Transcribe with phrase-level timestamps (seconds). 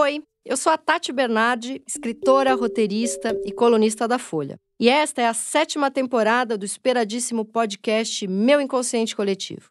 [0.00, 4.56] Oi, eu sou a Tati Bernardi, escritora, roteirista e colunista da Folha.
[4.78, 9.68] E esta é a sétima temporada do esperadíssimo podcast Meu Inconsciente Coletivo.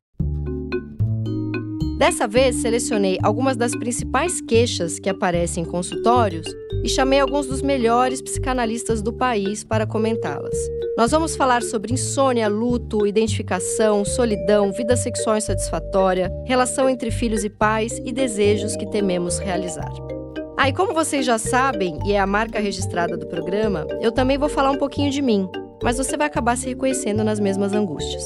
[1.97, 6.45] Dessa vez, selecionei algumas das principais queixas que aparecem em consultórios
[6.83, 10.57] e chamei alguns dos melhores psicanalistas do país para comentá-las.
[10.97, 17.49] Nós vamos falar sobre insônia, luto, identificação, solidão, vida sexual insatisfatória, relação entre filhos e
[17.49, 20.16] pais e desejos que tememos realizar.
[20.59, 24.39] Ah, e como vocês já sabem, e é a marca registrada do programa, eu também
[24.39, 25.47] vou falar um pouquinho de mim,
[25.83, 28.25] mas você vai acabar se reconhecendo nas mesmas angústias.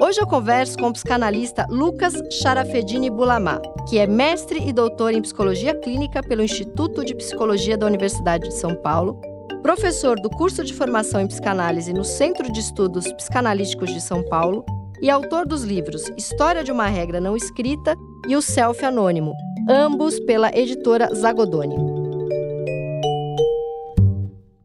[0.00, 5.20] Hoje eu converso com o psicanalista Lucas Charafedini Bulamá, que é mestre e doutor em
[5.20, 9.20] psicologia clínica pelo Instituto de Psicologia da Universidade de São Paulo,
[9.62, 14.64] professor do curso de formação em psicanálise no Centro de Estudos Psicanalíticos de São Paulo
[15.02, 17.94] e autor dos livros História de uma Regra Não Escrita
[18.26, 19.34] e O Self Anônimo,
[19.68, 21.76] ambos pela editora Zagodoni.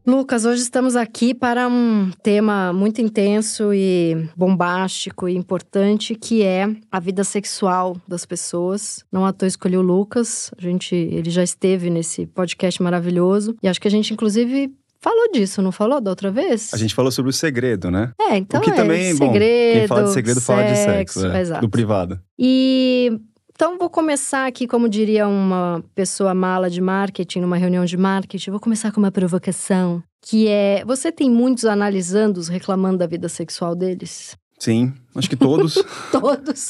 [0.06, 6.68] Lucas, hoje estamos aqui para um tema muito intenso e bombástico e importante, que é
[6.90, 9.04] a vida sexual das pessoas.
[9.12, 13.68] Não à toa escolhi o Lucas, a gente, ele já esteve nesse podcast maravilhoso e
[13.68, 16.74] acho que a gente inclusive falou disso, não falou da outra vez?
[16.74, 18.12] A gente falou sobre o segredo, né?
[18.20, 20.76] É, então o que é, também, segredo, bom, quem fala de segredo sexo, fala de
[20.76, 21.60] sexo, é, exato.
[21.60, 22.20] do privado.
[22.38, 23.20] E
[23.60, 28.52] então vou começar aqui, como diria uma pessoa mala de marketing, numa reunião de marketing,
[28.52, 33.74] vou começar com uma provocação, que é: você tem muitos analisando reclamando da vida sexual
[33.76, 34.34] deles?
[34.58, 35.74] Sim, acho que todos.
[36.10, 36.68] Todos.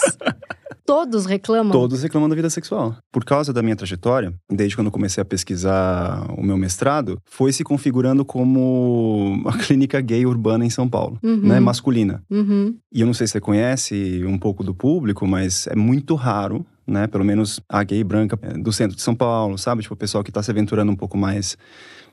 [0.87, 1.71] Todos reclamam.
[1.71, 2.97] Todos reclamam da vida sexual.
[3.13, 7.63] Por causa da minha trajetória, desde quando comecei a pesquisar o meu mestrado, foi se
[7.63, 11.37] configurando como uma clínica gay urbana em São Paulo, Uhum.
[11.47, 11.61] né?
[11.61, 12.23] Masculina.
[12.29, 12.77] Uhum.
[12.93, 16.67] E eu não sei se você conhece um pouco do público, mas é muito raro,
[16.91, 17.07] né?
[17.07, 19.83] Pelo menos a gay branca é, do centro de São Paulo, sabe?
[19.83, 21.57] Tipo, o pessoal que tá se aventurando um pouco mais.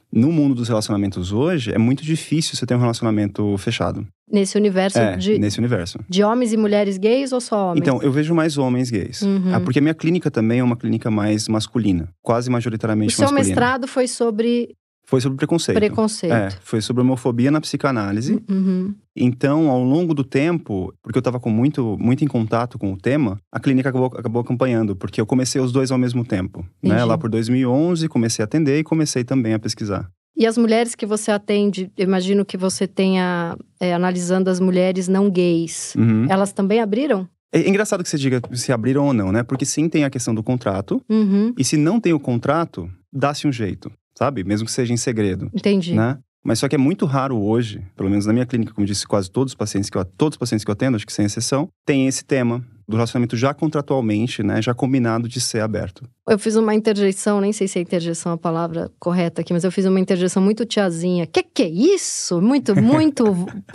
[0.10, 4.08] No mundo dos relacionamentos hoje, é muito difícil você ter um relacionamento fechado.
[4.32, 6.00] Nesse universo É, de, nesse universo.
[6.08, 7.82] de homens e mulheres gays ou só homens?
[7.82, 9.22] Então, eu vejo mais homens gays.
[9.22, 9.54] Uhum.
[9.54, 12.08] Ah, porque a minha clínica também é uma clínica mais masculina.
[12.22, 13.46] Quase o majoritariamente seu masculina.
[13.48, 14.70] mestrado foi sobre
[15.08, 15.78] Foi sobre preconceito.
[15.78, 16.34] preconceito.
[16.34, 18.44] É, foi sobre homofobia na psicanálise.
[18.50, 18.94] Uhum.
[19.16, 22.98] Então, ao longo do tempo, porque eu estava com muito, muito em contato com o
[22.98, 26.66] tema, a clínica acabou, acabou acompanhando, porque eu comecei os dois ao mesmo tempo.
[26.84, 27.04] Né?
[27.06, 30.12] Lá por 2011, comecei a atender e comecei também a pesquisar.
[30.36, 35.08] E as mulheres que você atende, eu imagino que você tenha é, analisando as mulheres
[35.08, 35.96] não gays.
[35.96, 36.28] Uhum.
[36.30, 37.28] Elas também abriram?
[37.52, 39.42] É engraçado que você diga se abriram ou não, né?
[39.42, 41.02] Porque sim, tem a questão do contrato.
[41.10, 41.54] Uhum.
[41.58, 44.44] E se não tem o contrato, dá-se um jeito, sabe?
[44.44, 45.52] Mesmo que seja em segredo.
[45.54, 45.94] Entendi.
[45.94, 46.18] né?
[46.44, 49.30] Mas só que é muito raro hoje, pelo menos na minha clínica, como disse, quase
[49.30, 51.68] todos os pacientes que eu, todos os pacientes que eu atendo, acho que sem exceção,
[51.86, 56.10] tem esse tema do relacionamento já contratualmente, né, já combinado de ser aberto.
[56.28, 59.72] Eu fiz uma interjeição, nem sei se é interjeição a palavra correta aqui, mas eu
[59.72, 61.28] fiz uma interjeição muito tiazinha.
[61.28, 62.42] Que que é isso?
[62.42, 63.26] Muito, muito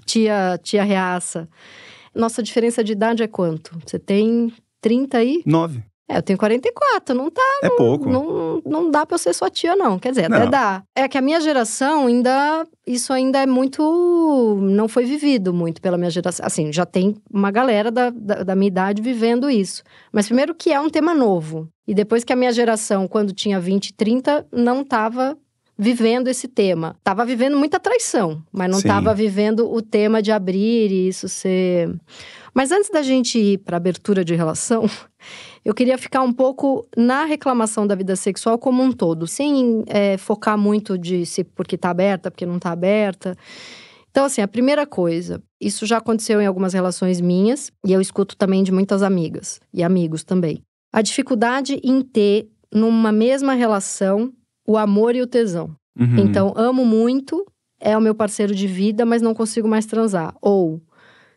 [0.07, 1.47] tia, tia reaça.
[2.15, 3.79] Nossa diferença de idade é quanto?
[3.85, 5.43] Você tem 30 aí?
[5.45, 5.83] Nove.
[6.13, 8.07] É, eu tenho 44, não tá É pouco.
[8.09, 9.99] Não, não dá pra eu ser sua tia, não.
[9.99, 10.51] Quer dizer, até Não.
[10.51, 10.83] dá.
[10.95, 12.67] É que a minha geração ainda.
[12.87, 14.59] Isso ainda é muito.
[14.61, 16.45] Não foi vivido muito pela minha geração.
[16.45, 19.83] Assim, já tem uma galera da, da, da minha idade vivendo isso.
[20.13, 21.67] Mas primeiro que é um tema novo.
[21.89, 25.37] E depois que a minha geração, quando tinha 20, 30, não tava
[25.79, 26.97] vivendo esse tema.
[27.03, 28.89] Tava vivendo muita traição, mas não Sim.
[28.89, 31.95] tava vivendo o tema de abrir e isso ser.
[32.55, 34.85] Mas antes da gente ir para abertura de relação,
[35.65, 40.17] eu queria ficar um pouco na reclamação da vida sexual como um todo, sem é,
[40.19, 43.37] focar muito de se porque tá aberta, porque não tá aberta.
[44.11, 48.37] Então, assim, a primeira coisa, isso já aconteceu em algumas relações minhas, e eu escuto
[48.37, 50.63] também de muitas amigas e amigos também.
[50.93, 54.31] A dificuldade em ter, numa mesma relação,
[54.67, 55.75] o amor e o tesão.
[55.99, 56.19] Uhum.
[56.19, 57.45] Então, amo muito,
[57.81, 60.35] é o meu parceiro de vida, mas não consigo mais transar.
[60.41, 60.81] Ou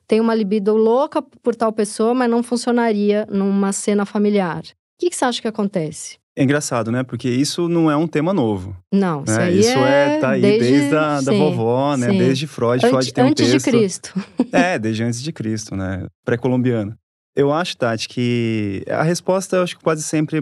[0.07, 4.61] tenho uma libido louca por tal pessoa, mas não funcionaria numa cena familiar.
[4.61, 6.17] O que, que você acha que acontece?
[6.37, 7.01] É engraçado, né?
[7.01, 8.75] Porque isso não é um tema novo.
[8.93, 9.51] Não, isso né?
[9.51, 12.09] isso é, é, tá aí desde, a da vovó, né?
[12.09, 12.17] sim.
[12.17, 12.85] Desde Freud.
[12.85, 13.65] Ante- Freud tem um antes texto.
[13.65, 14.13] de Cristo.
[14.51, 16.05] É, desde antes de Cristo, né?
[16.25, 16.93] Pré-colombiano.
[17.35, 20.41] Eu acho, Tati, que a resposta eu acho que quase sempre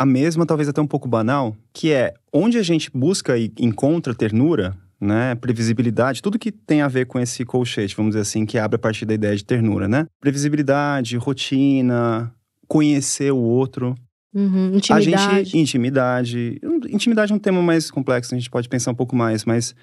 [0.00, 4.14] a mesma, talvez até um pouco banal, que é onde a gente busca e encontra
[4.14, 5.34] ternura, né?
[5.34, 8.78] Previsibilidade, tudo que tem a ver com esse colchete, vamos dizer assim, que abre a
[8.78, 10.06] partir da ideia de ternura, né?
[10.18, 12.32] Previsibilidade, rotina,
[12.66, 13.94] conhecer o outro.
[14.32, 15.36] Uhum, A intimidade.
[15.36, 16.60] gente, intimidade.
[16.88, 19.74] Intimidade é um tema mais complexo, a gente pode pensar um pouco mais, mas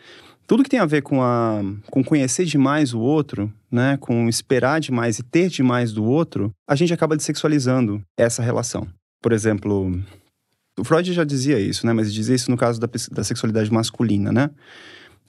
[0.47, 1.61] tudo que tem a ver com, a,
[1.91, 3.97] com conhecer demais o outro, né?
[3.97, 8.87] Com esperar demais e ter demais do outro, a gente acaba dessexualizando essa relação.
[9.21, 9.99] Por exemplo,
[10.77, 11.93] O Freud já dizia isso, né?
[11.93, 14.49] Mas dizia isso no caso da, da sexualidade masculina, né?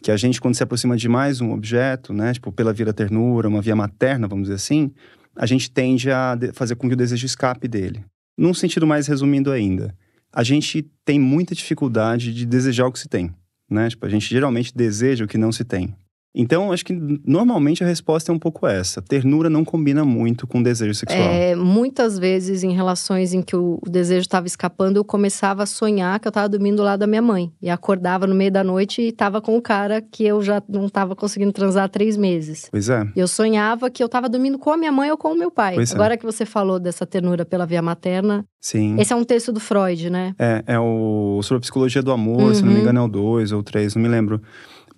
[0.03, 2.33] Que a gente, quando se aproxima de mais um objeto, né?
[2.33, 4.93] Tipo, pela via da ternura, uma via materna, vamos dizer assim,
[5.35, 8.05] a gente tende a fazer com que o desejo escape dele.
[8.37, 9.95] Num sentido mais resumindo ainda,
[10.33, 13.35] a gente tem muita dificuldade de desejar o que se tem,
[13.69, 13.89] né?
[13.89, 15.97] Tipo, a gente geralmente deseja o que não se tem.
[16.35, 16.93] Então, acho que
[17.27, 19.01] normalmente a resposta é um pouco essa.
[19.03, 21.21] Ternura não combina muito com desejo sexual.
[21.21, 26.21] É, muitas vezes, em relações em que o, desejo estava escapando, eu começava a sonhar
[26.21, 27.51] que eu estava dormindo lá da minha mãe.
[27.61, 30.87] E acordava no meio da noite e estava com o cara que eu já não
[30.87, 32.69] estava conseguindo transar há três meses.
[32.71, 33.07] Pois é.
[33.17, 35.75] Eu sonhava que eu estava dormindo com a minha mãe ou com o meu pai.
[35.75, 35.95] Pois é.
[35.95, 36.17] Agora é.
[36.17, 38.45] que você falou dessa ternura pela via materna.
[38.61, 38.97] Sim.
[38.99, 40.35] Esse é um texto do Freud, né?
[40.39, 42.55] É, é o sobre a psicologia do amor, uhum.
[42.55, 44.41] se não me engano é o dois ou três, não me lembro.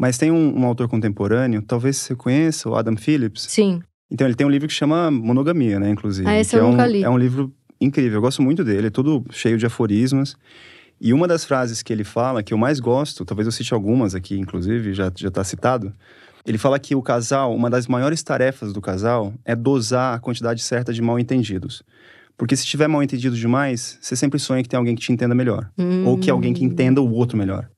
[0.01, 3.43] Mas tem um, um, autor contemporâneo, talvez você conheça, o Adam Phillips.
[3.43, 3.83] Sim.
[4.11, 6.27] Então ele tem um livro que chama Monogamia, né, inclusive.
[6.27, 7.05] Ah, esse eu é nunca um, li.
[7.05, 10.39] É um livro incrível, eu gosto muito dele, é tudo cheio de aforismos.
[10.99, 14.15] E uma das frases que ele fala, que eu mais gosto, talvez eu cite algumas
[14.15, 15.93] aqui, inclusive, já está citado.
[16.47, 20.63] Ele fala que o casal, uma das maiores tarefas do casal é dosar a quantidade
[20.63, 21.83] certa de mal entendidos.
[22.39, 25.35] Porque se tiver mal entendido demais, você sempre sonha que tem alguém que te entenda
[25.35, 25.71] melhor.
[25.79, 26.07] Hum.
[26.07, 27.69] Ou que alguém que entenda o outro melhor.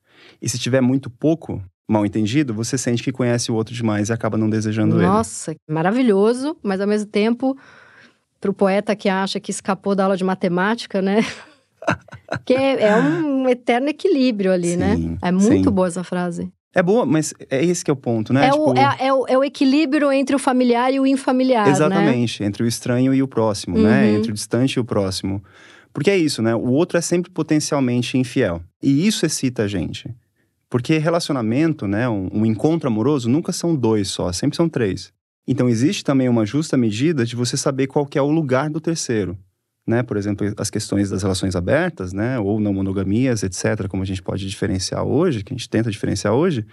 [0.41, 4.13] E se tiver muito pouco, mal entendido, você sente que conhece o outro demais e
[4.13, 5.07] acaba não desejando Nossa, ele.
[5.07, 7.57] Nossa, maravilhoso, mas ao mesmo tempo,
[8.39, 11.21] para o poeta que acha que escapou da aula de matemática, né?
[12.45, 14.95] que é, é, um eterno equilíbrio ali, né?
[14.95, 15.17] sim, né?
[15.21, 15.75] É muito sim.
[15.75, 16.51] boa essa frase.
[16.75, 18.47] É boa, mas é esse que é o ponto, né?
[18.47, 18.71] É, tipo...
[18.71, 21.71] o, é, é, o, é o equilíbrio entre o familiar e o infamiliar, né?
[21.71, 22.47] Exatamente, né?
[22.47, 23.83] entre o estranho e o próximo, né?
[23.83, 23.89] uhum.
[23.89, 24.11] né?
[24.13, 25.43] Entre o distante e o próximo.
[25.93, 26.55] Porque é isso, né?
[26.55, 28.59] O outro é sempre potencialmente infiel.
[28.81, 30.09] E isso excita a gente.
[30.73, 35.13] Porque relacionamento, né, um, um, encontro amoroso, nunca são dois só, sempre são três.
[35.47, 39.37] Então existe também uma justa medida de você saber qual é o lugar do terceiro.
[39.85, 40.01] Né?
[40.01, 42.39] Por exemplo, as questões das relações abertas, né?
[42.39, 46.33] ou não monogamias, etc., como a gente pode diferenciar hoje, que a gente tenta diferenciar
[46.33, 46.65] hoje,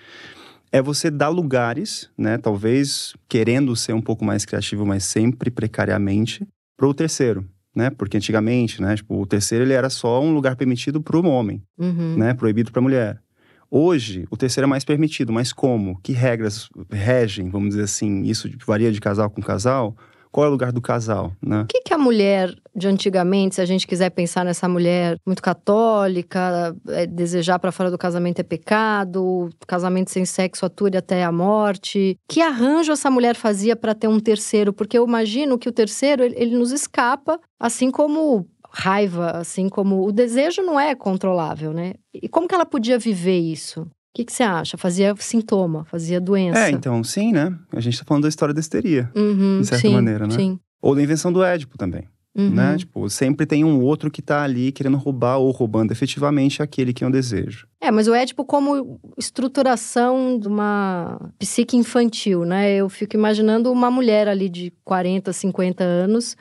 [0.73, 2.39] é você dar lugares, né?
[2.39, 7.47] talvez querendo ser um pouco mais criativo, mas sempre precariamente, para o terceiro.
[7.77, 7.91] Né?
[7.91, 8.97] Porque antigamente, né?
[8.97, 12.17] Tipo, o terceiro ele era só um lugar permitido para o homem, uhum.
[12.17, 12.33] né?
[12.33, 13.23] proibido para a mulher.
[13.71, 16.01] Hoje, o terceiro é mais permitido, mas como?
[16.03, 18.23] Que regras regem, vamos dizer assim?
[18.23, 19.97] Isso varia de casal com casal?
[20.33, 21.63] Qual é o lugar do casal, né?
[21.63, 25.43] O que, que a mulher de antigamente, se a gente quiser pensar nessa mulher muito
[25.43, 31.33] católica, é, desejar para fora do casamento é pecado, casamento sem sexo ature até a
[31.33, 32.17] morte.
[32.29, 34.73] Que arranjo essa mulher fazia para ter um terceiro?
[34.73, 40.07] Porque eu imagino que o terceiro, ele, ele nos escapa, assim como raiva, assim como
[40.07, 41.95] o desejo não é controlável, né?
[42.15, 43.83] E como que ela podia viver isso?
[43.83, 44.77] O que, que você acha?
[44.77, 46.59] Fazia sintoma, fazia doença.
[46.67, 47.57] É, então, sim, né?
[47.73, 50.35] A gente tá falando da história da histeria, uhum, de certa sim, maneira, né?
[50.35, 50.59] Sim.
[50.83, 52.09] Ou da invenção do Édipo também.
[52.37, 52.51] Uhum.
[52.51, 52.77] Né?
[52.79, 57.03] Tipo, sempre tem um outro que tá ali querendo roubar ou roubando efetivamente aquele que
[57.03, 57.67] é um desejo.
[57.81, 62.77] É, mas o Édipo como estruturação de uma psique infantil, né?
[62.77, 66.37] Eu fico imaginando uma mulher ali de 40, 50 anos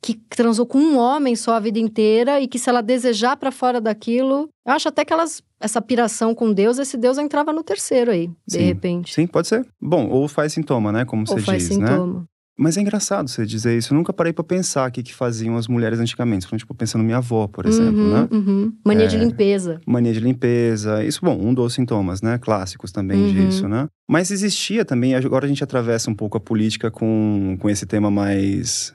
[0.00, 3.50] que transou com um homem só a vida inteira e que se ela desejar para
[3.50, 7.64] fora daquilo, eu acho até que elas essa piração com Deus, esse Deus entrava no
[7.64, 9.12] terceiro aí, de sim, repente.
[9.12, 9.66] Sim, pode ser.
[9.80, 12.20] Bom, ou faz sintoma, né, como ou você faz diz, sintoma.
[12.20, 12.24] né?
[12.60, 13.94] Mas é engraçado você dizer isso.
[13.94, 16.44] Eu nunca parei para pensar o que, que faziam as mulheres antigamente.
[16.56, 18.28] Tipo, pensando minha avó, por exemplo, uhum, né?
[18.32, 18.72] Uhum.
[18.84, 19.80] Mania é, de limpeza.
[19.86, 21.04] Mania de limpeza.
[21.04, 22.36] Isso, bom, um dos sintomas, né?
[22.36, 23.32] Clássicos também uhum.
[23.32, 23.86] disso, né?
[24.10, 28.10] Mas existia também, agora a gente atravessa um pouco a política com, com esse tema
[28.10, 28.92] mais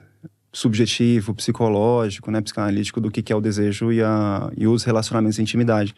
[0.54, 5.42] subjetivo, psicológico, né, psicanalítico do que é o desejo e, a, e os relacionamentos de
[5.42, 5.94] intimidade.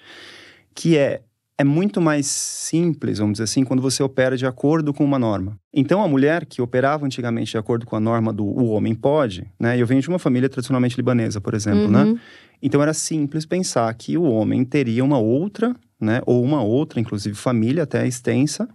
[0.74, 1.20] Que é,
[1.58, 5.58] é muito mais simples, vamos dizer assim, quando você opera de acordo com uma norma.
[5.72, 9.46] Então, a mulher que operava antigamente de acordo com a norma do o homem pode,
[9.60, 9.80] né?
[9.80, 12.04] Eu venho de uma família tradicionalmente libanesa, por exemplo, né?
[12.04, 12.14] uhum.
[12.14, 12.20] né?
[12.62, 16.22] Então, era simples pensar que o homem teria uma outra, né?
[16.24, 18.66] Ou uma outra, inclusive família até extensa,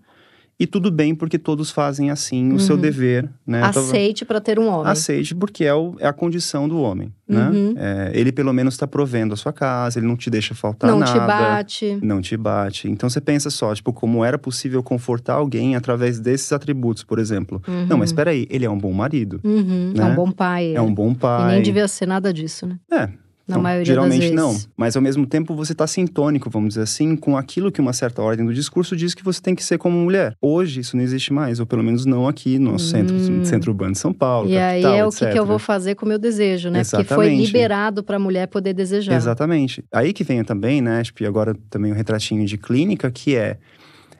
[0.62, 2.60] e tudo bem, porque todos fazem assim o uhum.
[2.60, 3.64] seu dever, né?
[3.64, 4.92] Aceite para ter um homem.
[4.92, 7.50] Aceite, porque é, o, é a condição do homem, né?
[7.50, 7.74] uhum.
[7.74, 8.12] né?
[8.12, 11.00] É, ele pelo menos está provendo a sua casa, ele não te deixa faltar não
[11.00, 11.16] nada.
[11.16, 12.00] Não te bate.
[12.04, 12.88] Não te bate.
[12.88, 17.60] Então você pensa só, tipo, como era possível confortar alguém através desses atributos, por exemplo.
[17.68, 17.88] Uhum.
[17.88, 19.42] Não, mas espera aí, ele é um bom marido.
[19.44, 19.94] Uhum.
[19.96, 20.04] Né?
[20.04, 20.76] É um bom pai.
[20.76, 21.50] É um bom pai.
[21.50, 22.78] E nem devia ser nada disso, né?
[22.92, 23.10] É,
[23.52, 24.36] na então, maioria geralmente das vezes.
[24.36, 24.72] não.
[24.76, 28.22] Mas ao mesmo tempo você está sintônico, vamos dizer assim, com aquilo que uma certa
[28.22, 30.36] ordem do discurso diz que você tem que ser como mulher.
[30.42, 32.80] Hoje isso não existe mais, ou pelo menos não aqui no hum.
[32.80, 34.50] centro, centro urbano de São Paulo.
[34.50, 36.80] E capital, aí é o que, que, eu vou fazer com o meu desejo, né?
[36.80, 37.08] Exatamente.
[37.08, 39.16] Porque foi liberado para a mulher poder desejar.
[39.16, 39.84] Exatamente.
[39.92, 41.04] Aí que vem também, né?
[41.04, 43.58] Tipo, e agora também um retratinho de clínica, que é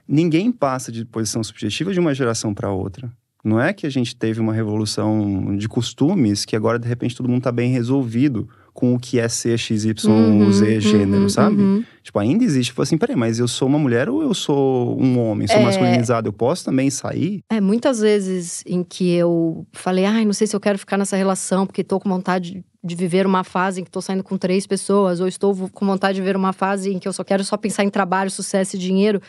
[0.08, 3.12] ninguém passa de posição subjetiva de uma geração para outra.
[3.44, 7.28] Não é que a gente teve uma revolução de costumes que agora, de repente, todo
[7.28, 11.62] mundo está bem resolvido com o que é ser XY, uhum, Z, gênero, uhum, sabe?
[11.62, 11.84] Uhum.
[12.02, 15.20] Tipo, ainda existe, tipo assim, peraí, mas eu sou uma mulher ou eu sou um
[15.20, 15.48] homem?
[15.48, 15.64] Sou é...
[15.64, 17.44] masculinizado, eu posso também sair?
[17.50, 21.16] É, muitas vezes em que eu falei, ai, não sei se eu quero ficar nessa
[21.16, 24.66] relação, porque tô com vontade de viver uma fase em que estou saindo com três
[24.66, 27.56] pessoas, ou estou com vontade de ver uma fase em que eu só quero só
[27.56, 29.22] pensar em trabalho, sucesso e dinheiro.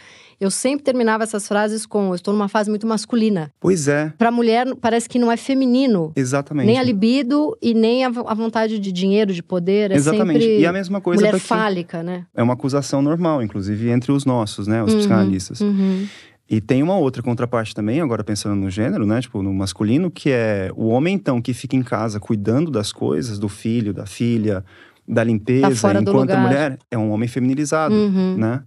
[0.43, 3.53] Eu sempre terminava essas frases com: eu estou numa fase muito masculina.
[3.61, 4.13] Pois é.
[4.19, 6.11] Para mulher, parece que não é feminino.
[6.17, 6.67] Exatamente.
[6.67, 9.93] Nem a libido e nem a, a vontade de dinheiro, de poder.
[9.93, 10.45] É Exatamente.
[10.45, 11.25] e a mesma coisa.
[11.25, 12.27] Mulher fálica, né?
[12.35, 14.83] É uma acusação normal, inclusive, entre os nossos, né?
[14.83, 15.61] Os uhum, psicanalistas.
[15.61, 16.09] Uhum.
[16.51, 19.21] E tem uma outra contraparte também, agora pensando no gênero, né?
[19.21, 23.39] Tipo, no masculino, que é o homem, então, que fica em casa cuidando das coisas,
[23.39, 24.65] do filho, da filha,
[25.07, 28.37] da limpeza, tá enquanto a mulher é um homem feminilizado, uhum.
[28.37, 28.63] né?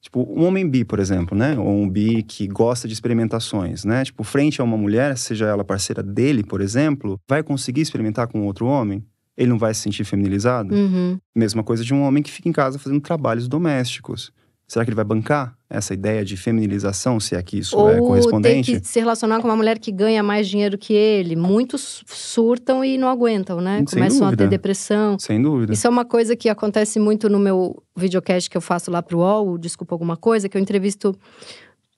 [0.00, 1.58] Tipo, um homem bi, por exemplo, né?
[1.58, 4.04] Ou um bi que gosta de experimentações, né?
[4.04, 8.46] Tipo, frente a uma mulher, seja ela parceira dele, por exemplo, vai conseguir experimentar com
[8.46, 9.04] outro homem?
[9.36, 10.74] Ele não vai se sentir feminilizado?
[10.74, 11.18] Uhum.
[11.34, 14.32] Mesma coisa de um homem que fica em casa fazendo trabalhos domésticos.
[14.68, 17.98] Será que ele vai bancar essa ideia de feminilização, se é que isso Ou é
[17.98, 18.74] correspondente?
[18.74, 21.34] Ou que se relacionar com uma mulher que ganha mais dinheiro que ele.
[21.34, 23.78] Muitos surtam e não aguentam, né?
[23.78, 24.44] Sem Começam dúvida.
[24.44, 25.18] a ter depressão.
[25.18, 25.72] Sem dúvida.
[25.72, 29.20] Isso é uma coisa que acontece muito no meu videocast que eu faço lá pro
[29.20, 31.18] UOL, Desculpa Alguma Coisa, que eu entrevisto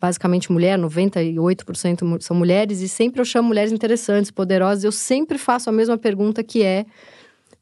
[0.00, 4.84] basicamente mulher, 98% são mulheres, e sempre eu chamo mulheres interessantes, poderosas.
[4.84, 6.86] Eu sempre faço a mesma pergunta que é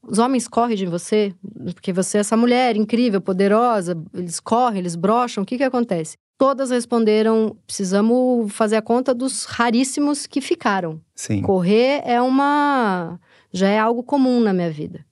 [0.02, 1.35] os homens correm de você,
[1.75, 6.17] porque você é essa mulher incrível, poderosa, eles correm, eles brocham, o que que acontece?
[6.38, 11.00] Todas responderam: precisamos fazer a conta dos raríssimos que ficaram.
[11.14, 11.43] Sim.
[11.43, 13.19] Correr é uma.
[13.52, 15.05] já é algo comum na minha vida.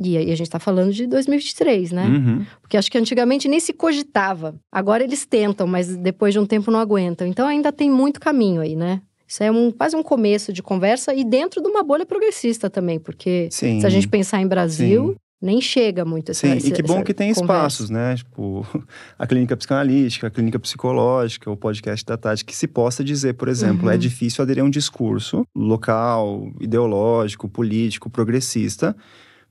[0.00, 2.06] E aí a gente tá falando de 2023, né?
[2.06, 2.46] Uhum.
[2.60, 4.54] Porque acho que antigamente nem se cogitava.
[4.70, 7.26] Agora eles tentam, mas depois de um tempo não aguentam.
[7.26, 9.00] Então ainda tem muito caminho aí, né?
[9.28, 12.98] Isso é um, quase um começo de conversa e dentro de uma bolha progressista também,
[12.98, 13.78] porque Sim.
[13.80, 15.16] se a gente pensar em Brasil, Sim.
[15.42, 17.52] nem chega muito essa Sim, essa, e que bom que tem conversa.
[17.54, 18.16] espaços, né?
[18.16, 18.66] Tipo,
[19.18, 23.48] a clínica psicanalítica, a clínica psicológica, o podcast da Tati, que se possa dizer, por
[23.48, 23.92] exemplo, Uhum.
[23.92, 28.96] é difícil aderir a um discurso local, ideológico, político, progressista,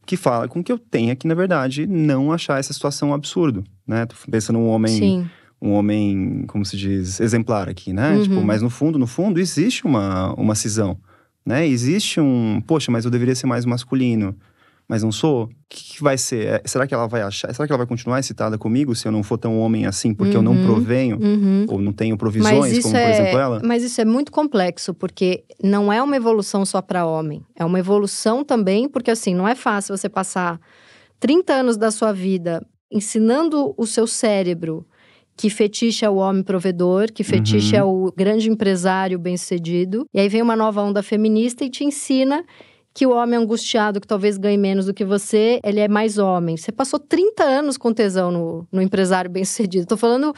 [0.08, 3.64] que fala com que eu tenha que, na verdade, não achar essa situação um absurdo,
[3.86, 4.06] né?
[4.06, 5.30] Tô pensando num homem Sim,
[5.62, 8.16] um homem, como se diz, exemplar aqui, né?
[8.16, 8.24] Uhum.
[8.24, 10.98] Tipo, mas no fundo, no fundo, existe uma, uma cisão,
[11.46, 11.68] né?
[11.68, 14.36] Existe um, poxa, mas eu deveria ser mais masculino,
[14.88, 15.46] mas não sou.
[15.46, 16.48] O que, que vai ser?
[16.48, 17.54] É, será que ela vai achar?
[17.54, 20.38] Será que ela vai continuar excitada comigo se eu não for tão homem assim, porque
[20.38, 20.66] eu não Uhum.
[20.66, 21.66] provenho uhum.
[21.68, 23.62] ou não tenho provisões, como por é, exemplo ela?
[23.66, 27.44] mas isso é muito complexo, porque não é uma evolução só para homem.
[27.56, 30.60] É uma evolução também, porque assim, não é fácil você passar
[31.20, 34.86] 30 anos da sua vida ensinando o seu cérebro
[35.38, 37.80] que fetiche é o homem provedor, que fetiche Uhum.
[37.80, 40.06] é o grande empresário bem-sucedido.
[40.14, 42.44] E aí vem uma nova onda feminista e te ensina
[42.94, 46.58] que o homem angustiado, que talvez ganhe menos do que você, ele é mais homem.
[46.58, 49.86] Você passou 30 anos com tesão no, no empresário bem-sucedido.
[49.86, 50.34] Tô falando...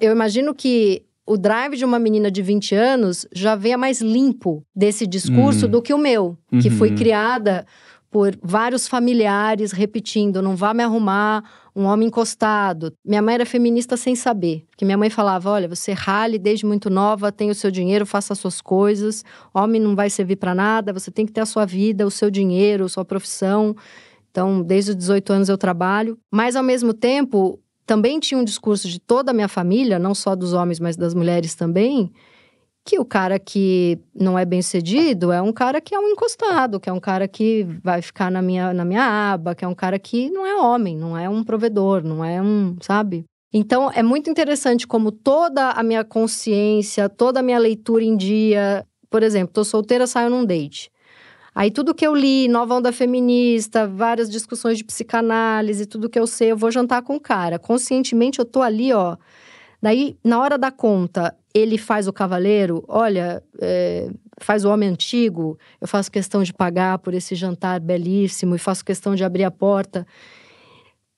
[0.00, 4.62] Eu imagino que o drive de uma menina de 20 anos já venha mais limpo
[4.74, 5.70] desse discurso Hum.
[5.70, 6.94] do que o meu, que foi Uhum.
[6.94, 7.66] criada
[8.10, 12.92] por vários familiares repetindo: não vá me arrumar um homem encostado.
[13.04, 16.90] Minha mãe era feminista sem saber, porque minha mãe falava: olha, você rale desde muito
[16.90, 19.24] nova, tem o seu dinheiro, faça as suas coisas,
[19.54, 22.30] homem não vai servir para nada, você tem que ter a sua vida, o seu
[22.30, 23.76] dinheiro, a sua profissão.
[24.30, 28.86] Então, desde os 18 anos eu trabalho, mas ao mesmo tempo também tinha um discurso
[28.86, 32.12] de toda a minha família, não só dos homens, mas das mulheres também,
[32.88, 36.80] que o cara que não é bem sucedido é um cara que é um encostado,
[36.80, 39.04] que é um cara que vai ficar na minha, na minha
[39.34, 42.40] aba, que é um cara que não é homem, não é um provedor, não é
[42.40, 43.26] um, sabe?
[43.52, 48.86] Então é muito interessante como toda a minha consciência, toda a minha leitura em dia.
[49.10, 50.90] Por exemplo, tô solteira, saio num date.
[51.54, 56.26] Aí tudo que eu li, nova onda feminista, várias discussões de psicanálise, tudo que eu
[56.26, 57.58] sei, eu vou jantar com o cara.
[57.58, 59.18] Conscientemente eu tô ali, ó.
[59.80, 65.58] Daí, na hora da conta, ele faz o cavaleiro, olha, é, faz o homem antigo,
[65.80, 69.50] eu faço questão de pagar por esse jantar belíssimo e faço questão de abrir a
[69.50, 70.06] porta.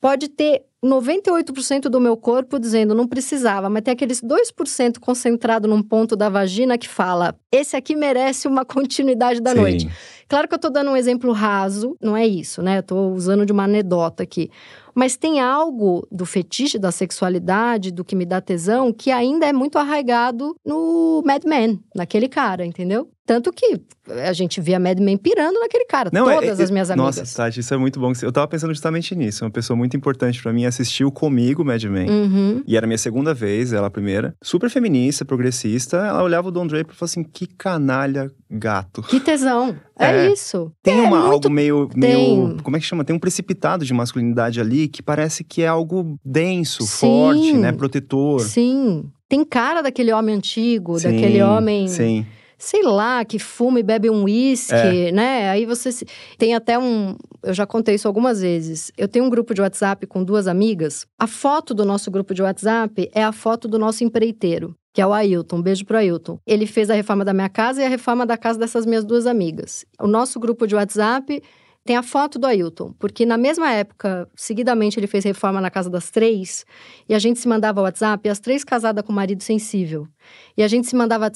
[0.00, 5.82] Pode ter 98% do meu corpo dizendo não precisava, mas tem aqueles 2% concentrado num
[5.82, 9.60] ponto da vagina que fala: esse aqui merece uma continuidade da Sim.
[9.60, 9.90] noite.
[10.26, 12.78] Claro que eu tô dando um exemplo raso, não é isso, né?
[12.78, 14.50] Eu tô usando de uma anedota aqui.
[14.94, 19.52] Mas tem algo do fetiche da sexualidade, do que me dá tesão, que ainda é
[19.52, 23.10] muito arraigado no Mad Men, naquele cara, entendeu?
[23.30, 23.80] Tanto que
[24.26, 27.16] a gente via Mad Men pirando naquele cara, Não, é- todas é- as minhas amigas.
[27.18, 28.10] Nossa, Tati, isso é muito bom.
[28.22, 29.44] Eu tava pensando justamente nisso.
[29.44, 32.10] Uma pessoa muito importante pra mim é assistiu comigo Mad Men.
[32.10, 32.62] Uhum.
[32.66, 34.34] E era a minha segunda vez, ela a primeira.
[34.42, 35.98] Super feminista, progressista.
[35.98, 39.00] Ela olhava o Don Draper e falou assim: que canalha gato.
[39.02, 39.76] Que tesão.
[39.96, 40.32] É, É.
[40.32, 40.72] isso.
[40.82, 42.00] Tem É uma, muito- algo meio, tem.
[42.00, 42.56] meio.
[42.64, 43.04] Como é que chama?
[43.04, 46.98] Tem um precipitado de masculinidade ali que parece que é algo denso, Sim.
[46.98, 47.70] forte, né?
[47.70, 48.40] Protetor.
[48.40, 49.04] Sim.
[49.28, 52.26] Tem cara daquele homem antigo, Sim, daquele homem, Sim.
[52.60, 55.10] Sei lá, que fuma e bebe um uísque, É.
[55.10, 55.48] né?
[55.50, 56.06] Aí você se...
[56.36, 58.92] tem até um, eu já contei isso algumas vezes.
[58.98, 61.06] Eu tenho um grupo de WhatsApp com duas amigas.
[61.18, 65.06] A foto do nosso grupo de WhatsApp é a foto do nosso empreiteiro, que é
[65.06, 65.56] o Ailton.
[65.56, 66.38] Um beijo pro Ailton.
[66.46, 69.26] Ele fez a reforma da minha casa e a reforma da casa dessas minhas duas
[69.26, 69.86] amigas.
[69.98, 71.42] O nosso grupo de WhatsApp
[71.82, 75.88] tem a foto do Ailton, porque na mesma época, seguidamente, ele fez reforma na casa
[75.88, 76.66] das três,
[77.08, 80.06] e a gente se mandava WhatsApp, e as três casadas com marido sensível.
[80.56, 81.30] E a gente se mandava.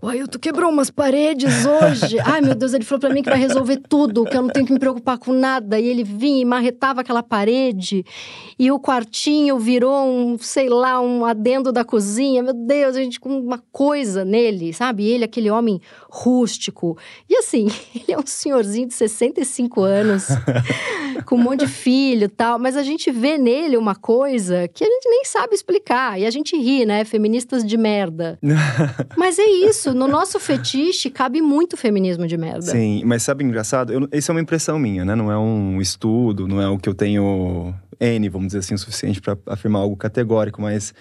[0.00, 2.18] O Ailton quebrou umas paredes hoje.
[2.24, 4.66] Ai, meu Deus, ele falou pra mim que vai resolver tudo, que eu não tenho
[4.66, 5.80] que me preocupar com nada.
[5.80, 8.04] E ele vinha e marretava aquela parede,
[8.58, 12.42] e o quartinho virou um, sei lá, um adendo da cozinha.
[12.42, 15.04] Meu Deus, a gente com uma coisa nele, sabe?
[15.04, 16.96] Ele, aquele homem rústico.
[17.28, 20.28] E assim, ele é um senhorzinho de 65 anos,
[21.26, 24.84] com um monte de filho e tal, mas a gente vê nele uma coisa que
[24.84, 26.20] a gente nem sabe explicar.
[26.20, 27.04] E a gente ri, né?
[27.04, 28.13] Feministas de merda.
[29.16, 32.62] mas é isso, no nosso fetiche cabe muito feminismo de merda.
[32.62, 33.92] Sim, mas sabe engraçado?
[33.92, 35.14] Eu, isso é uma impressão minha, né?
[35.14, 38.78] Não é um estudo, não é o que eu tenho N, vamos dizer assim, o
[38.78, 40.94] suficiente para afirmar algo categórico, mas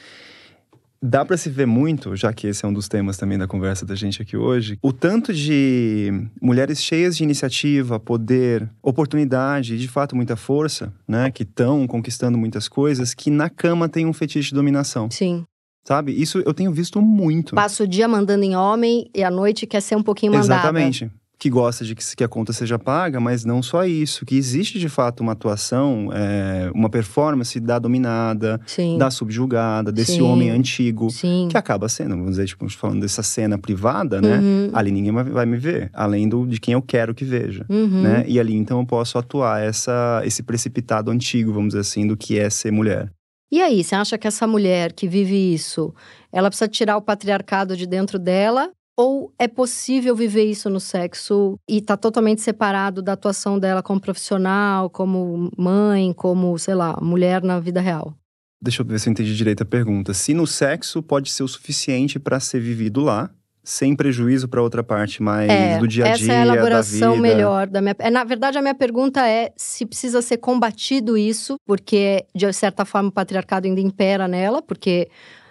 [1.03, 3.85] dá para se ver muito, já que esse é um dos temas também da conversa
[3.85, 9.89] da gente aqui hoje, o tanto de mulheres cheias de iniciativa, poder, oportunidade e de
[9.89, 14.49] fato muita força, né, que estão conquistando muitas coisas, que na cama tem um fetiche
[14.49, 15.43] de dominação, Sim.
[15.83, 16.11] Sabe?
[16.13, 17.55] Isso eu tenho visto muito.
[17.55, 20.53] Passa o dia mandando em homem e à noite quer ser um pouquinho mandada.
[20.53, 21.11] Exatamente.
[21.39, 24.25] Que gosta de que, que a conta seja paga, mas não só isso.
[24.25, 28.97] Que existe de fato uma atuação, é, uma performance da dominada, Sim.
[28.97, 30.21] da subjugada, desse Sim.
[30.21, 31.09] homem antigo.
[31.09, 31.49] Sim.
[31.51, 34.37] Que acaba sendo, vamos dizer, tipo, falando dessa cena privada, né?
[34.39, 34.69] Uhum.
[34.73, 37.65] Ali ninguém vai- vai me ver, além do, de quem eu quero que veja.
[37.67, 38.03] Uhum.
[38.03, 38.23] Né?
[38.25, 42.39] E ali então eu posso atuar essa, esse precipitado antigo, vamos dizer assim, do que
[42.39, 43.11] é ser mulher.
[43.53, 45.93] E aí, você acha que essa mulher que vive isso,
[46.31, 48.71] ela precisa tirar o patriarcado de dentro dela?
[48.97, 54.01] Ou é possível viver isso no sexo e tá totalmente separado da atuação dela como
[54.01, 58.15] profissional, como mãe, como, sei lá, mulher na vida real?
[58.59, 60.15] Deixa eu ver se eu entendi direito a pergunta.
[60.15, 63.29] Se no sexo pode ser o suficiente para ser vivido lá,
[63.63, 67.15] sem prejuízo para outra parte mais é, do dia a dia, essa é a elaboração
[67.15, 67.95] da melhor da minha.
[67.99, 72.83] é, Na verdade, a minha pergunta é se precisa ser combatido isso, porque de certa
[72.85, 75.07] forma o patriarcado ainda impera nela, porque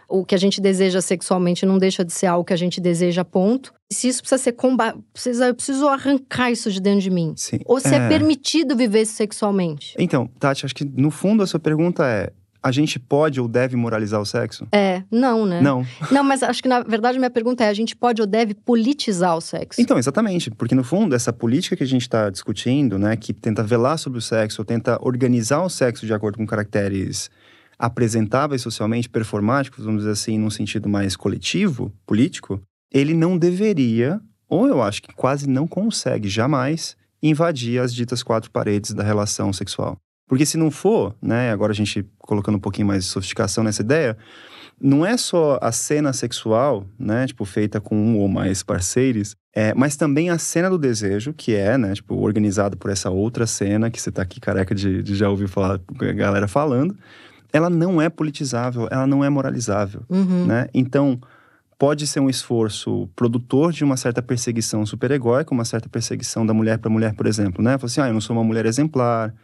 [0.09, 3.25] o que a gente deseja sexualmente não deixa de ser algo que a gente deseja,
[3.25, 3.73] ponto.
[3.91, 7.33] E se isso precisa ser combatido, precisa, eu preciso arrancar isso de dentro de mim.
[7.35, 7.61] Sim.
[7.65, 8.09] Ou se é, É.
[8.09, 9.95] permitido viver sexualmente.
[9.99, 12.31] Então, Tati, acho que no fundo a sua pergunta é:
[12.63, 14.67] a gente pode ou deve moralizar o sexo?
[14.71, 15.61] É, não, né?
[15.61, 15.85] Não.
[16.11, 18.55] Não, mas acho que na verdade a minha pergunta é: a gente pode ou deve
[18.55, 19.81] politizar o sexo?
[19.81, 20.51] Então, exatamente.
[20.51, 24.19] Porque no fundo, essa política que a gente está discutindo, né, que tenta velar sobre
[24.19, 27.31] o sexo, ou tenta organizar o sexo de acordo com caracteres
[27.79, 32.61] apresentáveis socialmente, performáticos, vamos dizer assim, num sentido mais coletivo, político,
[32.93, 38.53] ele não deveria, ou eu acho que quase não consegue jamais, invadir as ditas quatro
[38.53, 39.97] paredes da relação sexual.
[40.29, 43.83] Porque se não for, né, agora a gente colocando um pouquinho mais de sofisticação nessa
[43.83, 44.17] ideia,
[44.81, 49.75] não é só a cena sexual, né, tipo, feita com um ou mais parceiros, é,
[49.75, 53.91] mas também a cena do desejo, que é, né, tipo, organizado por essa outra cena,
[53.91, 56.97] que você tá aqui careca de, de já ouvir falar, a galera falando,
[57.53, 60.47] ela não é politizável, ela não é moralizável, Uhum.
[60.47, 60.69] né?
[60.73, 61.21] Então,
[61.79, 66.79] pode ser um esforço produtor de uma certa perseguição superegóica, uma certa perseguição da mulher
[66.79, 67.77] para mulher, por exemplo, né?
[67.77, 69.35] Fala assim, ah, eu não sou uma mulher exemplar,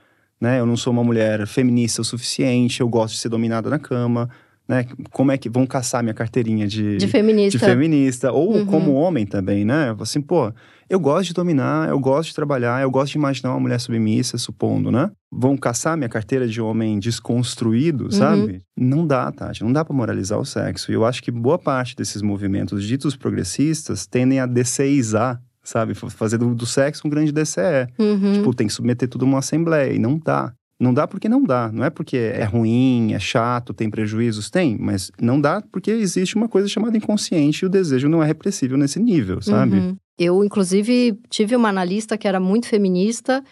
[0.41, 0.61] né?
[0.61, 4.29] Eu não sou uma mulher feminista o suficiente, eu gosto de ser dominada na cama,
[4.69, 4.87] né?
[5.11, 7.59] Como é que vão caçar minha carteirinha de, De feminista.
[7.59, 8.33] de feminista?
[8.33, 8.67] Ou Uhum.
[8.67, 9.97] como homem também, né?
[9.99, 10.53] Assim, pô,
[10.91, 14.37] eu gosto de dominar, eu gosto de trabalhar, eu gosto de imaginar uma mulher submissa,
[14.37, 15.11] supondo, né?
[15.33, 18.11] Vão caçar minha carteira de homem desconstruído, Uhum.
[18.11, 18.61] sabe?
[18.77, 19.63] Não dá, Tati.
[19.65, 20.91] Não dá pra moralizar o sexo.
[20.91, 25.95] E eu acho que boa parte desses movimentos ditos progressistas tendem a DCizar, sabe?
[25.95, 27.89] Fazer do, do sexo um grande DCE.
[27.99, 28.33] Uhum.
[28.35, 29.93] Tipo, tem que submeter tudo a uma assembleia.
[29.93, 30.53] E não dá.
[30.81, 31.71] Não dá porque não dá.
[31.73, 34.49] Não é porque é ruim, é chato, tem prejuízos.
[34.49, 38.27] Tem, mas não dá porque existe uma coisa chamada inconsciente e o desejo não é
[38.27, 39.77] repressível nesse nível, sabe?
[39.77, 39.97] Uhum.
[40.19, 43.43] Eu, inclusive, tive uma analista que era muito feminista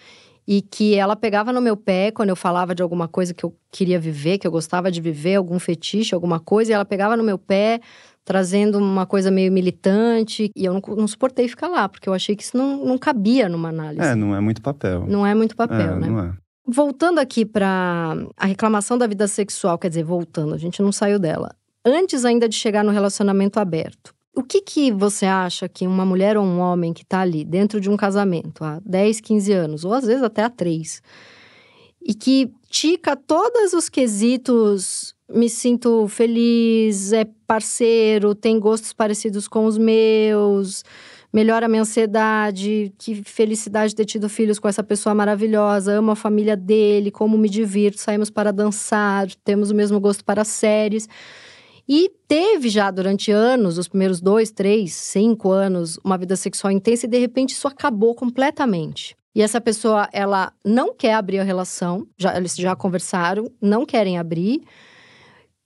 [0.47, 3.55] e que ela pegava no meu pé quando eu falava de alguma coisa que eu
[3.73, 7.25] queria viver, que eu gostava de viver, algum fetiche, alguma coisa, e ela pegava no
[7.25, 7.81] meu pé,
[8.27, 12.35] trazendo uma coisa meio militante, e eu não, não suportei ficar lá, porque eu achei
[12.35, 14.05] que isso não, não cabia numa análise.
[14.05, 15.07] É, não é muito papel.
[15.07, 16.09] Não é muito papel, é, né?
[16.09, 16.33] Não é.
[16.67, 21.21] Voltando aqui para a reclamação da vida sexual, quer dizer, voltando, a gente não saiu
[21.21, 21.55] dela.
[21.85, 26.37] Antes ainda de chegar no relacionamento aberto, o que, que você acha que uma mulher
[26.37, 29.95] ou um homem que está ali dentro de um casamento há 10, 15 anos, ou
[29.95, 31.01] às vezes até há 3,
[32.03, 39.67] e que tica todos os quesitos, me sinto feliz, é parceiro, tem gostos parecidos com
[39.67, 40.85] os meus,
[41.33, 46.17] melhora a minha ansiedade, que felicidade ter tido filhos com essa pessoa maravilhosa, amo a
[46.17, 51.09] família dele, como me divirto, saímos para dançar, temos o mesmo gosto para séries.
[51.89, 57.07] E teve já durante anos, os primeiros dois, três, cinco anos, uma vida sexual intensa
[57.07, 59.17] e de repente isso acabou completamente.
[59.35, 64.19] E essa pessoa, ela não quer abrir a relação, já, eles já conversaram, não querem
[64.19, 64.63] abrir,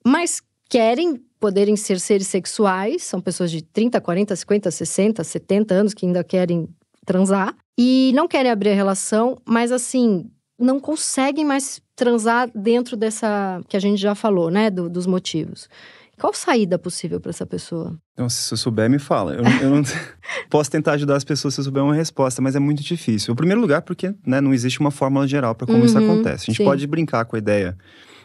[0.05, 5.95] mas querem poderem ser seres sexuais, são pessoas de 30, 40, 50, 60, 70 anos
[5.95, 6.69] que ainda querem
[7.05, 13.63] transar e não querem abrir a relação, mas assim, não conseguem mais transar dentro dessa
[13.69, 15.69] que a gente já falou, né, do, dos motivos.
[16.21, 17.99] Qual saída possível para essa pessoa?
[18.13, 19.33] Então, se eu souber, me fala.
[19.33, 19.83] Eu, eu não
[20.51, 23.33] posso tentar ajudar as pessoas se eu souber uma resposta, mas é muito difícil.
[23.33, 26.45] Em primeiro lugar, porque né, não existe uma fórmula geral para como uhum, isso acontece.
[26.45, 26.65] A gente sim.
[26.65, 27.75] pode brincar com a ideia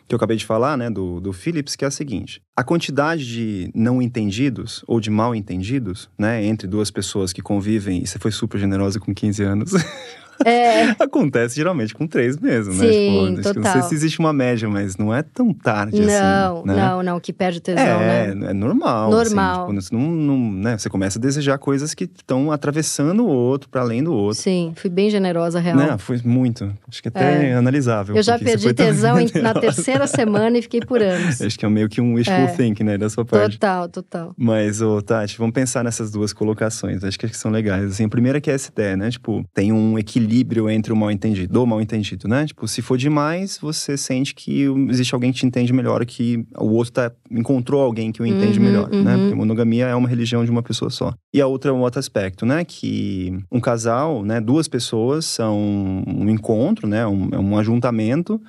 [0.07, 3.25] que eu acabei de falar, né, do, do Phillips, que é a seguinte: a quantidade
[3.25, 8.19] de não entendidos ou de mal entendidos, né, entre duas pessoas que convivem, e você
[8.19, 9.71] foi super generosa com 15 anos.
[10.43, 10.95] É.
[10.99, 12.91] Acontece geralmente com três mesmo, né?
[12.91, 13.59] Sim, tipo.
[13.59, 16.67] Não sei se existe uma média, mas não é tão tarde não, assim.
[16.67, 16.75] Né?
[16.75, 18.49] Não, não, que perde o tesão, é, né?
[18.49, 19.13] É normal.
[19.13, 19.71] Assim, normal.
[19.71, 20.77] Assim, tipo, não, não, né?
[20.77, 24.41] Você começa a desejar coisas que estão atravessando o outro, para além do outro.
[24.41, 25.77] Sim, fui bem generosa, real.
[25.77, 26.71] Não, foi muito.
[26.87, 27.53] Acho que até é.
[27.53, 28.15] analisável.
[28.15, 31.41] Eu já perdi tesão na terceira semana e fiquei por anos.
[31.45, 32.47] Acho que é meio que um wishful é.
[32.47, 33.57] thinking, né, da sua parte.
[33.57, 34.33] Total, total.
[34.37, 37.03] Mas, ô, Tati, vamos pensar nessas duas colocações.
[37.03, 37.91] Acho que são legais.
[37.91, 39.09] Assim, a primeira que é essa ideia, né?
[39.09, 40.24] Tipo, tem um equilíbrio
[40.71, 42.45] entre uma mal entendido, ou mal entendido, né?
[42.45, 46.71] Tipo, se for demais, você sente que existe alguém que te entende melhor, que o
[46.73, 48.97] outro tá, encontrou alguém que o entende uhum, melhor, né?
[48.97, 49.03] uhum.
[49.03, 49.17] né?
[49.17, 51.13] Porque monogamia é uma religião de uma pessoa só.
[51.33, 52.63] E a outra é um outro aspecto, né?
[52.65, 54.41] Que um casal, né?
[54.41, 57.05] Duas pessoas são um encontro, né?
[57.05, 58.41] Um, é um ajuntamento,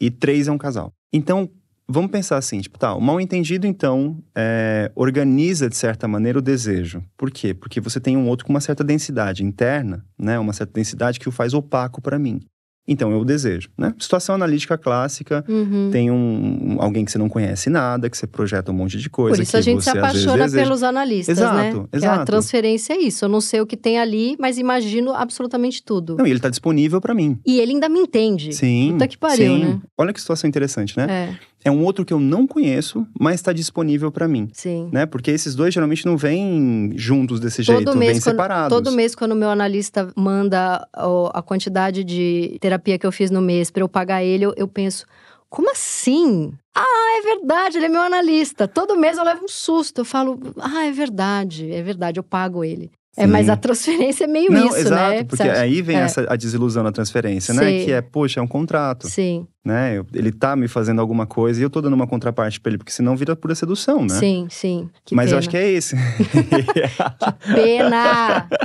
[0.00, 0.92] e três é um casal.
[1.12, 1.50] Então,
[1.90, 6.42] vamos pensar assim, tipo, tá, o mal entendido, então, é, organiza, de certa maneira, o
[6.42, 7.02] desejo.
[7.16, 7.52] Por quê?
[7.52, 10.38] Porque você tem um outro com uma certa densidade interna, né?
[10.38, 12.40] Uma certa densidade que o faz opaco para mim.
[12.88, 13.94] Então, eu desejo, né?
[14.00, 15.90] Situação analítica clássica, uhum.
[15.92, 19.08] tem um, um, alguém que você não conhece nada, que você projeta um monte de
[19.08, 19.36] coisa.
[19.36, 21.68] Por isso a gente se apaixona pelos analistas, exato, né?
[21.68, 22.20] Exato, exato.
[22.22, 23.24] A transferência é isso.
[23.24, 26.16] Eu não sei o que tem ali, mas imagino absolutamente tudo.
[26.16, 27.38] Não, e ele está disponível para mim.
[27.46, 28.52] E ele ainda me entende.
[28.52, 28.92] Sim.
[28.92, 29.64] Puta que pariu, sim.
[29.64, 29.80] né?
[29.96, 31.06] Olha que situação interessante, né?
[31.38, 34.48] É é um outro que eu não conheço, mas está disponível para mim.
[34.52, 34.88] Sim.
[34.92, 35.06] Né?
[35.06, 38.76] Porque esses dois geralmente não vêm juntos desse todo jeito, vêm separados.
[38.76, 40.88] Todo mês, quando o meu analista manda
[41.32, 44.66] a quantidade de terapia que eu fiz no mês para eu pagar ele, eu, eu
[44.66, 45.04] penso.
[45.48, 46.52] Como assim?
[46.74, 48.68] Ah, é verdade, ele é meu analista.
[48.68, 50.02] Todo mês eu levo um susto.
[50.02, 52.90] Eu falo, ah, é verdade, é verdade, eu pago ele.
[53.16, 55.24] É, mas a transferência é meio não, isso, exato, né?
[55.24, 56.00] Porque aí vem é.
[56.00, 57.62] essa, a desilusão na transferência, né?
[57.62, 57.78] Sim.
[57.78, 57.84] né?
[57.84, 59.08] Que é, poxa, é um contrato.
[59.08, 59.48] Sim.
[59.64, 60.00] Né?
[60.14, 62.92] Ele tá me fazendo alguma coisa e eu tô dando uma contraparte pra ele, porque
[62.92, 64.14] senão vira pura sedução, né?
[64.14, 64.88] Sim, sim.
[65.04, 65.34] Que mas pena.
[65.34, 65.96] eu acho que é esse.
[66.30, 68.48] que pena!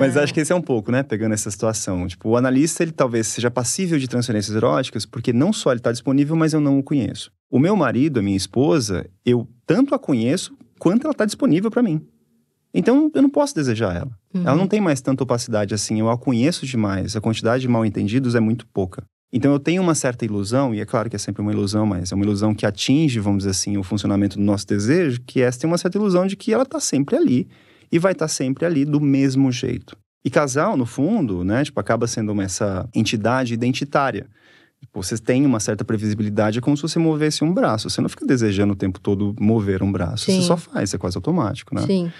[0.00, 1.02] Mas acho que esse é um pouco, né?
[1.02, 2.06] Pegando essa situação.
[2.06, 5.92] Tipo, o analista, ele talvez seja passível de transferências eróticas, porque não só ele tá
[5.92, 7.30] disponível, mas eu não o conheço.
[7.50, 11.82] O meu marido, a minha esposa, eu tanto a conheço, quanto ela tá disponível para
[11.82, 12.00] mim.
[12.74, 14.10] Então, eu não posso desejar ela.
[14.34, 14.42] Uhum.
[14.42, 16.00] Ela não tem mais tanta opacidade assim.
[16.00, 17.14] Eu a conheço demais.
[17.14, 19.04] A quantidade de mal entendidos é muito pouca.
[19.32, 22.12] Então, eu tenho uma certa ilusão, e é claro que é sempre uma ilusão, mas
[22.12, 25.50] é uma ilusão que atinge, vamos dizer assim, o funcionamento do nosso desejo, que é
[25.50, 27.48] ter uma certa ilusão de que ela está sempre ali
[27.90, 29.96] e vai estar tá sempre ali do mesmo jeito.
[30.24, 34.26] E casal, no fundo, né, tipo, acaba sendo uma, essa entidade identitária.
[34.80, 37.90] Tipo, você tem uma certa previsibilidade, é como se você movesse um braço.
[37.90, 40.26] Você não fica desejando o tempo todo mover um braço.
[40.26, 40.40] Sim.
[40.40, 41.82] Você só faz, é quase automático, né?
[41.82, 42.12] Sim.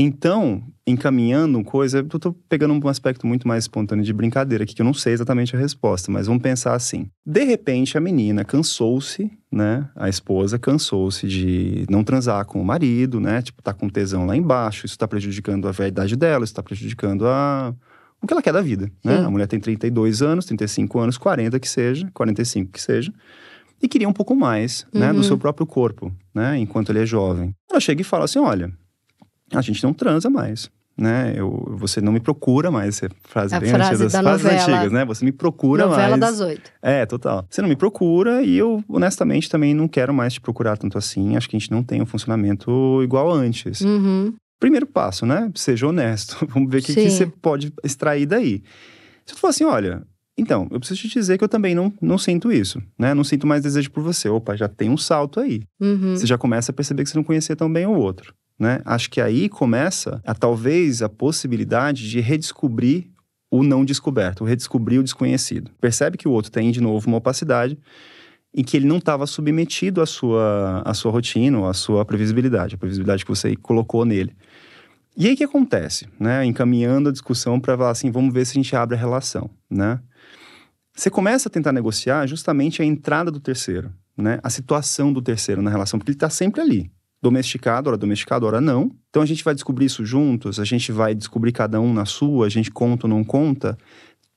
[0.00, 4.80] Então, encaminhando coisa, eu tô pegando um aspecto muito mais espontâneo de brincadeira aqui, que
[4.80, 7.10] eu não sei exatamente a resposta, mas vamos pensar assim.
[7.26, 9.88] De repente, a menina cansou-se, né?
[9.96, 13.42] A esposa cansou-se de não transar com o marido, né?
[13.42, 17.26] Tipo, tá com tesão lá embaixo, isso tá prejudicando a verdade dela, isso tá prejudicando
[17.26, 17.74] a
[18.20, 19.18] o que ela quer da vida, né?
[19.18, 23.12] A mulher tem 32 anos, 35 anos, 40 que seja, 45 que seja,
[23.80, 25.00] e queria um pouco mais, uhum.
[25.00, 25.22] né, do uhum.
[25.22, 27.54] seu próprio corpo, né, enquanto ele é jovem.
[27.70, 28.72] Ela chega e fala assim: "Olha,
[29.52, 30.70] a gente não transa mais.
[30.96, 31.34] Né?
[31.36, 34.42] Eu, você não me procura mais, essa frase a bem frase antiga, das da frases
[34.44, 35.04] novela, antigas, né?
[35.04, 36.20] Você me procura novela mais.
[36.20, 36.72] Novela das oito.
[36.82, 37.46] É, total.
[37.48, 41.36] Você não me procura e eu, honestamente, também não quero mais te procurar tanto assim.
[41.36, 43.80] Acho que a gente não tem um funcionamento igual antes.
[43.80, 44.34] Uhum.
[44.58, 45.50] Primeiro passo, né?
[45.54, 46.44] Seja honesto.
[46.50, 48.62] Vamos ver o que, que, você pode extrair daí.
[49.24, 50.02] Se tu falar assim, olha,
[50.36, 53.14] Então, eu preciso te dizer que eu também não, não sinto isso, né?
[53.14, 54.28] Não sinto mais desejo por você.
[54.28, 55.62] Opa, já tem um salto aí.
[55.80, 56.16] Uhum.
[56.16, 58.80] Você já começa a perceber que você não conhecia tão bem o outro, né?
[58.84, 63.10] Acho que aí começa a talvez a possibilidade de redescobrir
[63.50, 65.70] o não descoberto, redescobrir o desconhecido.
[65.80, 67.78] Percebe que o outro tem de novo uma opacidade
[68.54, 72.78] em que ele não estava submetido à sua, à sua rotina, à sua previsibilidade, a
[72.78, 74.34] previsibilidade que você colocou nele.
[75.16, 76.44] E aí o que acontece, né?
[76.44, 80.00] Encaminhando a discussão para falar assim, vamos ver se a gente abre a relação, né?
[80.94, 84.40] Você começa a tentar negociar justamente a entrada do terceiro, né?
[84.42, 86.90] A situação do terceiro na relação, porque ele está sempre ali.
[87.20, 88.92] Domesticado, ora domesticado, ora não.
[89.10, 92.46] Então a gente vai descobrir isso juntos, a gente vai descobrir cada um na sua,
[92.46, 93.76] a gente conta ou não conta.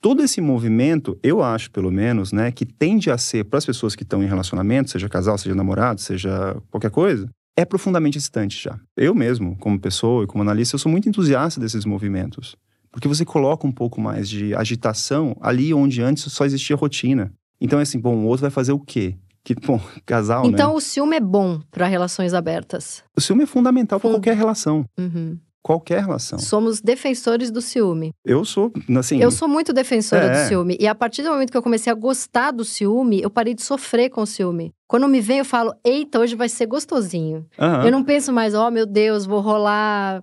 [0.01, 3.95] Todo esse movimento, eu acho pelo menos, né, que tende a ser para as pessoas
[3.95, 8.79] que estão em relacionamento, seja casal, seja namorado, seja qualquer coisa, é profundamente excitante já.
[8.97, 12.55] Eu mesmo, como pessoa e como analista, eu sou muito entusiasta desses movimentos.
[12.91, 17.31] Porque você coloca um pouco mais de agitação ali onde antes só existia rotina.
[17.59, 19.15] Então é assim, bom, o outro vai fazer o quê?
[19.43, 20.75] Que, bom, casal, então, né?
[20.75, 23.03] o ciúme é bom para relações abertas.
[23.15, 24.85] O ciúme é fundamental para qualquer relação.
[24.99, 25.37] Uhum.
[25.63, 26.39] Qualquer relação.
[26.39, 28.11] Somos defensores do ciúme.
[28.25, 29.21] Eu sou, assim...
[29.21, 30.43] Eu sou muito defensora É.
[30.43, 30.75] do ciúme.
[30.79, 33.61] E a partir do momento que eu comecei a gostar do ciúme, eu parei de
[33.61, 34.73] sofrer com o ciúme.
[34.87, 37.45] Quando me vem, eu falo, eita, hoje vai ser gostosinho.
[37.59, 37.85] aham.
[37.85, 40.21] Eu não penso mais, ó, meu Deus, vou rolar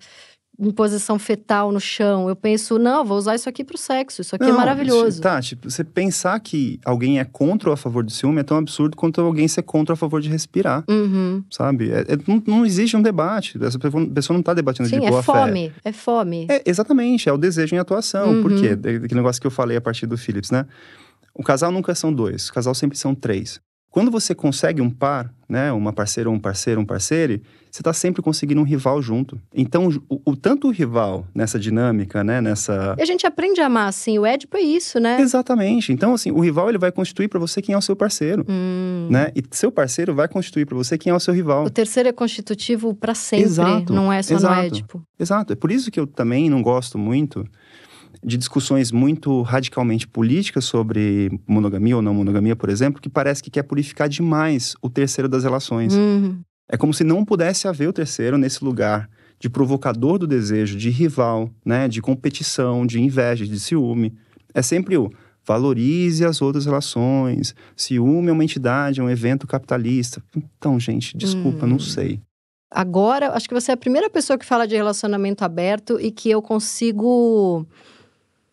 [0.60, 2.28] em posição fetal no chão.
[2.28, 4.20] Eu penso, não, vou usar isso aqui pro sexo.
[4.22, 5.20] Isso aqui é Não, maravilhoso.
[5.20, 8.56] Tá, tipo, você pensar que alguém é contra ou a favor do ciúme é tão
[8.56, 11.44] absurdo quanto alguém ser contra ou a favor de respirar, Uhum.
[11.50, 11.90] sabe?
[11.92, 13.56] É- é- não, não existe um debate.
[13.62, 15.32] Essa pessoa não tá debatendo Sim, de é boa fé.
[15.32, 15.72] fome.
[15.84, 16.46] É fome.
[16.50, 18.32] É, exatamente, é o desejo em atuação.
[18.32, 18.42] Uhum.
[18.42, 18.74] Por quê?
[18.74, 20.66] Da- Daquele negócio que eu falei a partir do Phillips, né?
[21.34, 23.60] O casal nunca são dois, o casal sempre são três.
[23.90, 25.72] Quando você consegue um par, né?
[25.72, 29.40] Uma parceira, um parceiro, um parceiro, você está sempre conseguindo um rival junto.
[29.52, 32.40] Então, o, o- tanto o rival nessa dinâmica, né?
[32.40, 32.94] Nessa.
[32.98, 34.18] E a gente aprende a amar, assim.
[34.18, 35.18] O Édipo é isso, né?
[35.20, 35.90] Exatamente.
[35.90, 39.08] Então, assim, o rival ele vai constituir para você quem é o seu parceiro, Hum.
[39.10, 39.32] né?
[39.34, 41.64] E seu parceiro vai constituir para você quem é o seu rival.
[41.64, 43.46] O terceiro é constitutivo pra sempre.
[43.46, 44.60] Exato, Não é só no exato.
[44.66, 45.02] Édipo.
[45.18, 45.52] Exato.
[45.54, 47.44] É por isso que eu também não gosto muito
[48.24, 53.50] de discussões muito radicalmente políticas sobre monogamia ou não monogamia, por exemplo, que parece que
[53.50, 55.94] quer purificar demais o terceiro das relações.
[55.94, 56.40] Uhum.
[56.70, 59.08] É como se não pudesse haver o terceiro nesse lugar
[59.40, 64.12] de provocador do desejo, de rival, né, de competição, de inveja, de ciúme.
[64.52, 65.10] É sempre o
[65.46, 67.54] valorize as outras relações.
[67.74, 70.22] Ciúme é uma entidade, é um evento capitalista.
[70.36, 71.70] Então, gente, desculpa, Hum.
[71.70, 72.20] não sei.
[72.70, 76.28] Agora, acho que você é a primeira pessoa que fala de relacionamento aberto e que
[76.28, 77.66] eu consigo.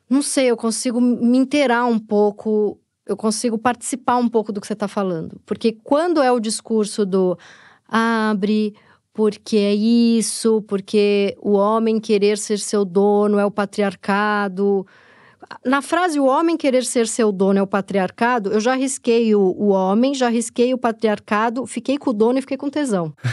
[0.10, 4.68] Não sei, eu consigo me inteirar um pouco, eu consigo participar um pouco do que
[4.68, 5.40] você está falando.
[5.46, 7.38] Porque quando é o discurso do
[7.88, 8.76] abre,
[9.14, 14.86] porque é isso, porque o homem querer ser seu dono é o patriarcado.
[15.66, 19.42] Na frase o homem querer ser seu dono é o patriarcado, eu já risquei o,
[19.42, 23.14] o homem, já risquei o patriarcado, fiquei com o dono e fiquei com tesão.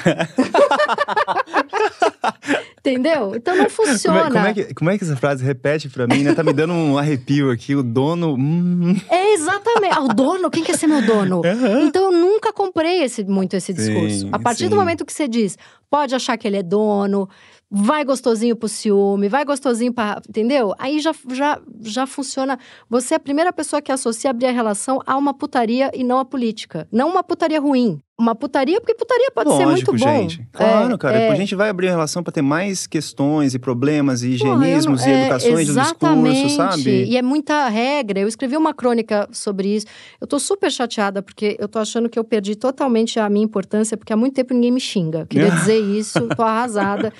[2.78, 3.34] Entendeu?
[3.36, 4.20] Então não Como funciona.
[4.26, 6.34] é, como é que, como é que essa frase repete pra mim, né?
[6.34, 7.76] Tá me dando um arrepio aqui.
[7.76, 8.34] O dono.
[8.34, 8.96] hum.
[9.08, 9.94] É exatamente.
[9.94, 11.42] Ah, o dono, quem quer ser meu dono?
[11.82, 14.20] Então eu nunca comprei esse, muito esse discurso.
[14.20, 14.78] Sim, a partir do sim.
[14.78, 15.56] momento que você diz,
[15.88, 17.28] pode achar que ele é dono,
[17.74, 20.20] vai gostosinho pro ciúme, vai gostosinho pra.
[20.28, 20.74] Entendeu?
[20.78, 22.58] Aí já, já, já funciona.
[22.90, 26.18] Você é a primeira pessoa que associa abrir a relação a uma putaria e não
[26.18, 26.86] a política.
[26.92, 27.98] Não uma putaria ruim.
[28.20, 29.98] Uma putaria, porque putaria pode ser muito Lógico, bom.
[29.98, 30.46] gente.
[30.52, 31.18] Claro, É, cara.
[31.18, 31.28] é.
[31.30, 34.56] A gente vai abrir a relação pra ter mais questões e problemas e Porra, eu
[34.56, 36.50] não- higienismos e é, educações do discurso, exatamente.
[36.52, 37.04] sabe?
[37.04, 38.20] E é muita regra.
[38.20, 39.86] Eu escrevi uma crônica sobre isso.
[40.20, 43.96] Eu tô super chateada, porque eu tô achando que eu perdi totalmente a minha importância,
[43.96, 45.26] porque há muito tempo ninguém me xinga.
[45.26, 47.12] Queria dizer isso, tô arrasada.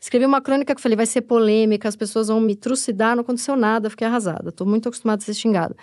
[0.00, 3.22] Escrevi uma crônica que eu falei, vai ser polêmica, as pessoas vão me trucidar, não
[3.22, 4.52] aconteceu nada, fiquei arrasada.
[4.52, 5.74] Tô muito acostumada a ser xingada.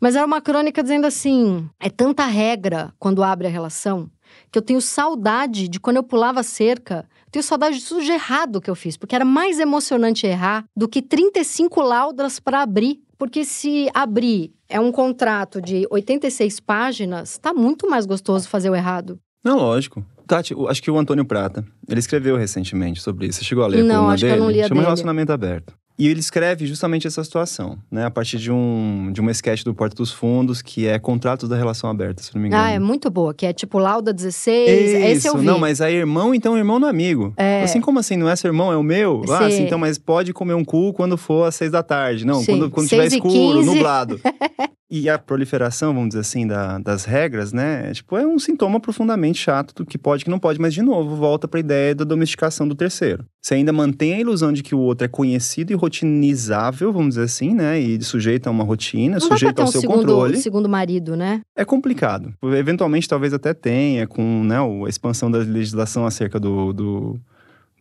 [0.00, 4.10] Mas era uma crônica dizendo assim: é tanta regra quando abre a relação
[4.50, 7.06] que eu tenho saudade de quando eu pulava cerca.
[7.26, 10.64] eu Tenho saudade de tudo de errado que eu fiz, porque era mais emocionante errar
[10.76, 13.00] do que 35 laudas para abrir.
[13.16, 18.74] Porque se abrir é um contrato de 86 páginas, tá muito mais gostoso fazer o
[18.74, 19.18] errado.
[19.44, 20.04] Não, lógico.
[20.26, 23.38] Tati, acho que o Antônio Prata, ele escreveu recentemente sobre isso.
[23.38, 24.40] Você chegou a ler a Não, coluna acho que eu dele?
[24.42, 24.86] não li a Chama dele.
[24.86, 25.74] Relacionamento Aberto.
[25.96, 28.04] E ele escreve justamente essa situação, né?
[28.04, 31.56] A partir de um, de uma sketch do Porta dos Fundos, que é Contratos da
[31.56, 32.64] Relação Aberta, se não me engano.
[32.64, 34.68] Ah, é muito boa, que é tipo Lauda 16,
[35.16, 35.46] esse eu vi.
[35.46, 37.32] não, mas aí irmão, então irmão não é amigo.
[37.36, 37.62] É.
[37.62, 38.16] Assim, como assim?
[38.16, 39.22] Não é seu irmão, é o meu?
[39.30, 39.58] Ah, Sim.
[39.58, 42.26] sim, então, mas pode comer um cu quando for às seis da tarde.
[42.26, 42.58] Não, Sim.
[42.58, 43.66] quando, quando tiver escuro, 15.
[43.66, 44.20] nublado.
[45.00, 47.88] e a proliferação, vamos dizer assim, da- das regras, né?
[47.90, 50.72] é, Tipo, é um sintoma profundamente chato do que pode e que não pode, mas
[50.74, 53.24] de novo, volta pra ideia da domesticação do terceiro.
[53.42, 57.22] Você ainda mantém a ilusão de que o outro é conhecido e rotinizável, vamos dizer
[57.24, 57.78] assim, né?
[57.78, 60.36] E sujeita a uma rotina, Não ter ao um seu segundo, controle.
[60.38, 61.40] segundo marido, né?
[61.56, 62.32] É complicado.
[62.42, 66.72] Eventualmente, talvez até tenha, com né, a expansão da legislação acerca do.
[66.72, 67.20] do,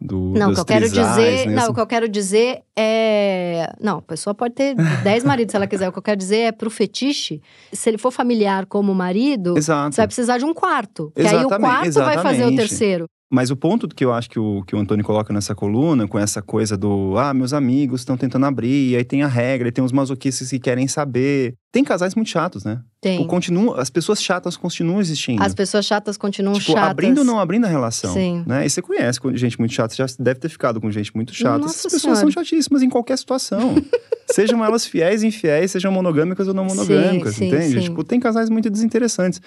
[0.03, 1.49] do Não, o que eu quero trisais, dizer.
[1.49, 1.55] né?
[1.55, 3.73] Não, o que eu quero dizer é.
[3.79, 5.89] Não, a pessoa pode ter 10 maridos se ela quiser.
[5.89, 9.95] O que eu quero dizer é pro fetiche, se ele for familiar como marido, Exato.
[9.95, 11.11] você vai precisar de um quarto.
[11.15, 12.57] Que aí o Exatamente, quarto vai fazer o exatamente.
[12.57, 13.05] terceiro.
[13.31, 16.19] Mas o ponto que eu acho que o, que o Antônio coloca nessa coluna, com
[16.19, 19.71] essa coisa do ah, meus amigos estão tentando abrir, e aí tem a regra, e
[19.71, 21.55] tem os masoquistas que querem saber.
[21.73, 22.81] Tem casais muito chatos, né?
[23.01, 23.17] Tem.
[23.17, 25.41] Tipo, continua, as pessoas chatas continuam existindo.
[25.41, 26.91] As pessoas chatas continuam tipo, chatas.
[26.91, 28.13] abrindo ou não abrindo a relação.
[28.13, 28.43] Sim.
[28.45, 28.63] Né?
[28.63, 31.57] E você conhece gente muito chata, você já deve ter ficado com gente muito chata.
[31.57, 32.45] Nossa Essas pessoas são Senhora.
[32.45, 33.73] chatíssimas em qualquer situação.
[34.31, 37.73] sejam elas fiéis, infiéis, sejam monogâmicas ou não monogâmicas, sim, entende?
[37.73, 37.79] sim.
[37.81, 39.41] Tipo, tem casais muito desinteressantes.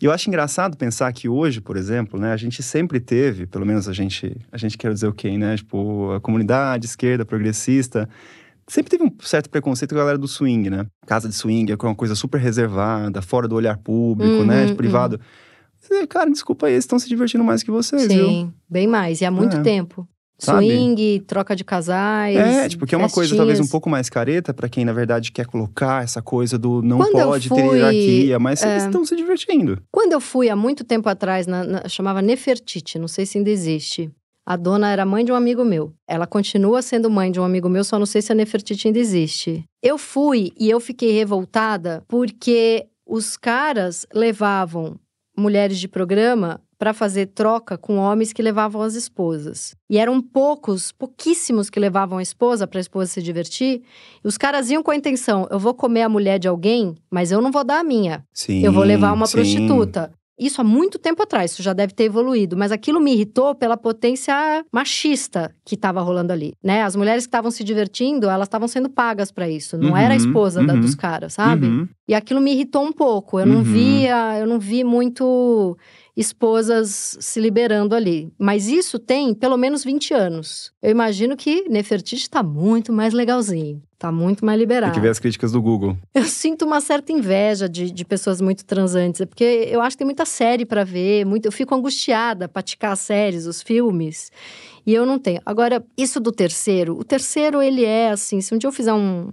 [0.00, 3.66] E eu acho engraçado pensar que hoje, por exemplo, né, a gente sempre teve, pelo
[3.66, 5.56] menos a gente, a gente quer dizer o quê, né?
[5.56, 8.08] Tipo, a comunidade esquerda, progressista,
[8.72, 10.86] sempre teve um certo preconceito com a galera do swing, né?
[11.06, 14.66] Casa de swing é uma coisa super reservada, fora do olhar público, Uhum, né?
[14.66, 14.74] uhum.
[14.76, 15.20] Privado.
[15.80, 18.26] Você, Cara, desculpa aí, eles estão se divertindo mais que vocês, viu?
[18.28, 19.20] Sim, bem mais.
[19.20, 19.62] E há muito É.
[19.62, 20.06] tempo.
[20.38, 20.66] Sabe?
[20.66, 22.36] Swing, troca de casais.
[22.36, 25.30] É, tipo, que é uma coisa talvez um pouco mais careta pra quem, na verdade,
[25.30, 28.72] quer colocar essa coisa do não Quando pode ter fui, hierarquia, mas é.
[28.72, 29.80] eles estão se divertindo.
[29.92, 33.50] Quando eu fui há muito tempo atrás, na, na- chamava Nefertiti, não sei se ainda
[33.50, 34.10] existe.
[34.44, 35.92] A dona era mãe de um amigo meu.
[36.06, 38.98] Ela continua sendo mãe de um amigo meu, só não sei se a Nefertiti ainda
[38.98, 39.64] existe.
[39.82, 44.98] Eu fui e eu fiquei revoltada porque os caras levavam
[45.36, 49.72] mulheres de programa para fazer troca com homens que levavam as esposas.
[49.88, 53.82] E eram poucos, pouquíssimos que levavam a esposa para a esposa se divertir.
[54.24, 57.30] E os caras iam com a intenção: eu vou comer a mulher de alguém, mas
[57.30, 58.24] eu não vou dar a minha.
[58.32, 58.64] Sim.
[58.64, 59.34] Eu vou levar uma sim.
[59.34, 60.12] prostituta.
[60.38, 63.76] Isso há muito tempo atrás, isso já deve ter evoluído, mas aquilo me irritou pela
[63.76, 66.82] potência machista que estava rolando ali, né?
[66.82, 70.16] As mulheres que estavam se divertindo, elas estavam sendo pagas para isso, não era a
[70.16, 70.80] Uhum, esposa da- uhum.
[70.80, 71.66] dos caras, sabe?
[71.66, 71.88] Uhum.
[72.08, 73.38] E aquilo me irritou um pouco.
[73.38, 73.62] Eu não Uhum.
[73.62, 75.76] via, eu não vi muito
[76.16, 78.32] esposas se liberando ali.
[78.38, 80.72] Mas isso tem pelo menos 20 anos.
[80.82, 84.92] Eu imagino que Nefertiti tá muito mais legalzinho, tá muito mais Tem liberado.
[84.92, 85.96] que ver as críticas do Google.
[86.12, 89.98] Eu sinto uma certa inveja de, de pessoas muito transantes, é porque eu acho que
[89.98, 94.32] tem muita série pra ver, muito, eu fico angustiada pra ticar as séries, os filmes,
[94.84, 95.40] e eu não tenho.
[95.46, 99.30] Agora, isso do terceiro, o terceiro ele é assim, se um dia eu fizer um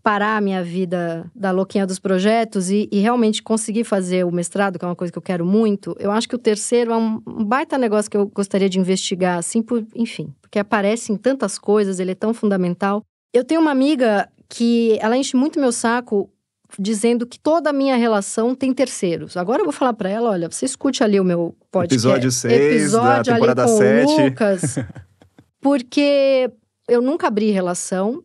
[0.00, 4.78] parar a minha vida da louquinha dos projetos e, e realmente conseguir fazer o mestrado,
[4.78, 7.20] que é uma coisa que eu quero muito, eu acho que o terceiro é um,
[7.26, 11.58] um baita negócio que eu gostaria de investigar, assim, por, enfim, porque aparece em tantas
[11.58, 13.02] coisas, ele é tão fundamental.
[13.34, 16.30] Eu tenho uma amiga que ela enche muito meu saco
[16.78, 19.36] dizendo que toda a minha relação tem terceiros.
[19.36, 22.06] Agora eu vou falar pra ela, olha, você escute ali o meu podcast.
[22.06, 24.12] Episódio seis da episódio ali temporada com sete.
[24.12, 24.76] o Lucas.
[25.60, 26.48] Porque
[26.88, 28.22] eu nunca abri relação,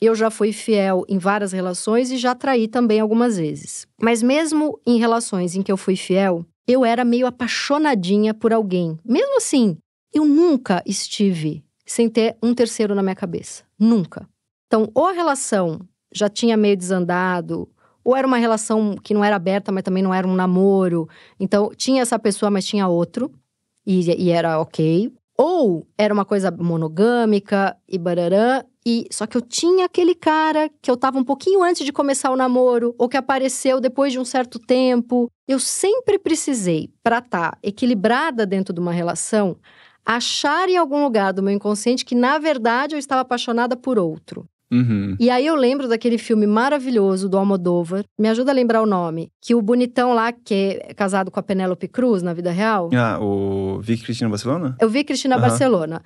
[0.00, 3.86] eu já fui fiel em várias relações e já traí também algumas vezes.
[4.00, 8.98] Mas mesmo em relações em que eu fui fiel, eu era meio apaixonadinha por alguém.
[9.04, 9.78] Mesmo assim,
[10.12, 13.62] eu nunca estive sem ter um terceiro na minha cabeça.
[13.78, 14.26] Nunca.
[14.68, 15.80] Então, ou a relação
[16.12, 17.68] já tinha meio desandado,
[18.04, 21.08] ou era uma relação que não era aberta, mas também não era um namoro.
[21.40, 23.32] Então, tinha essa pessoa, mas tinha outro,
[23.86, 25.10] e, e era ok.
[25.38, 30.90] Ou era uma coisa monogâmica e bararã, e só que eu tinha aquele cara que
[30.90, 34.24] eu tava um pouquinho antes de começar o namoro, ou que apareceu depois de um
[34.24, 35.30] certo tempo.
[35.46, 39.56] Eu sempre precisei, pra estar equilibrada dentro de uma relação,
[40.04, 44.46] achar em algum lugar do meu inconsciente que, na verdade, eu estava apaixonada por outro.
[44.70, 45.16] Uhum.
[45.18, 49.30] E aí eu lembro daquele filme maravilhoso do Almodóvar, me ajuda a lembrar o nome,
[49.40, 53.18] que o bonitão lá, que é casado com a Penélope Cruz na vida real, Ah,
[53.20, 54.76] o Vicky Cristina Barcelona?
[54.80, 55.42] eu vi Cristina Aham.
[55.48, 56.02] Barcelona.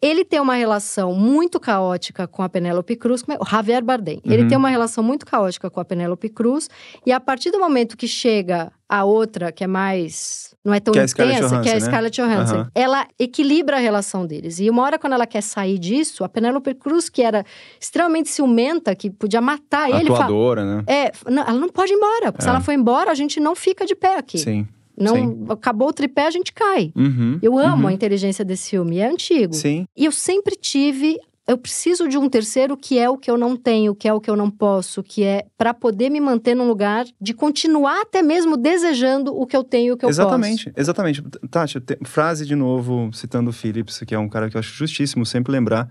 [0.00, 3.36] Ele tem uma relação muito caótica com a Penélope Cruz, é?
[3.40, 4.20] o Javier Bardem.
[4.26, 4.48] Ele Uhum.
[4.48, 6.68] tem uma relação muito caótica com a Penélope Cruz,
[7.06, 10.54] e a partir do momento que chega a outra, que é mais.
[10.66, 11.80] Não é tão Que é intensa, que é a né?
[11.80, 12.70] Scarlett Johansson, Aham.
[12.74, 14.58] ela equilibra a relação deles.
[14.58, 17.44] E uma hora, quando ela quer sair disso, a Penélope Cruz, que era
[17.80, 20.10] extremamente ciumenta, que podia matar ele.
[20.12, 20.84] Atuadora, né?
[20.88, 22.50] É, não, ela não pode ir embora, porque se É.
[22.50, 24.38] ela for embora, a gente não fica de pé aqui.
[24.38, 24.66] Sim.
[24.98, 25.46] Não, sim.
[25.50, 26.90] acabou o tripé, a gente cai.
[26.96, 27.38] Uhum.
[27.40, 27.88] Eu amo uhum.
[27.88, 29.54] a inteligência desse filme, é antigo.
[29.54, 29.86] Sim.
[29.96, 33.56] E eu sempre tive, eu preciso de um terceiro que é o que eu não
[33.56, 36.66] tenho, que é o que eu não posso, que é para poder me manter num
[36.66, 40.72] lugar de continuar até mesmo desejando o que eu tenho e o que eu exatamente,
[40.76, 41.22] exatamente.
[41.50, 44.72] Tati, te- frase de novo, citando o Phillips, que é um cara que eu acho
[44.74, 45.88] justíssimo sempre lembrar,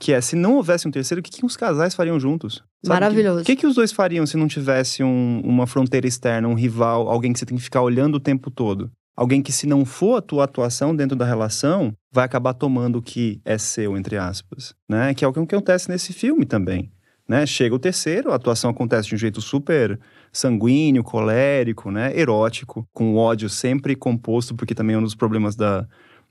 [0.00, 2.62] que é, se não houvesse um terceiro, o que, que os casais fariam juntos?
[2.86, 3.42] Maravilhoso.
[3.42, 7.08] O que, que os dois fariam se não tivesse um- uma fronteira externa, um rival,
[7.08, 8.90] alguém que você tem que ficar olhando o tempo todo?
[9.18, 13.02] Alguém que, se não for a tua atuação dentro da relação, vai acabar tomando o
[13.02, 15.12] que é seu, entre aspas, né?
[15.12, 16.92] Que é o que acontece nesse filme também,
[17.28, 17.44] né?
[17.44, 19.98] Chega o terceiro, a atuação acontece de um jeito super
[20.32, 22.16] sanguíneo, colérico, né?
[22.16, 25.84] Erótico, com ódio sempre composto, porque também é um dos problemas da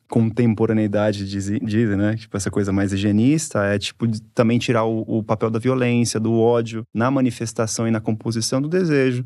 [0.07, 2.15] contemporaneidade, dizem, diz, né?
[2.15, 6.39] Tipo, essa coisa mais higienista é, tipo, também tirar o, o papel da violência, do
[6.39, 9.25] ódio na manifestação e na composição do desejo.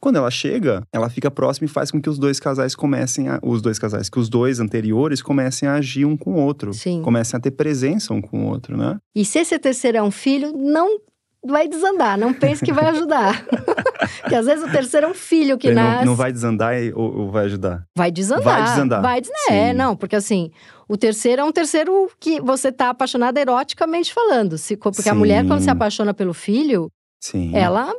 [0.00, 3.38] Quando ela chega, ela fica próxima e faz com que os dois casais comecem a.
[3.42, 6.72] Os dois casais, que os dois anteriores comecem a agir um com o outro.
[6.72, 7.02] Sim.
[7.02, 8.98] Comecem a ter presença um com o outro, né?
[9.14, 10.98] E se esse terceiro é um filho, não
[11.44, 13.44] vai desandar, não pense que vai ajudar.
[14.22, 16.04] Porque às vezes o terceiro é um filho que Ele não, nasce.
[16.06, 17.84] não vai desandar ou, ou vai ajudar?
[17.96, 18.44] Vai desandar.
[18.44, 19.02] Vai desandar.
[19.02, 20.50] Vai des- É, não, porque assim,
[20.88, 24.56] o terceiro é um terceiro que você tá apaixonada eroticamente falando.
[24.58, 25.18] Se, porque a Sim.
[25.18, 26.90] mulher, quando se apaixona pelo filho,
[27.20, 27.54] Sim.
[27.54, 27.94] ela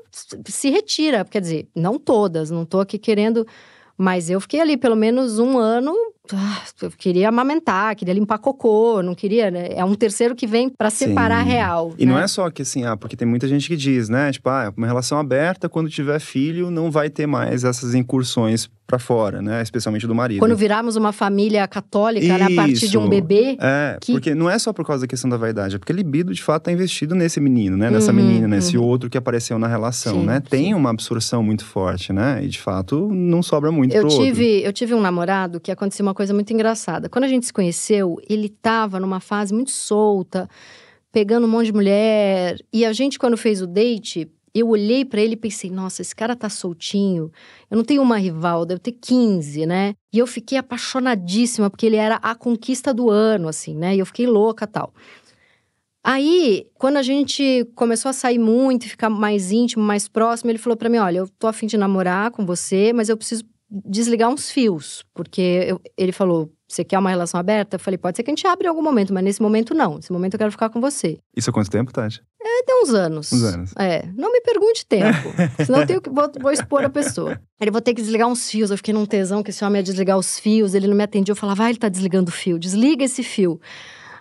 [0.46, 1.24] se retira.
[1.24, 3.48] Quer dizer, não todas, não tô aqui querendo.
[3.96, 5.94] Mas eu fiquei ali pelo menos um ano.
[6.38, 9.70] Ah, Eu queria amamentar, queria limpar cocô, não queria, né?
[9.76, 11.50] É um terceiro que vem pra separar a Sim.
[11.50, 11.94] real.
[11.98, 12.12] E né?
[12.14, 14.32] não é só que assim, ah, porque tem muita gente que diz, né?
[14.32, 19.00] Tipo, ah, uma relação aberta, quando tiver filho, não vai ter mais essas incursões pra
[19.00, 19.62] fora, né?
[19.62, 20.40] Especialmente do marido.
[20.40, 23.10] Quando virarmos uma família católica, né, a partir de um Isso.
[23.10, 23.56] bebê.
[23.62, 25.96] É, que- porque não é só por causa da questão da vaidade, é porque a
[25.96, 27.90] libido de fato tá investido nesse menino, né?
[27.90, 28.84] Nessa Uhum, menina, nesse uhum.
[28.84, 30.42] outro que apareceu na relação, Sim, né?
[30.42, 30.74] Tem sim.
[30.74, 32.42] uma absorção muito forte, né?
[32.44, 34.26] E de fato não sobra muito Eu pro outro.
[34.26, 37.10] tive, eu tive um namorado que aconteceu uma coisa muito engraçada.
[37.10, 40.48] Quando a gente se conheceu, ele tava numa fase muito solta,
[41.12, 42.58] pegando um monte de mulher.
[42.72, 46.16] E a gente, quando fez o date, eu olhei pra ele e pensei: nossa, esse
[46.16, 47.32] cara tá soltinho.
[47.70, 49.94] Eu não tenho uma rival, devo ter 15, né?
[50.14, 53.96] E eu fiquei apaixonadíssima, porque ele era a conquista do ano, assim, né?
[53.96, 54.94] E eu fiquei louca tal.
[56.04, 60.76] Aí, quando a gente começou a sair muito ficar mais íntimo, mais próximo, ele falou
[60.76, 64.52] pra mim: Olha, eu tô afim de namorar com você, mas eu preciso desligar uns
[64.52, 65.04] fios.
[65.14, 67.76] Porque eu- ele falou: Você quer uma relação aberta?
[67.76, 69.96] Eu falei: Pode ser que a gente abra em algum momento, mas nesse momento não.
[69.96, 71.18] Nesse momento eu quero ficar com você.
[71.36, 72.22] Isso há quanto tempo, Tati?
[72.64, 73.32] Tem uns anos.
[73.34, 73.74] Uns anos.
[73.78, 75.18] É, não me pergunte tempo,
[75.66, 77.42] senão eu tenho que, vou, vou expor a pessoa.
[77.60, 78.70] Ele vou ter que desligar uns fios.
[78.70, 81.32] Eu fiquei num tesão que esse homem ia desligar os fios, ele não me atendia.
[81.32, 83.60] Eu falava, ah, ele tá desligando o fio, desliga esse fio.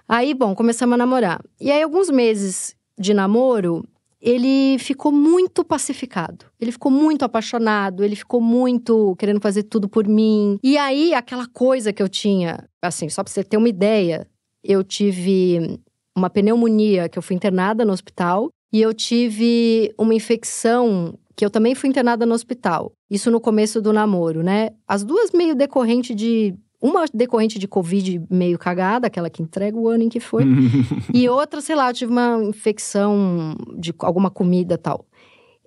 [0.08, 1.40] Aí, bom, começamos a namorar.
[1.60, 3.84] E aí, alguns meses de namoro,
[4.20, 6.46] ele ficou muito pacificado.
[6.60, 10.58] Ele ficou muito apaixonado, ele ficou muito querendo fazer tudo por mim.
[10.62, 14.28] E aí, aquela coisa que eu tinha, assim, só pra você ter uma ideia,
[14.62, 15.80] eu tive
[16.16, 21.50] uma pneumonia, que eu fui internada no hospital, e eu tive uma infecção que eu
[21.50, 22.92] também fui internada no hospital.
[23.10, 24.70] Isso no começo do namoro, né?
[24.86, 29.88] As duas meio decorrente de uma decorrente de Covid meio cagada, aquela que entrega o
[29.88, 30.44] ano em que foi.
[31.12, 35.04] e outra, sei lá, tive uma infecção de alguma comida tal.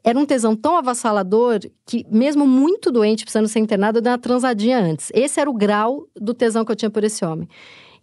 [0.03, 4.18] Era um tesão tão avassalador que, mesmo muito doente, precisando ser internado, eu dei uma
[4.18, 5.09] transadinha antes.
[5.14, 7.47] Esse era o grau do tesão que eu tinha por esse homem.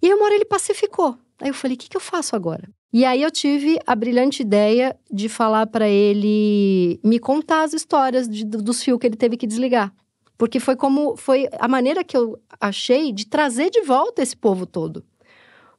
[0.00, 1.16] E aí, uma hora ele pacificou.
[1.40, 2.68] Aí eu falei: o que, que eu faço agora?
[2.92, 8.26] E aí eu tive a brilhante ideia de falar pra ele me contar as histórias
[8.28, 9.92] de- dos fios que ele teve que desligar.
[10.40, 14.64] Porque foi como foi a maneira que eu achei de trazer de volta esse povo
[14.64, 15.04] todo.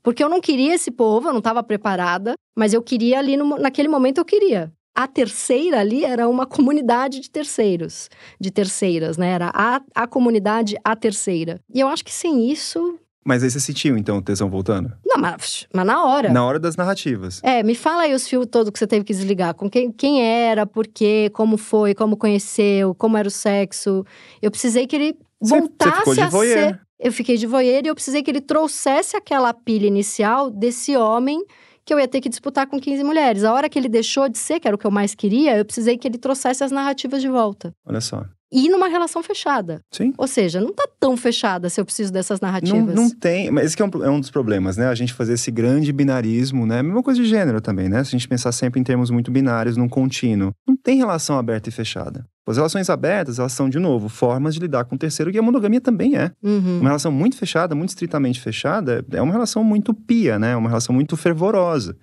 [0.03, 3.57] Porque eu não queria esse povo, eu não estava preparada, mas eu queria ali, no,
[3.57, 4.71] naquele momento eu queria.
[4.93, 8.07] A terceira ali era uma comunidade de terceiros,
[8.39, 9.31] de terceiras, né?
[9.31, 11.59] Era a, a comunidade a terceira.
[11.73, 12.99] E eu acho que sem isso.
[13.23, 14.91] Mas aí você sentiu, então, o tesão voltando?
[15.05, 16.31] Não, mas, mas na hora.
[16.33, 17.39] Na hora das narrativas.
[17.43, 19.53] É, me fala aí os fios todos que você teve que desligar.
[19.53, 24.03] Com quem, quem era, por quê, como foi, como conheceu, como era o sexo.
[24.41, 26.59] Eu precisei que ele Você- você voltasse ficou de a voyeur.
[26.69, 26.81] ser.
[26.99, 31.43] Eu fiquei de voyeur e eu precisei que ele trouxesse aquela pilha inicial desse homem
[31.83, 33.43] que eu ia ter que disputar com 15 mulheres.
[33.43, 35.65] A hora que ele deixou de ser, que era o que eu mais queria, eu
[35.65, 37.71] precisei que ele trouxesse as narrativas de volta.
[37.85, 38.23] Olha só.
[38.51, 39.81] E numa relação fechada.
[39.91, 40.13] Sim.
[40.17, 42.93] Ou seja, não tá tão fechada se eu preciso dessas Não, narrativas.
[42.93, 44.87] não tem, mas esse que é um, é um dos problemas, né?
[44.87, 46.83] A gente fazer esse grande binarismo, né?
[46.83, 48.03] Mesma coisa de gênero também, né?
[48.03, 50.53] Se a gente pensar sempre em termos muito binários, num contínuo.
[50.67, 52.25] Não tem relação aberta e fechada.
[52.45, 55.41] As relações abertas, elas são, de novo, formas de lidar com o terceiro, e a
[55.41, 56.31] monogamia também é.
[56.43, 56.79] Uhum.
[56.81, 60.53] Uma relação muito fechada, muito estritamente fechada, é uma relação muito pia, né?
[60.57, 61.95] Uma relação muito fervorosa,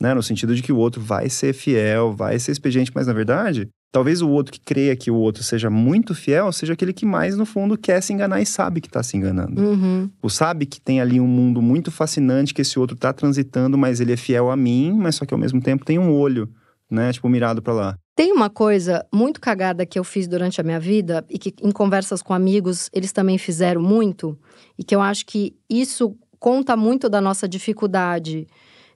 [0.00, 0.14] né?
[0.14, 3.68] No sentido de que o outro vai ser fiel, vai ser expediente, mas na verdade,
[3.92, 7.36] talvez o outro que creia que o outro seja muito fiel, seja aquele que mais,
[7.36, 9.60] no fundo, quer se enganar e sabe que tá se enganando.
[9.60, 10.10] Uhum.
[10.22, 14.00] O sabe que tem ali um mundo muito fascinante que esse outro tá transitando, mas
[14.00, 16.48] ele é fiel a mim, mas só que ao mesmo tempo tem um olho,
[16.90, 17.12] né?
[17.12, 17.98] Tipo, mirado pra lá.
[18.14, 21.70] Tem uma coisa muito cagada que eu fiz durante a minha vida e que em
[21.70, 24.38] conversas com amigos eles também fizeram muito
[24.78, 28.46] e que eu acho que isso conta muito da nossa dificuldade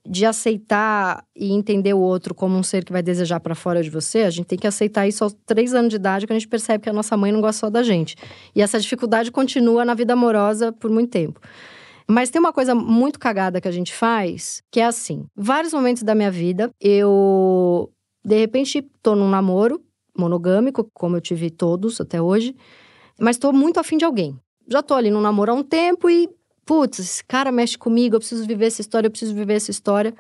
[0.09, 3.91] de aceitar e entender o outro como um ser que vai desejar para fora de
[3.91, 6.49] você, a gente tem que aceitar isso aos três anos de idade, quando a gente
[6.49, 8.17] percebe que a nossa mãe não gosta só da gente.
[8.55, 11.41] E essa dificuldade continua na vida amorosa por muito tempo.
[12.09, 16.03] Mas tem uma coisa muito cagada que a gente faz, que é assim: vários momentos
[16.03, 17.89] da minha vida, eu
[18.25, 19.81] de repente tô num namoro
[20.17, 22.55] monogâmico, como eu tive todos até hoje,
[23.19, 24.37] mas tô muito afim de alguém.
[24.69, 26.29] Já tô ali num namoro há um tempo e
[26.71, 30.15] putz, esse cara mexe comigo, eu preciso viver essa história, eu preciso viver essa história.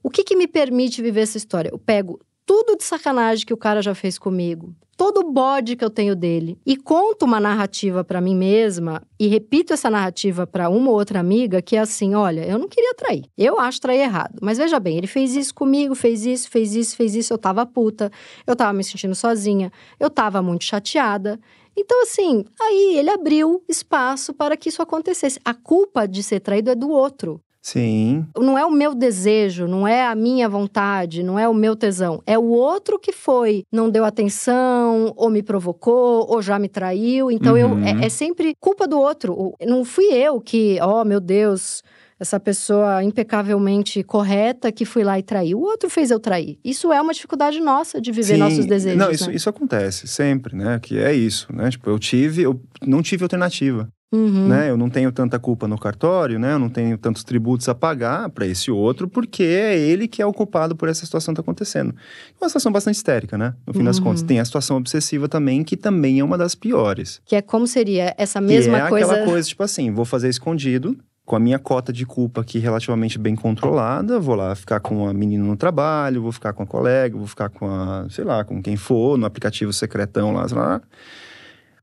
[0.00, 1.70] O que que me permite viver essa história?
[1.72, 5.84] Eu pego tudo de sacanagem que o cara já fez comigo, todo o bode que
[5.84, 10.68] eu tenho dele e conto uma narrativa para mim mesma e repito essa narrativa para
[10.68, 13.24] uma ou outra amiga que é assim, olha, eu não queria trair.
[13.36, 16.96] Eu acho trair errado, mas veja bem, ele fez isso comigo, fez isso, fez isso,
[16.96, 18.08] fez isso, eu tava puta,
[18.46, 21.40] eu tava me sentindo sozinha, eu tava muito chateada.
[21.78, 25.38] Então, assim, aí ele abriu espaço para que isso acontecesse.
[25.44, 27.40] A culpa de ser traído é do outro.
[27.62, 28.26] Sim.
[28.36, 32.22] Não é o meu desejo, não é a minha vontade, não é o meu tesão.
[32.26, 37.30] É o outro que foi, não deu atenção, ou me provocou, ou já me traiu.
[37.30, 37.86] Então, uhum.
[37.86, 39.54] eu, é, é sempre culpa do outro.
[39.60, 41.82] Não fui eu que, oh meu Deus,
[42.18, 45.54] essa pessoa impecavelmente correta que fui lá e traí.
[45.54, 46.58] O outro fez eu trair.
[46.64, 48.38] Isso é uma dificuldade nossa de viver Sim.
[48.38, 48.98] nossos desejos.
[48.98, 49.36] Não, isso, né?
[49.36, 50.78] isso acontece sempre, né?
[50.80, 51.70] Que é isso, né?
[51.70, 53.88] Tipo, eu tive, eu não tive alternativa.
[54.10, 54.48] Uhum.
[54.48, 54.70] Né?
[54.70, 56.54] Eu não tenho tanta culpa no cartório, né?
[56.54, 60.26] Eu não tenho tantos tributos a pagar para esse outro, porque é ele que é
[60.26, 61.94] o culpado por essa situação que está acontecendo.
[62.40, 63.54] É uma situação bastante histérica, né?
[63.66, 63.84] No fim uhum.
[63.84, 64.22] das contas.
[64.22, 67.20] Tem a situação obsessiva também, que também é uma das piores.
[67.26, 69.12] Que é como seria essa mesma que é coisa.
[69.12, 70.96] aquela coisa, tipo assim, vou fazer escondido,
[71.28, 75.12] com a minha cota de culpa aqui relativamente bem controlada, vou lá ficar com a
[75.12, 78.62] menina no trabalho, vou ficar com a colega, vou ficar com a, sei lá, com
[78.62, 80.80] quem for, no aplicativo secretão lá, sei lá.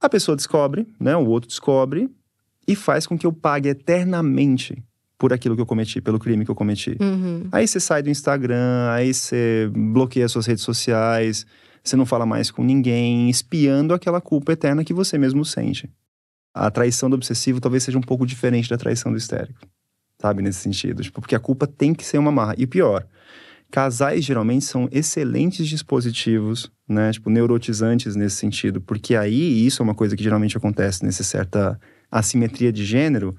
[0.02, 1.16] A pessoa descobre, né?
[1.16, 2.10] O outro descobre
[2.68, 4.84] e faz com que eu pague eternamente
[5.16, 6.98] por aquilo que eu cometi, pelo crime que eu cometi.
[7.00, 7.48] Uhum.
[7.52, 11.46] Aí você sai do Instagram, aí você bloqueia suas redes sociais,
[11.84, 15.88] você não fala mais com ninguém, espiando aquela culpa eterna que você mesmo sente
[16.56, 19.60] a traição do obsessivo talvez seja um pouco diferente da traição do histérico.
[20.22, 21.04] Sabe, nesse sentido.
[21.04, 22.56] Tipo, porque a culpa tem que ser uma marra.
[22.58, 23.06] E pior,
[23.70, 27.12] casais geralmente são excelentes dispositivos, né?
[27.12, 28.80] Tipo, neurotizantes nesse sentido.
[28.80, 31.78] Porque aí, isso é uma coisa que geralmente acontece nessa certa
[32.10, 33.36] assimetria de gênero,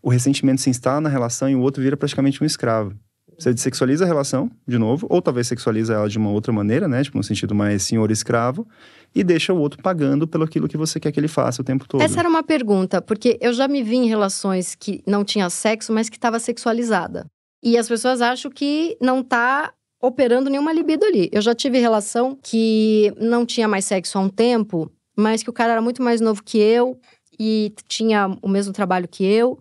[0.00, 2.94] o ressentimento se instala na relação e o outro vira praticamente um escravo.
[3.38, 7.02] Você sexualiza a relação, de novo, ou talvez sexualiza ela de uma outra maneira, né?
[7.02, 8.66] Tipo, no sentido mais senhor-escravo,
[9.14, 11.86] e deixa o outro pagando pelo aquilo que você quer que ele faça o tempo
[11.86, 12.00] todo.
[12.00, 15.92] Essa era uma pergunta, porque eu já me vi em relações que não tinha sexo,
[15.92, 17.26] mas que estava sexualizada.
[17.62, 21.28] E as pessoas acham que não tá operando nenhuma libido ali.
[21.32, 25.52] Eu já tive relação que não tinha mais sexo há um tempo, mas que o
[25.52, 26.98] cara era muito mais novo que eu
[27.38, 29.58] e tinha o mesmo trabalho que eu.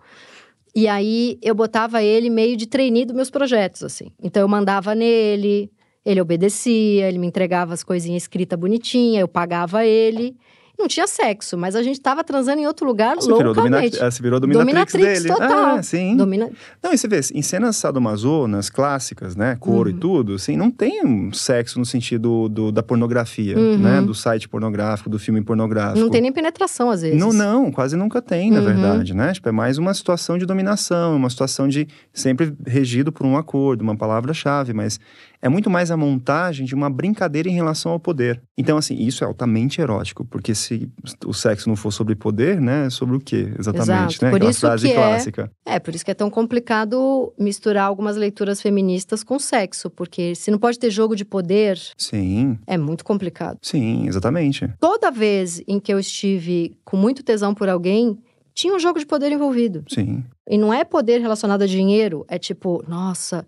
[0.76, 4.12] E aí eu botava ele meio de trainee dos meus projetos, assim.
[4.22, 5.72] Então eu mandava nele,
[6.06, 10.36] ele obedecia, ele me entregava as coisinhas escritas bonitinha, eu pagava ele.
[10.78, 13.62] Não tinha sexo, mas a gente tava transando em outro lugar você loucamente.
[13.62, 15.34] Virou domina, você virou dominatrix, dominatrix dele.
[15.34, 15.78] total.
[15.78, 16.18] Ah, sim.
[16.18, 16.50] Domina...
[16.84, 19.96] Não, e você vê, em cenas sadomasonas clássicas, né, couro uhum.
[19.96, 23.78] e tudo, assim, não tem um sexo no sentido do, da pornografia, uhum.
[23.78, 26.00] né, do site pornográfico, do filme pornográfico.
[26.00, 27.20] Não tem nem penetração, às vezes.
[27.20, 28.66] Não, não, quase nunca tem, na Uhum.
[28.66, 29.32] verdade, né?
[29.34, 33.82] Tipo, é mais uma situação de dominação, uma situação de sempre regido por um acordo,
[33.82, 35.00] uma palavra-chave, mas
[35.42, 38.42] é muito mais a montagem de uma brincadeira em relação ao poder.
[38.58, 40.90] Então, assim, isso é altamente erótico, porque se
[41.26, 42.86] o sexo não for sobre poder, né?
[42.86, 44.26] é Sobre o quê, exatamente, Exato.
[44.26, 44.32] né?
[44.32, 45.52] Por Aquela isso frase que é- clássica.
[45.66, 50.50] É, por isso que é tão complicado misturar algumas leituras feministas com sexo, porque se
[50.52, 53.58] não pode ter jogo de poder, Sim, é muito complicado.
[53.62, 54.68] sim, exatamente.
[54.80, 58.18] Toda vez em que eu estive com muito tesão por alguém,
[58.54, 59.84] tinha um jogo de poder envolvido.
[59.90, 60.24] Sim.
[60.50, 63.46] E não é poder relacionado a dinheiro, é tipo, nossa,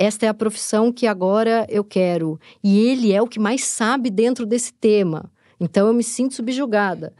[0.00, 2.40] esta é a profissão que agora eu quero.
[2.64, 5.30] E ele é o que mais sabe dentro desse tema.
[5.60, 7.12] Então eu me sinto subjugada.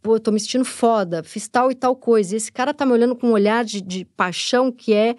[0.00, 2.32] Pô, eu tô me sentindo foda, fiz tal e tal coisa.
[2.32, 5.16] E esse cara tá me olhando com um olhar de, de paixão que é.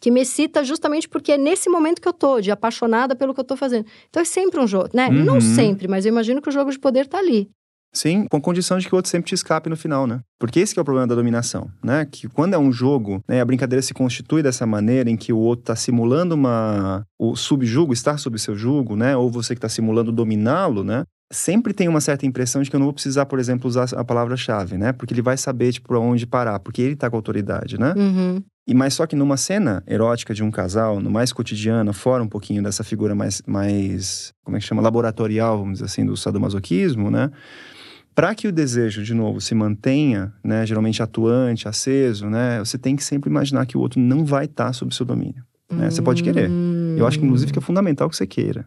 [0.00, 3.40] que me excita justamente porque é nesse momento que eu tô, de apaixonada pelo que
[3.40, 3.84] eu tô fazendo.
[4.08, 5.08] Então é sempre um jogo, né?
[5.08, 5.24] Uhum.
[5.24, 7.50] Não sempre, mas eu imagino que o jogo de poder tá ali.
[7.92, 10.20] Sim, com condição de que o outro sempre te escape no final, né?
[10.38, 12.06] Porque esse que é o problema da dominação, né?
[12.10, 15.38] Que quando é um jogo, né, a brincadeira se constitui dessa maneira em que o
[15.38, 19.14] outro está simulando uma o subjugo, estar sob seu jugo, né?
[19.14, 21.04] Ou você que está simulando dominá-lo, né?
[21.30, 24.04] Sempre tem uma certa impressão de que eu não vou precisar, por exemplo, usar a
[24.04, 24.92] palavra-chave, né?
[24.92, 27.94] Porque ele vai saber, tipo, onde parar, porque ele tá com autoridade, né?
[27.96, 28.42] Uhum.
[28.66, 32.28] E mais só que numa cena erótica de um casal, no mais cotidiano, fora um
[32.28, 37.10] pouquinho dessa figura mais, mais como é que chama, laboratorial, vamos dizer assim, do sadomasoquismo,
[37.10, 37.30] né?
[38.14, 42.94] Para que o desejo, de novo, se mantenha, né, geralmente atuante, aceso, né, você tem
[42.94, 45.42] que sempre imaginar que o outro não vai estar sob seu domínio.
[45.70, 45.90] Né?
[45.90, 46.50] Você pode querer.
[46.98, 48.66] Eu acho que, inclusive, que é fundamental que você queira.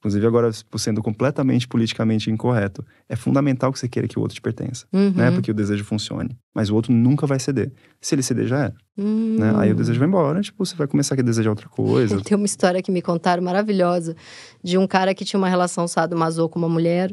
[0.00, 4.40] Inclusive, agora, sendo completamente politicamente incorreto, é fundamental que você queira que o outro te
[4.40, 5.10] pertença, Uhum.
[5.10, 5.30] né?
[5.32, 6.38] Porque o desejo funcione.
[6.54, 7.72] Mas o outro nunca vai ceder.
[8.00, 9.36] Se ele ceder, já era, Hum.
[9.38, 9.52] né?
[9.56, 12.16] Aí o desejo vai embora, tipo, você vai começar a desejar outra coisa.
[12.22, 14.14] Tem uma história que me contaram maravilhosa
[14.62, 17.12] de um cara que tinha uma relação sadomaso com uma mulher.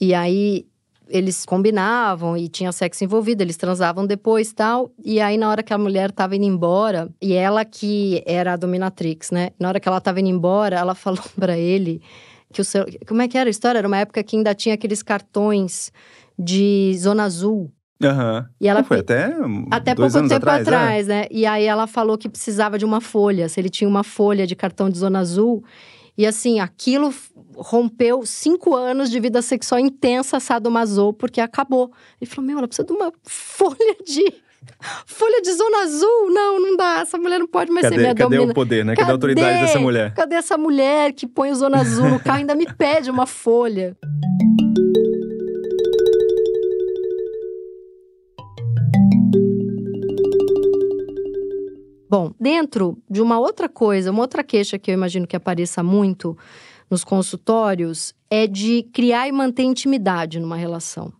[0.00, 0.66] E aí
[1.12, 4.90] eles combinavam e tinha sexo envolvido, eles transavam depois tal.
[5.04, 8.56] E aí, na hora que a mulher tava indo embora, e ela que era a
[8.56, 9.50] dominatrix, né?
[9.60, 12.00] Na hora que ela tava indo embora, ela falou pra ele
[12.52, 12.86] que o seu.
[13.06, 13.78] Como é que era a história?
[13.78, 15.92] Era uma época que ainda tinha aqueles cartões
[16.38, 17.70] de zona azul.
[18.02, 18.48] Aham.
[18.60, 19.32] E ela Foi até
[19.70, 21.08] até pouco tempo atrás, atrás, é?
[21.08, 21.26] né?
[21.30, 24.56] E aí ela falou que precisava de uma folha, se ele tinha uma folha de
[24.56, 25.62] cartão de zona azul.
[26.16, 27.12] E assim, aquilo
[27.56, 31.90] rompeu cinco anos de vida sexual intensa sadomaso, porque acabou.
[32.20, 34.42] Ele falou: Meu, ela precisa de uma folha de.
[35.06, 36.30] Folha de zona azul?
[36.30, 37.00] Não, não dá.
[37.00, 38.52] Essa mulher não pode mais ser Cadê, minha cadê domina.
[38.52, 38.94] o poder, né?
[38.94, 39.66] Cadê, a autoridade Cadê?
[39.66, 40.14] dessa mulher?
[40.14, 43.26] Cadê essa mulher que põe o zona azul no carro e ainda me pede uma
[43.26, 43.96] folha?
[52.12, 56.36] Bom, dentro de uma outra coisa, uma outra queixa que eu imagino que apareça muito
[56.90, 61.06] nos consultórios é de criar e manter intimidade numa relação.
[61.06, 61.12] O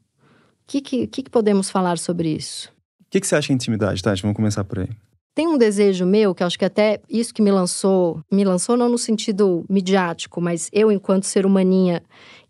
[0.67, 2.69] que, que, que podemos falar sobre isso?
[3.01, 4.21] O que, que você acha de intimidade, Tati?
[4.21, 4.89] Vamos começar por aí.
[5.35, 8.91] Tem um desejo meu, que acho que até isso que me lançou, me lançou não
[8.91, 12.03] no sentido midiático, mas eu, enquanto ser humaninha,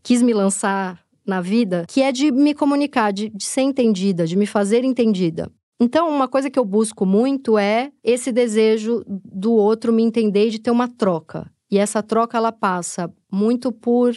[0.03, 4.35] quis me lançar na vida, que é de me comunicar, de, de ser entendida, de
[4.35, 5.49] me fazer entendida.
[5.83, 10.51] Então, uma coisa que eu busco muito é esse desejo do outro me entender e
[10.51, 11.51] de ter uma troca.
[11.69, 14.15] E essa troca, ela passa muito por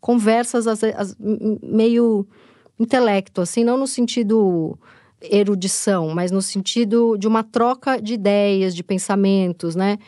[0.00, 0.82] conversas às-
[1.20, 2.26] m- meio
[2.80, 4.78] intelecto, assim, não no sentido
[5.20, 9.98] erudição, mas no sentido de uma troca de ideias, de pensamentos, né?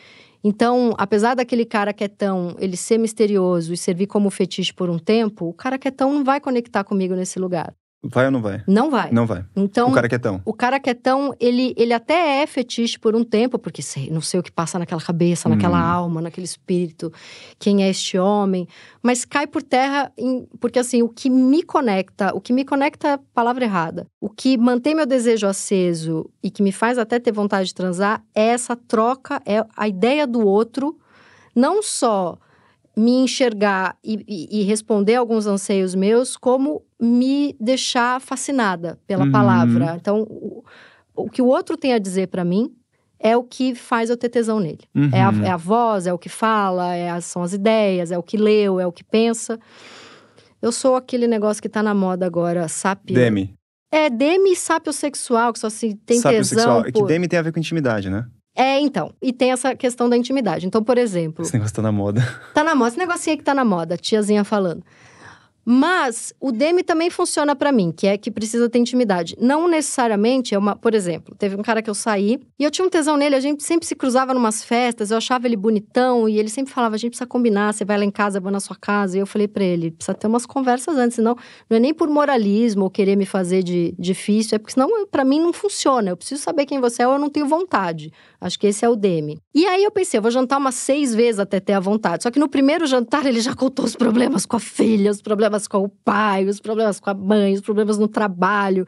[0.42, 5.46] Então, apesar daquele cara quietão, ele ser misterioso e servir como fetiche por um tempo,
[5.46, 7.74] o cara quietão não vai conectar comigo nesse lugar.
[8.10, 8.62] Vai ou não vai?
[8.66, 9.10] Não vai.
[9.10, 9.44] Não vai.
[9.54, 10.40] Então, o cara quietão.
[10.44, 14.40] o cara quietão, ele, ele até é fetiche por um tempo, porque sei, não sei
[14.40, 15.94] o que passa naquela cabeça, naquela Hum.
[15.94, 17.12] alma, naquele espírito,
[17.58, 18.66] quem é este homem,
[19.02, 23.08] mas cai por terra, em- porque assim, o que me conecta, o que me conecta
[23.08, 27.32] é palavra errada, o que mantém meu desejo aceso e que me faz até ter
[27.32, 30.96] vontade de transar é essa troca, é a ideia do outro,
[31.54, 32.36] não só
[32.98, 39.32] me enxergar e, e- e responder alguns anseios meus, como me deixar fascinada pela Uhum.
[39.32, 39.96] palavra.
[40.00, 40.64] Então, o,
[41.14, 42.74] o que o outro tem a dizer pra mim
[43.18, 44.80] é o que faz eu ter tesão nele.
[45.12, 45.44] É, a, Uhum.
[45.44, 48.36] é a voz, é o que fala, é as- são as ideias, é o que
[48.38, 49.58] leu, é o que pensa.
[50.62, 53.14] Eu sou aquele negócio que tá na moda agora, sapio.
[53.14, 53.54] Demi.
[53.92, 56.80] É demi sapiosexual, que só se tem tesão sexual.
[56.80, 57.06] É que por...
[57.06, 58.26] Demi tem a ver com intimidade, né?
[58.56, 59.12] É, então.
[59.20, 60.66] E tem essa questão da intimidade.
[60.66, 62.26] Então, por exemplo, Esse negócio tá na moda.
[62.54, 64.82] Tá na moda, esse negocinho aí que tá na moda, tiazinha falando.
[65.68, 69.34] Mas o Demi também funciona pra mim, que é que precisa ter intimidade.
[69.40, 70.76] Não necessariamente é uma.
[70.76, 73.40] Por exemplo, teve um cara que eu saí e eu tinha um tesão nele, a
[73.40, 76.98] gente sempre se cruzava numas festas, eu achava ele bonitão e ele sempre falava: a
[76.98, 79.16] gente precisa combinar, você vai lá em casa, eu vou na sua casa.
[79.16, 81.34] E eu falei pra ele: precisa ter umas conversas antes, senão
[81.68, 85.24] não é nem por moralismo ou querer me fazer de difícil, é porque senão pra
[85.24, 86.10] mim não funciona.
[86.10, 88.12] Eu preciso saber quem você é ou eu não tenho vontade.
[88.40, 89.40] Acho que esse é o Demi.
[89.52, 92.22] E aí eu pensei, eu vou jantar umas seis vezes até ter a vontade.
[92.22, 95.55] Só que no primeiro jantar ele já contou os problemas com a filha, os problemas
[95.68, 98.84] com o pai, os problemas com a mãe, os problemas no trabalho.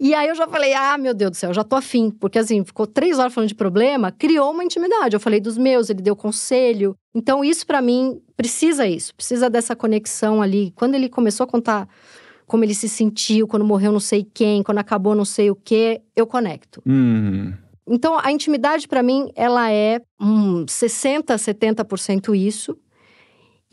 [0.00, 2.10] E aí eu já falei, ah, meu Deus do céu, já tô afim.
[2.10, 5.14] Porque assim, ficou três horas falando de problema, criou uma intimidade.
[5.14, 6.96] Eu falei dos meus, ele deu conselho.
[7.14, 9.14] Então isso pra mim, precisa isso.
[9.14, 10.72] Precisa dessa conexão ali.
[10.74, 11.88] Quando ele começou a contar
[12.46, 16.02] como ele se sentiu, quando morreu não sei quem, quando acabou não sei o quê,
[16.14, 16.82] eu conecto.
[16.84, 17.52] Hum.
[17.86, 22.76] Então, a intimidade, para mim, ela é um 60%, 70% isso.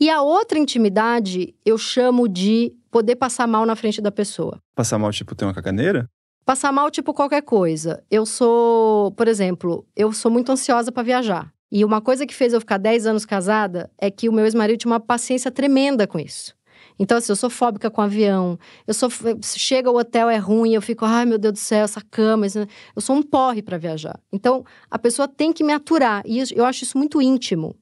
[0.02, 4.58] E a outra intimidade, eu chamo de poder passar mal na frente da pessoa.
[4.74, 6.10] Passar mal, tipo, ter uma caganeira?
[6.44, 8.02] Passar mal, tipo, qualquer coisa.
[8.10, 11.52] Eu sou, por exemplo, eu sou muito ansiosa para viajar.
[11.70, 14.76] E uma coisa que fez eu ficar 10 anos casada é que o meu ex-marido
[14.80, 16.52] tinha uma paciência tremenda com isso.
[16.98, 18.58] Então, assim, eu sou fóbica com avião.
[18.84, 19.08] Eu sou.
[19.44, 22.44] Chega o hotel, é ruim, eu fico, ai meu Deus do céu, essa cama.
[22.44, 22.58] isso-
[22.96, 24.18] Eu sou um porre para viajar.
[24.32, 26.24] Então, a pessoa tem que me aturar.
[26.26, 27.76] E eu acho isso muito íntimo.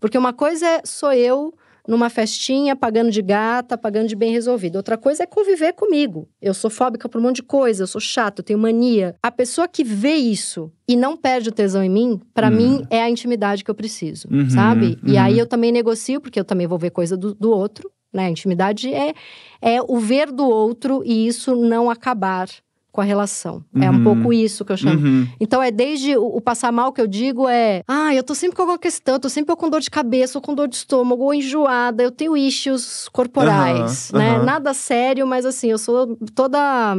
[0.00, 1.52] Porque uma coisa é sou eu
[1.86, 4.76] numa festinha, pagando de gata, pagando de bem resolvido.
[4.76, 6.28] Outra coisa é conviver comigo.
[6.40, 9.14] Eu sou fóbica por um monte de coisa, eu sou chata, eu tenho mania.
[9.22, 12.52] A pessoa que vê isso e não perde o tesão em mim, pra Hum.
[12.52, 14.98] mim é a intimidade que eu preciso, Uhum, sabe?
[15.04, 15.20] E uhum.
[15.22, 18.26] aí eu também negocio, porque eu também vou ver coisa do, do outro, né?
[18.26, 19.14] A intimidade é,
[19.60, 22.48] é o ver do outro e isso não acabar
[22.96, 23.62] com a relação.
[23.74, 23.82] Uhum.
[23.82, 24.02] É um uhum.
[24.02, 25.06] pouco isso que eu chamo.
[25.06, 25.28] Uhum.
[25.38, 28.56] Então é desde o, o, passar mal que eu digo é, ah, eu tô sempre
[28.56, 31.22] com alguma questão, eu tô sempre com dor de cabeça, ou com dor de estômago,
[31.22, 34.18] ou enjoada, eu tenho issues corporais, uhum.
[34.18, 34.42] né?
[34.42, 36.96] Nada sério, mas assim, eu sou toda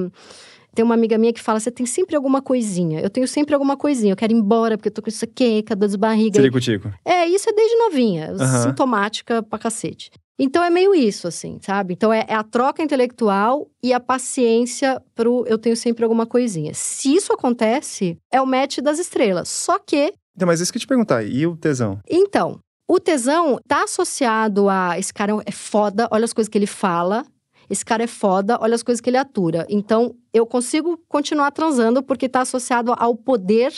[0.76, 3.00] tem uma amiga minha que fala: você tem sempre alguma coisinha.
[3.00, 4.12] Eu tenho sempre alguma coisinha.
[4.12, 6.36] Eu quero ir embora porque eu tô com isso aqui, dor de barriga.
[6.36, 6.93] Ciricutico.
[7.04, 8.34] É, isso é desde novinha.
[8.34, 8.62] Uhum.
[8.62, 10.12] Sintomática pra cacete.
[10.40, 11.94] Então é meio isso, assim, sabe?
[11.94, 16.74] Então é, é, a troca intelectual e a paciência pro eu tenho sempre alguma coisinha.
[16.74, 19.50] Se isso acontece, é o match das estrelas.
[19.50, 20.14] Só que.
[20.36, 22.00] Então, mas isso que eu te perguntar, e o tesão?
[22.08, 26.68] Então, o tesão tá associado a esse cara é foda, olha as coisas que ele
[26.68, 27.26] fala,
[27.70, 29.66] esse cara é foda, olha as coisas que ele atura.
[29.68, 33.74] Então, eu consigo continuar transando porque está associado ao poder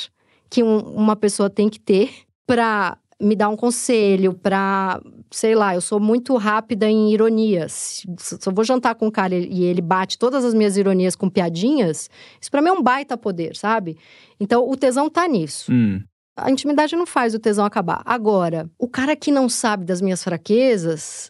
[0.49, 2.11] que um, uma pessoa tem que ter
[2.45, 8.05] para me dar um conselho, para, sei lá, eu sou muito rápida em ironias.
[8.17, 11.29] Se eu vou jantar com um cara e ele bate todas as minhas ironias com
[11.29, 12.09] piadinhas,
[12.39, 13.97] isso para mim é um baita poder, sabe?
[14.39, 15.71] Então, o tesão tá nisso.
[15.71, 16.01] Hum.
[16.37, 18.01] A intimidade não faz o tesão acabar.
[18.05, 21.29] Agora, o cara que não sabe das minhas fraquezas,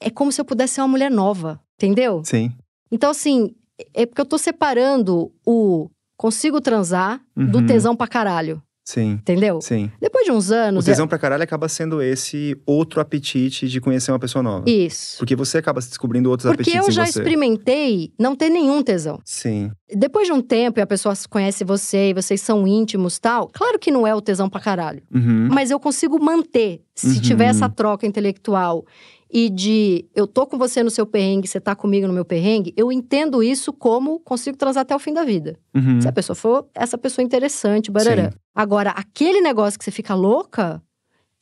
[0.00, 2.22] é como se eu pudesse ser uma mulher nova, entendeu?
[2.24, 2.52] Sim.
[2.90, 3.54] Então, assim,
[3.94, 7.46] é porque eu tô separando o consigo transar uhum.
[7.46, 8.60] do tesão pra caralho.
[8.88, 9.18] Sim.
[9.20, 9.60] Entendeu?
[9.60, 9.92] Sim.
[10.00, 10.82] Depois de uns anos.
[10.82, 11.08] O tesão é...
[11.08, 14.64] pra caralho acaba sendo esse outro apetite de conhecer uma pessoa nova.
[14.66, 15.18] Isso.
[15.18, 16.86] Porque você acaba descobrindo outros Porque apetites.
[16.86, 19.20] Porque eu já experimentei não ter nenhum tesão.
[19.26, 19.70] Sim.
[19.94, 23.78] Depois de um tempo e a pessoa conhece você e vocês são íntimos tal, claro
[23.78, 25.02] que não é o tesão pra caralho.
[25.14, 25.48] Uhum.
[25.52, 27.20] Mas eu consigo manter se uhum.
[27.20, 28.86] tiver essa troca intelectual
[29.30, 32.72] e de eu tô com você no seu perrengue, você tá comigo no meu perrengue,
[32.76, 35.58] eu entendo isso como consigo transar até o fim da vida.
[35.74, 36.00] Uhum.
[36.00, 38.32] Se a pessoa for essa pessoa interessante, barará.
[38.54, 40.82] Agora, aquele negócio que você fica louca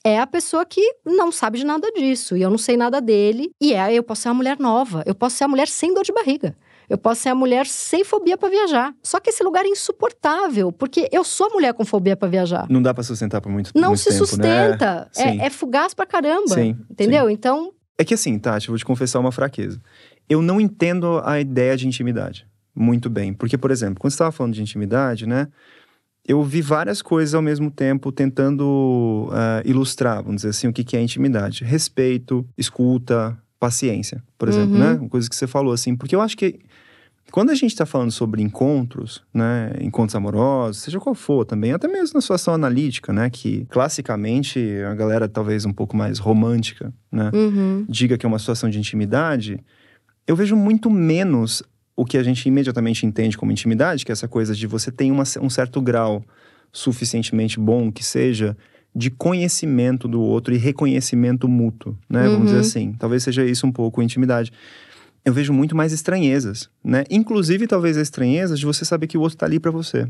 [0.05, 2.37] é a pessoa que não sabe de nada disso.
[2.37, 3.51] E eu não sei nada dele.
[3.61, 5.03] E é, eu posso ser uma mulher nova.
[5.05, 6.57] Eu posso ser a mulher sem dor de barriga.
[6.89, 8.95] Eu posso ser a mulher sem fobia para viajar.
[9.03, 12.67] Só que esse lugar é insuportável, porque eu sou mulher com fobia para viajar.
[12.71, 15.11] Não dá para sustentar por muito, não muito tempo, Não se sustenta.
[15.17, 15.39] Né?
[15.43, 16.55] É, é, fugaz pra caramba.
[16.55, 17.27] Sim, entendeu?
[17.27, 17.33] Sim.
[17.33, 19.81] Então, é que assim, Tati, eu vou te confessar uma fraqueza.
[20.29, 23.33] Eu não entendo a ideia de intimidade muito bem.
[23.33, 25.49] Porque, por exemplo, quando você estava falando de intimidade, né?
[26.29, 30.83] Eu vi várias coisas ao mesmo tempo tentando uh, ilustrar, vamos dizer assim, o que,
[30.83, 31.65] que é intimidade.
[31.65, 34.93] Respeito, escuta, paciência, por exemplo, né?
[34.93, 35.03] uhum.
[35.03, 35.09] né?
[35.09, 35.95] Coisas que você falou, assim.
[35.95, 36.59] Porque eu acho que
[37.33, 41.89] quando a gente está falando sobre encontros, né, encontros amorosos, seja qual for também, até
[41.89, 47.31] mesmo na situação analítica, né, que classicamente a galera talvez um pouco mais romântica, né,
[47.35, 47.85] uhum.
[47.89, 49.59] diga que é uma situação de intimidade,
[50.27, 51.63] eu vejo muito menos
[51.97, 55.11] o que a gente imediatamente entende como intimidade, que é essa coisa de você tem
[55.11, 56.25] uma, um certo grau
[56.73, 58.57] suficientemente bom que seja
[58.95, 62.27] de conhecimento do outro e reconhecimento mútuo, né?
[62.27, 62.33] Uhum.
[62.33, 62.61] Vamos dizer uhum.
[62.61, 62.93] assim.
[62.99, 64.53] Talvez seja isso um pouco intimidade
[65.27, 67.03] eu vejo muito mais estranhezas, né?
[67.11, 70.09] Inclusive, talvez a estranheza de você saber que o outro tá ali para você.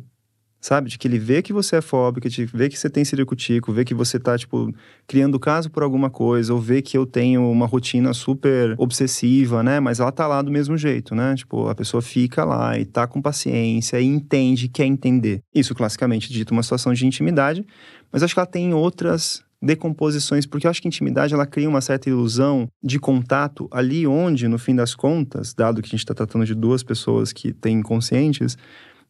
[0.60, 0.90] Sabe?
[0.90, 3.82] De que ele vê que você é fóbico, de vê que você tem ciricutico, vê
[3.82, 4.70] que você tá, tipo,
[5.06, 9.80] criando caso por alguma coisa, ou vê que eu tenho uma rotina super obsessiva, né?
[9.80, 11.34] Mas ela tá lá do mesmo jeito, né?
[11.34, 15.40] Tipo, a pessoa fica lá e tá com paciência e entende, quer entender.
[15.54, 17.64] Isso, classicamente, dito uma situação de intimidade,
[18.12, 21.68] mas acho que ela tem outras decomposições, porque eu acho que a intimidade ela cria
[21.68, 26.00] uma certa ilusão de contato ali onde, no fim das contas, dado que a gente
[26.00, 28.56] está tratando de duas pessoas que têm inconscientes,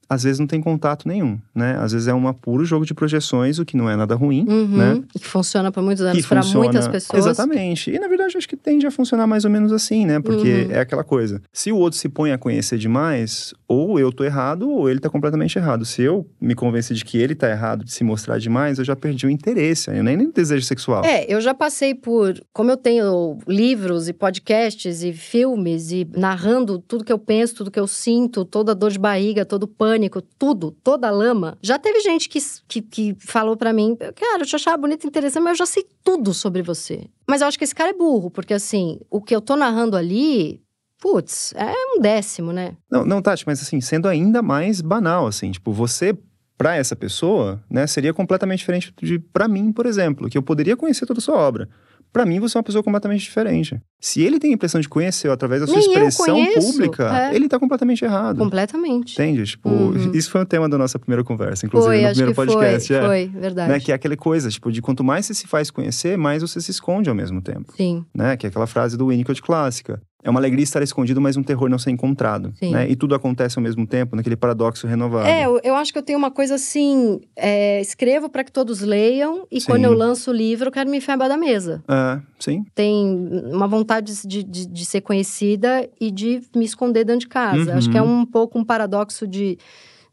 [0.09, 1.76] às vezes não tem contato nenhum, né?
[1.80, 4.76] Às vezes é um puro jogo de projeções, o que não é nada ruim, uhum,
[4.76, 5.02] né?
[5.14, 7.26] E que funciona por muitos anos, para muitas pessoas.
[7.26, 7.90] Exatamente.
[7.90, 10.20] E na verdade acho que tende a funcionar mais ou menos assim, né?
[10.20, 10.72] Porque uhum.
[10.72, 11.42] é aquela coisa.
[11.52, 15.11] Se o outro se põe a conhecer demais, ou eu tô errado, ou ele tá
[15.11, 15.84] completamente errado.
[15.84, 18.94] Se eu me convencer de que ele tá errado de se mostrar demais, eu já
[18.94, 21.04] perdi o interesse, eu nem, nem desejo sexual.
[21.04, 22.40] É, eu já passei por.
[22.52, 27.70] Como eu tenho livros e podcasts e filmes e narrando tudo que eu penso, tudo
[27.70, 29.95] que eu sinto, toda dor de barriga, todo pânico,
[30.38, 31.57] tudo, toda a lama.
[31.62, 32.38] Já teve gente que,
[32.68, 35.66] que, que falou para mim, cara, eu te achava bonito e interessante, mas eu já
[35.66, 37.09] sei tudo sobre você.
[37.28, 39.97] Mas eu acho que esse cara é burro, porque assim, o que eu tô narrando
[39.97, 40.62] ali
[41.01, 42.76] putz, é um décimo, né?
[42.90, 46.16] Não, não, Tati, mas assim, sendo ainda mais banal, assim, tipo, você
[46.57, 50.74] para essa pessoa, né, seria completamente diferente de para mim, por exemplo, que eu poderia
[50.74, 51.68] conhecer toda a sua obra
[52.12, 53.80] para mim você é uma pessoa completamente diferente.
[54.00, 57.34] Se ele tem a impressão de conhecer através da sua Nem expressão pública, é.
[57.34, 58.38] ele tá completamente errado.
[58.38, 59.14] Completamente.
[59.14, 59.44] Entende?
[59.44, 60.12] Tipo, uhum.
[60.12, 62.88] isso foi o tema da nossa primeira conversa, inclusive foi, no primeiro podcast.
[62.88, 63.72] Foi, é, foi, verdade.
[63.72, 66.61] Né, que é aquela coisa, tipo, de quanto mais você se faz conhecer, mais você
[66.61, 67.72] se esconde ao mesmo tempo.
[67.76, 68.04] Sim.
[68.14, 68.36] Né?
[68.36, 70.00] Que é aquela frase do Winnicott clássica.
[70.27, 72.53] É uma alegria estar escondido, mas um terror não ser encontrado.
[72.61, 72.91] Né?
[72.91, 75.29] E tudo acontece ao mesmo tempo, naquele paradoxo renovado.
[75.29, 78.81] É, eu, eu acho que eu tenho uma coisa assim: é, escrevo para que todos
[78.81, 79.66] leiam, e Sim.
[79.68, 81.85] quando eu lanço o livro, eu quero me enfiar embaixo da mesa.
[81.87, 82.64] É, sim.
[82.74, 83.07] Tem
[83.53, 87.70] uma vontade de, de, de ser conhecida e de me esconder dentro de casa.
[87.70, 87.79] Uhum.
[87.79, 89.57] Acho que é um pouco um paradoxo de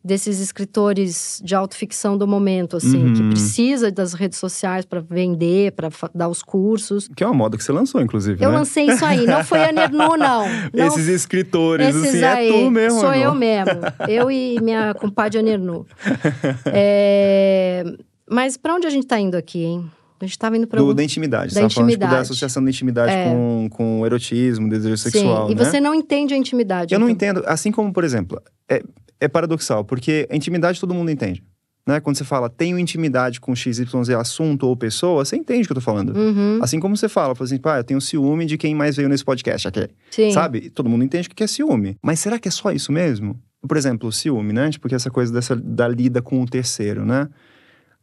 [0.05, 3.29] desses escritores de autoficção do momento, assim, que Uhum.
[3.29, 7.07] precisa das redes sociais para vender, para dar os cursos.
[7.15, 8.57] Que é uma moda que você lançou, inclusive, Eu né?
[8.57, 10.45] lancei isso aí, não foi a Nernu, não.
[10.73, 13.79] não Esses escritores, esses assim, aí, é tu mesmo, Sou eu mesmo.
[14.09, 15.85] Eu e minha compadre Nernu.
[16.65, 17.83] É,
[18.29, 19.89] Mas para onde a gente tá indo aqui, hein?
[20.19, 21.47] A gente tava indo para Do, da intimidade.
[21.53, 22.21] Da você tava falando tipo, da intimidade.
[22.29, 23.25] associação da intimidade É.
[23.25, 25.63] com, com o erotismo, desejo sexual, Sim, e né?
[25.65, 26.93] você não entende a intimidade.
[26.93, 27.29] Eu não então.
[27.29, 28.81] entendo, assim como, por exemplo, é,
[29.23, 31.43] é paradoxal, porque a intimidade todo mundo entende.
[31.85, 31.99] Né?
[31.99, 33.81] Quando você fala, tenho intimidade com XYZ
[34.17, 36.15] assunto ou pessoa, você entende o que eu tô falando.
[36.15, 39.09] Uhum, Assim como você fala, fala assim, pá, eu tenho ciúme de quem mais veio
[39.09, 39.89] nesse podcast aqui.
[40.09, 40.31] sim.
[40.31, 40.69] Sabe?
[40.69, 41.97] Todo mundo entende o que é ciúme.
[42.01, 43.37] Mas será que é só isso mesmo?
[43.67, 44.69] Por exemplo, o ciúme, né?
[44.69, 47.27] Tipo, que essa coisa dessa, da lida com o terceiro, né?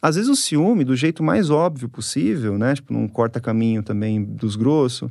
[0.02, 2.74] Às vezes o ciúme, do jeito mais óbvio possível, né?
[2.74, 5.10] Tipo, num corta-caminho também dos grossos,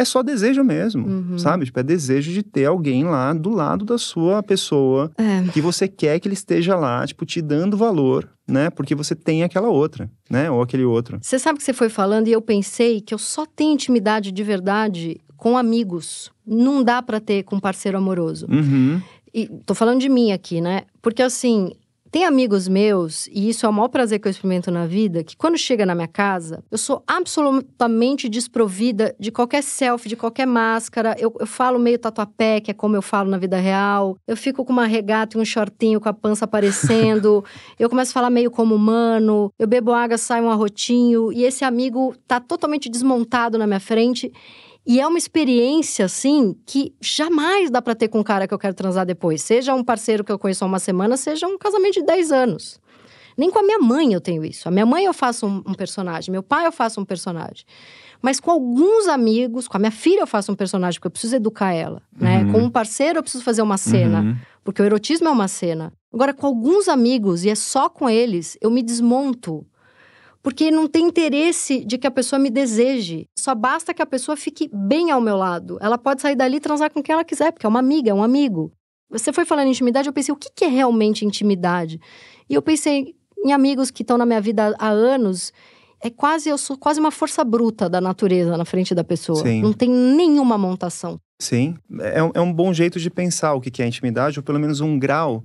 [0.00, 1.38] é só desejo mesmo, Uhum.
[1.38, 1.64] sabe?
[1.66, 5.42] Tipo, é desejo de ter alguém lá do lado da sua pessoa É.
[5.52, 8.70] que você quer que ele esteja lá, tipo, te dando valor, né?
[8.70, 10.50] Porque você tem aquela outra, né?
[10.50, 11.18] Ou aquele outro.
[11.22, 14.42] Você sabe que você foi falando e eu pensei que eu só tenho intimidade de
[14.42, 16.30] verdade com amigos.
[16.46, 18.46] Não dá pra ter com parceiro amoroso.
[18.50, 19.00] Uhum.
[19.32, 20.82] E tô falando de mim aqui, né?
[21.00, 21.72] Porque assim,
[22.10, 25.36] tem amigos meus, e isso é o maior prazer que eu experimento na vida, que
[25.36, 31.14] quando chega na minha casa, eu sou absolutamente desprovida de qualquer selfie, de qualquer máscara.
[31.18, 34.16] Eu, eu falo meio tatuapé, que é como eu falo na vida real.
[34.26, 37.44] Eu fico com uma regata e um shortinho com a pança aparecendo.
[37.78, 39.52] eu começo a falar meio como humano.
[39.56, 41.32] Eu bebo água, sai um arrotinho.
[41.32, 44.32] E esse amigo tá totalmente desmontado na minha frente.
[44.90, 48.58] E é uma experiência, assim, que jamais dá pra ter com um cara que eu
[48.58, 49.40] quero transar depois.
[49.40, 52.80] Seja um parceiro que eu conheço há uma semana, seja um casamento de 10 anos.
[53.38, 54.66] Nem com a minha mãe eu tenho isso.
[54.66, 57.64] A minha mãe eu faço um, um personagem, meu pai eu faço um personagem.
[58.20, 61.36] Mas com alguns amigos, com a minha filha eu faço um personagem, porque eu preciso
[61.36, 62.42] educar ela, né?
[62.42, 62.52] Uhum.
[62.52, 64.36] Com um parceiro eu preciso fazer uma cena, Uhum.
[64.64, 65.92] porque o erotismo é uma cena.
[66.12, 69.64] Agora, com alguns amigos, e é só com eles, eu me desmonto.
[70.42, 73.26] Porque não tem interesse de que a pessoa me deseje.
[73.38, 75.76] Só basta que a pessoa fique bem ao meu lado.
[75.80, 78.14] Ela pode sair dali e transar com quem ela quiser, porque é uma amiga, é
[78.14, 78.72] um amigo.
[79.10, 82.00] Você foi falando em intimidade, eu pensei, o que é realmente intimidade?
[82.48, 83.14] E eu pensei
[83.44, 85.52] em amigos que estão na minha vida há anos.
[86.02, 89.42] É quase, eu sou quase uma força bruta da natureza na frente da pessoa.
[89.42, 89.60] Sim.
[89.60, 91.20] Não tem nenhuma montação.
[91.38, 94.42] Sim, é, um- é um bom jeito de pensar o que que é intimidade, ou
[94.42, 95.42] pelo menos um grau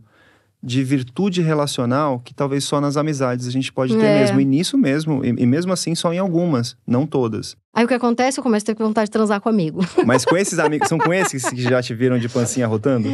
[0.65, 4.19] de virtude relacional que talvez só nas amizades a gente pode ter É.
[4.19, 4.41] mesmo.
[4.41, 7.55] E nisso mesmo, e, e mesmo assim só em algumas, não todas.
[7.73, 8.39] Aí o que acontece?
[8.39, 9.81] Eu começo a ter vontade de transar com amigo.
[10.05, 13.07] Mas com esses amigos, são com esses que já te viram de pancinha rotando?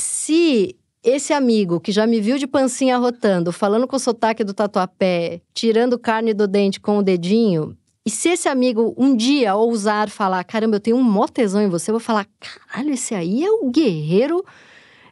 [0.00, 0.74] Se
[1.04, 5.40] esse amigo que já me viu de pancinha rotando, falando com o sotaque do tatuapé,
[5.54, 7.76] tirando carne do dente com o dedinho,
[8.06, 11.68] e se esse amigo um dia ousar falar, caramba, eu tenho um mó tesão em
[11.68, 14.42] você, eu vou falar, caralho, esse aí é o guerreiro,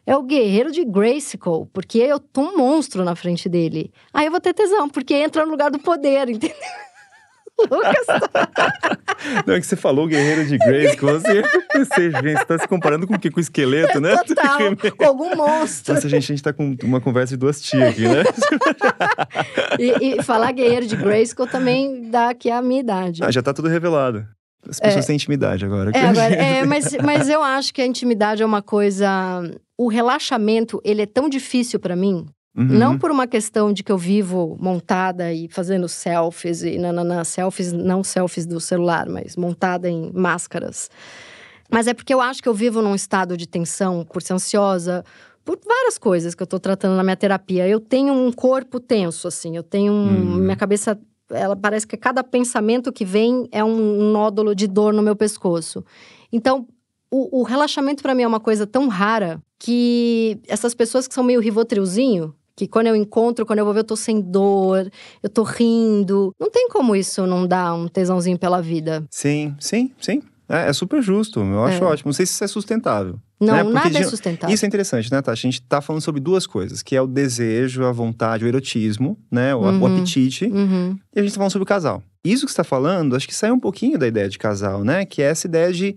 [0.07, 3.91] é o guerreiro de Grayskull, porque eu tô um monstro na frente dele.
[4.13, 6.55] Aí eu vou ter tesão, porque entra no lugar do poder, entendeu?
[7.59, 8.05] Lucas,
[9.45, 11.41] Não, é que você falou guerreiro de Grace, que você,
[11.75, 13.31] você, gente, você tá se comparando com o quê?
[13.31, 14.15] Com o esqueleto, né?
[14.15, 14.59] total,
[14.95, 15.95] com algum monstro.
[15.95, 18.23] Nossa, gente, a gente tá com uma conversa de duas tias aqui, né?
[19.79, 23.23] E, e falar guerreiro de Grayskull também dá aqui a minha idade.
[23.23, 24.23] Ah, já tá tudo revelado.
[24.67, 25.91] As pessoas têm intimidade agora.
[25.93, 29.09] É, agora, é, mas, mas eu acho que a intimidade é uma coisa.
[29.77, 32.25] O relaxamento, ele é tão difícil pra mim.
[32.57, 32.65] Uhum.
[32.65, 37.71] Não por uma questão de que eu vivo montada e fazendo selfies, e nananã, selfies,
[37.71, 40.89] não selfies do celular, mas montada em máscaras.
[41.69, 45.03] Mas é porque eu acho que eu vivo num estado de tensão, por ser ansiosa,
[45.45, 47.67] por várias coisas que eu tô tratando na minha terapia.
[47.67, 50.07] Eu tenho um corpo tenso, assim, eu tenho um.
[50.07, 50.35] Hum.
[50.37, 50.99] Minha cabeça.
[51.29, 55.83] Ela parece que cada pensamento que vem é um nódulo de dor no meu pescoço.
[56.31, 56.67] Então,
[57.11, 61.23] o, o relaxamento pra mim é uma coisa tão rara que essas pessoas que são
[61.23, 64.89] meio rivotrilzinho, que quando eu encontro, quando eu vou ver, eu tô sem dor,
[65.21, 66.33] eu tô rindo.
[66.39, 69.05] Não tem como isso não dar um tesãozinho pela vida.
[69.11, 70.21] Sim, sim, sim.
[70.49, 71.39] É, é super justo.
[71.39, 71.87] Eu acho É.
[71.87, 72.09] ótimo.
[72.09, 73.19] Não sei se isso é sustentável.
[73.39, 73.63] Não, né?
[73.63, 74.53] Porque nada é sustentável.
[74.53, 75.39] Isso é interessante, né, Tati?
[75.47, 79.17] A gente tá falando sobre duas coisas, que é o desejo, a vontade, o erotismo,
[79.31, 79.53] né?
[79.53, 79.85] O, o Uhum.
[79.85, 80.45] apetite.
[80.45, 80.97] Uhum.
[81.15, 82.01] E a gente tá falando sobre o casal.
[82.23, 85.05] Isso que você tá falando, acho que sai um pouquinho da ideia de casal, né?
[85.05, 85.95] Que é essa ideia de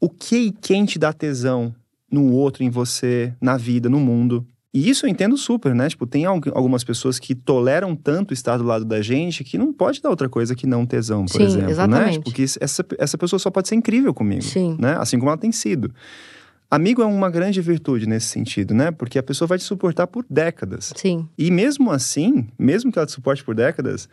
[0.00, 1.74] o que e quem te dá tesão
[2.12, 4.46] no outro, em você, na vida, no mundo.
[4.72, 5.88] E isso eu entendo super, né?
[5.88, 10.02] Tipo, tem algumas pessoas que toleram tanto estar do lado da gente que não pode
[10.02, 11.70] dar outra coisa que não tesão, por Sim, exemplo, né?
[11.72, 12.18] exatamente.
[12.18, 12.22] né?
[12.24, 14.76] Porque essa, essa pessoa só pode ser incrível comigo, Sim.
[14.78, 14.96] né?
[14.98, 15.92] Assim como ela tem sido.
[16.70, 18.90] Amigo é uma grande virtude nesse sentido, né?
[18.90, 20.92] Porque a pessoa vai te suportar por décadas.
[20.96, 21.28] Sim.
[21.38, 24.08] E mesmo assim, mesmo que ela te suporte por décadas,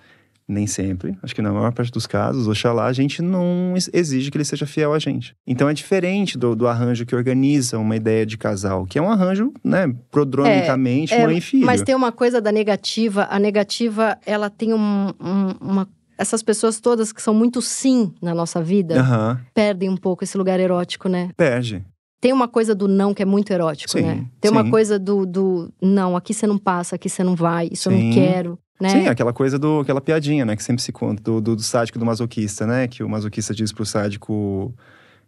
[0.48, 4.38] nem sempre, acho que na maior parte dos casos, oxalá, a gente não exige que
[4.38, 5.34] ele seja fiel a gente.
[5.48, 9.10] Então é diferente do, do arranjo que organiza uma ideia de casal, que é um
[9.10, 11.66] arranjo, né, prodromicamente, é, mãe e filho.
[11.66, 15.88] Mas tem uma coisa da negativa, a negativa, ela tem um, um, uma
[16.18, 19.38] essas pessoas todas que são muito sim na nossa vida uhum.
[19.56, 21.32] perdem um pouco esse lugar erótico, né?
[21.36, 21.84] Perde.
[22.22, 24.26] Tem uma coisa do não que é muito erótico, sim, né?
[24.40, 24.56] Tem sim.
[24.56, 27.98] uma coisa do, do não, aqui você não passa, aqui você não vai, isso sim.
[27.98, 28.60] eu não quero.
[28.80, 28.90] Né?
[28.90, 29.80] Sim, aquela coisa do.
[29.80, 30.56] aquela piadinha, né?
[30.56, 32.88] Que sempre se conta, do, do, do sádico do masoquista, né?
[32.88, 34.74] Que o masoquista diz pro sádico: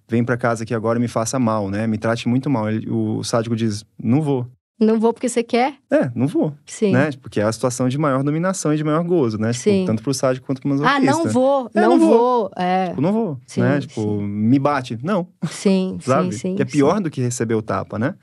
[0.07, 1.87] vem pra casa aqui agora e me faça mal, né?
[1.87, 2.69] Me trate muito mal.
[2.69, 4.47] Ele, o sádico diz: não vou.
[4.80, 5.76] Não vou porque você quer?
[5.89, 6.53] É, não vou.
[6.65, 6.91] Sim.
[6.91, 7.09] Né?
[7.21, 9.51] Porque é a situação de maior dominação e de maior gozo, né?
[9.51, 9.84] Tipo, Sim.
[9.86, 10.97] tanto pro sádico quanto pro masoquista.
[10.97, 12.17] Ah, não vou, É, não, não vou.
[12.17, 12.51] vou.
[12.57, 12.88] É.
[12.89, 13.80] Tipo, não vou, Sim, né?
[13.80, 14.24] Tipo, sim.
[14.28, 14.99] me bate.
[15.03, 16.32] Não, Sim, sabe?
[16.34, 16.55] sim, sim.
[16.55, 18.15] que é pior do que receber o tapa, né?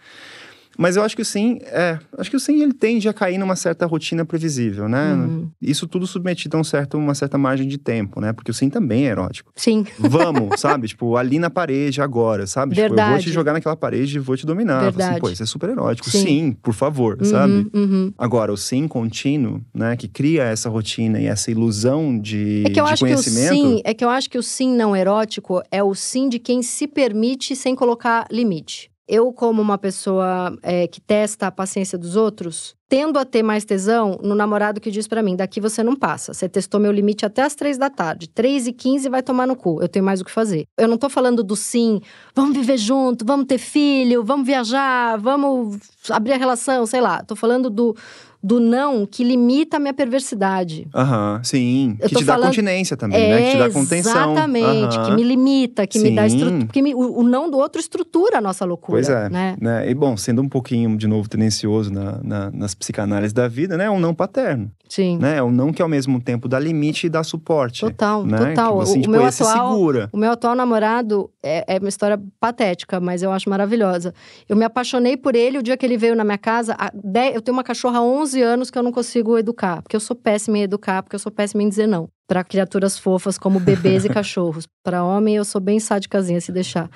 [0.78, 3.36] Mas eu acho que o sim, é, acho que o sim ele tende a cair
[3.38, 5.12] numa certa rotina previsível, né?
[5.14, 5.48] Uhum.
[5.60, 8.32] Isso tudo submetido a um certo, uma certa margem de tempo, né?
[8.32, 9.52] Porque o sim também é erótico.
[9.54, 10.88] Sim, Vamos, sabe?
[10.88, 12.74] Tipo, ali na parede agora, sabe?
[12.74, 13.24] Tipo, eu vou Verdade.
[13.24, 14.80] te jogar naquela parede e vou te dominar.
[14.84, 15.10] Verdade.
[15.12, 16.08] Assim, Pô, isso é super erótico.
[16.08, 16.20] Sim.
[16.24, 17.66] Sim, por favor, Uhum, sabe?
[17.74, 18.12] uhum.
[18.16, 19.96] Agora, o sim contínuo, né?
[19.96, 23.54] Que cria essa rotina e essa ilusão de, É que eu acho que o conhecimento.
[23.54, 26.62] sim, é que eu acho que o sim não erótico é o sim de quem
[26.62, 28.89] se permite sem colocar limite.
[29.12, 33.64] Eu, como uma pessoa é, que testa a paciência dos outros, tendo a ter mais
[33.64, 36.32] tesão no namorado que diz pra mim: daqui você não passa.
[36.32, 38.28] Você testou meu limite até as três da tarde.
[38.28, 39.82] Três e quinze vai tomar no cu.
[39.82, 40.64] Eu tenho mais o que fazer.
[40.78, 42.00] Eu não tô falando do sim,
[42.36, 45.76] vamos viver junto, vamos ter filho, vamos viajar, vamos
[46.08, 47.24] abrir a relação, sei lá.
[47.24, 47.96] Tô falando do,
[48.42, 50.88] do não que limita a minha perversidade.
[50.94, 51.96] Aham, sim.
[52.00, 53.42] Eu que te dá falando- continência também, né?
[53.42, 54.32] Que te dá contenção.
[54.32, 55.04] Exatamente, Aham.
[55.06, 56.36] que me limita, que me dá Sim.
[56.36, 56.64] estrutura.
[56.66, 58.96] Porque me- o, não do outro estrutura a nossa loucura.
[58.96, 59.56] Pois é, Né?
[59.60, 59.90] né?
[59.90, 63.84] E bom, sendo um pouquinho, de novo, tendencioso na, na- nas psicanálises da vida, né?
[63.84, 65.18] É um não paterno, Sim.
[65.18, 65.36] né?
[65.36, 67.80] É um não que ao mesmo tempo dá limite e dá suporte.
[67.82, 68.38] Total, né?
[68.38, 68.76] total.
[68.76, 69.72] Você, o, tipo, meu atual.
[69.72, 70.08] segura.
[70.12, 74.14] O meu atual namorado é, é uma história patética, mas eu acho maravilhosa.
[74.48, 76.76] Eu me apaixonei por ele o dia que ele veio na minha casa.
[76.94, 80.00] dez- eu tenho uma cachorra há 11 anos que eu não consigo educar, porque eu
[80.00, 82.08] sou péssima em educar, porque eu sou péssima em dizer não.
[82.28, 84.66] Para criaturas fofas como bebês e cachorros.
[84.82, 86.88] Para homem, eu sou bem sádicazinha se deixar.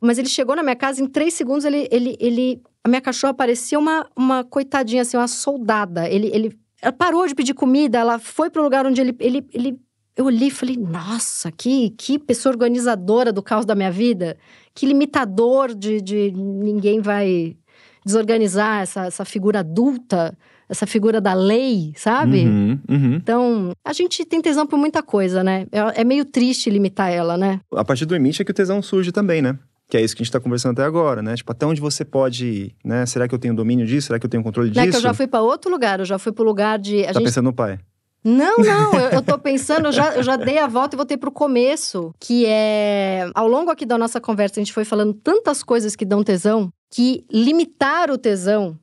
[0.00, 1.88] Mas ele chegou na minha casa, em três segundos, ele.
[1.90, 6.06] ele, ele a minha cachorra parecia uma, uma coitadinha, assim, uma soldada.
[6.06, 9.80] Ele, ele, ela parou de pedir comida, ela foi pro lugar onde ele, ele, ele
[10.14, 14.36] eu olhei e falei, nossa, que, que pessoa organizadora do caos da minha vida.
[14.74, 17.56] Que limitador de, de ninguém vai
[18.04, 20.36] desorganizar essa, essa figura adulta,
[20.68, 22.44] essa figura da lei, sabe?
[22.44, 23.14] Uhum, uhum.
[23.14, 25.66] Então, a gente tem tesão por muita coisa, né?
[25.70, 27.60] É, é meio triste limitar ela, né?
[27.74, 29.58] A partir do limite é que o tesão surge também, né?
[29.88, 31.36] Que é isso que a gente tá conversando até agora, né?
[31.36, 33.04] Tipo, até onde você pode ir, né?
[33.04, 34.06] Será que eu tenho domínio disso?
[34.06, 34.98] Será que eu tenho controle Não é que disso?
[34.98, 37.02] eu já fui pra outro lugar, eu já fui pro lugar de.
[37.02, 37.24] A Tá gente...
[37.24, 37.78] pensando no pai.
[38.24, 41.18] Não, não, eu, eu tô pensando, eu já, eu já dei a volta e voltei
[41.18, 43.28] pro começo, que é.
[43.34, 46.70] Ao longo aqui da nossa conversa, a gente foi falando tantas coisas que dão tesão,
[46.90, 48.78] que limitar o tesão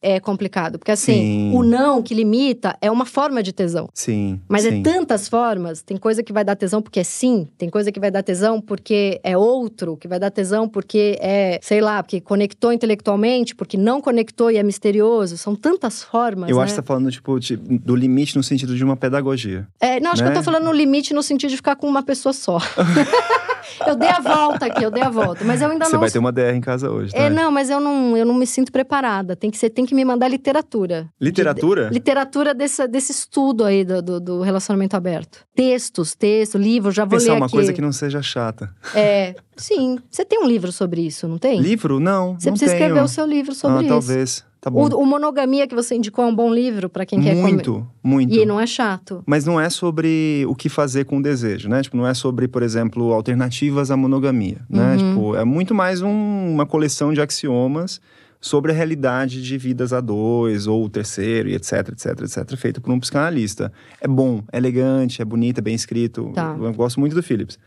[0.00, 0.78] é complicado.
[0.78, 1.52] Porque assim, Sim.
[1.54, 3.88] o não que limita é uma forma de tesão.
[3.92, 4.40] Sim.
[4.48, 4.80] Mas sim.
[4.80, 5.82] é tantas formas.
[5.82, 8.60] Tem coisa que vai dar tesão porque é sim, tem coisa que vai dar tesão
[8.60, 13.76] porque é outro, que vai dar tesão porque é, sei lá, porque conectou intelectualmente, porque
[13.76, 15.36] não conectou e é misterioso.
[15.36, 16.50] São tantas formas.
[16.50, 16.62] Eu né?
[16.62, 19.66] acho que você tá falando, tipo, de- do limite no sentido de uma pedagogia.
[19.80, 20.36] É, não, acho que eu né?
[20.36, 22.58] tô falando no limite no sentido de ficar com uma pessoa só.
[23.86, 25.44] eu dei a volta aqui, eu dei a volta.
[25.44, 26.00] Mas eu ainda Você não.
[26.00, 27.18] vai ter uma DR em casa hoje, tá?
[27.18, 29.36] É, não, mas eu não, eu não me sinto preparada.
[29.36, 31.08] Tem que, ser, tem que me mandar literatura.
[31.20, 31.88] Literatura?
[31.90, 35.44] Literatura desse, desse estudo aí do, do, do relacionamento aberto.
[35.54, 37.54] Textos, texto, livro, já vou Pensar ler uma aqui.
[37.54, 38.70] coisa que não seja chata.
[38.94, 39.98] É, sim.
[40.10, 41.60] Você tem um livro sobre isso, não tem?
[41.60, 41.98] Livro?
[42.00, 42.84] Não, Você não precisa tenho.
[42.88, 43.88] escrever o seu livro sobre ah, isso.
[43.88, 44.47] talvez.
[44.60, 44.88] Tá bom.
[44.88, 47.52] O, o Monogamia que você indicou é um bom livro pra quem quer comer.
[47.52, 48.34] muito, muito.
[48.34, 49.22] E não é chato.
[49.26, 51.80] Mas não é sobre o que fazer com o desejo, né?
[51.82, 54.96] Tipo, não é sobre, por exemplo, alternativas à monogamia, né?
[54.96, 54.96] Uhum.
[55.14, 58.00] Tipo, é muito mais um- uma coleção de axiomas
[58.40, 62.80] sobre a realidade de vidas a dois, ou o terceiro, e etc, etc, etc, feito
[62.80, 63.72] por um psicanalista.
[64.00, 66.30] É bom, é elegante, é bonito, é bem escrito.
[66.34, 66.56] Tá.
[66.60, 67.58] Eu gosto muito do Phillips.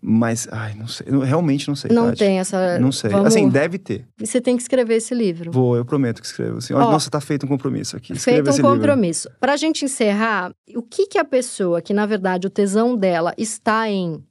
[0.00, 2.18] Mas, ai, não sei, eu realmente não sei, Não Tati.
[2.20, 2.78] tem essa.
[2.78, 3.10] Não sei.
[3.10, 4.06] Vamos- Assim, deve ter.
[4.18, 5.50] Você tem que escrever esse livro.
[5.50, 6.58] Vou, eu prometo que escrevo.
[6.58, 8.12] Assim, nossa, tá feito um compromisso aqui.
[8.12, 9.28] Escreva Feito um compromisso.
[9.40, 13.88] Pra gente encerrar, o que que a pessoa que, na verdade, o tesão dela está
[13.90, 14.22] em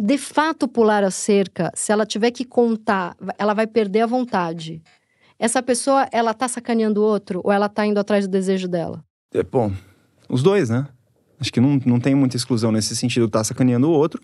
[0.00, 4.80] de fato pular a cerca, se ela tiver que contar, ela vai perder a vontade.
[5.40, 9.04] essa pessoa, ela tá sacaneando o outro ou ela tá indo atrás do desejo dela?
[9.32, 9.72] É, bom,
[10.28, 10.86] os dois, né?
[11.40, 14.20] Acho que não, não tem muita exclusão nesse sentido, tá sacaneando o outro.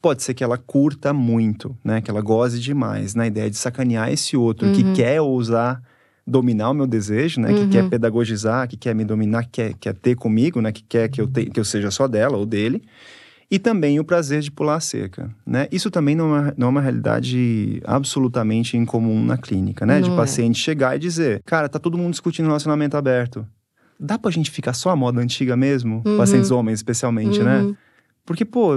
[0.00, 2.00] Pode ser que ela curta muito, né?
[2.00, 4.74] Que ela goze demais na ideia de sacanear esse outro uhum.
[4.74, 5.82] que quer ousar
[6.26, 7.50] dominar o meu desejo, né?
[7.50, 7.64] Uhum.
[7.64, 10.70] Que quer pedagogizar, que quer me dominar, que quer, quer ter comigo, né?
[10.70, 12.82] Que quer que eu, te, que eu seja só dela ou dele.
[13.50, 15.66] E também o prazer de pular a cerca, né?
[15.72, 19.98] Isso também não é, não é uma realidade absolutamente incomum na clínica, né?
[19.98, 20.64] Não de paciente é.
[20.64, 23.44] chegar e dizer, cara, tá todo mundo discutindo relacionamento aberto
[24.00, 26.02] dá pra gente ficar só a moda antiga mesmo?
[26.04, 26.16] Uhum.
[26.16, 27.60] Pacientes homens, especialmente, né?
[27.60, 27.70] uhum.
[27.70, 27.76] né?
[28.24, 28.72] Porque, pô,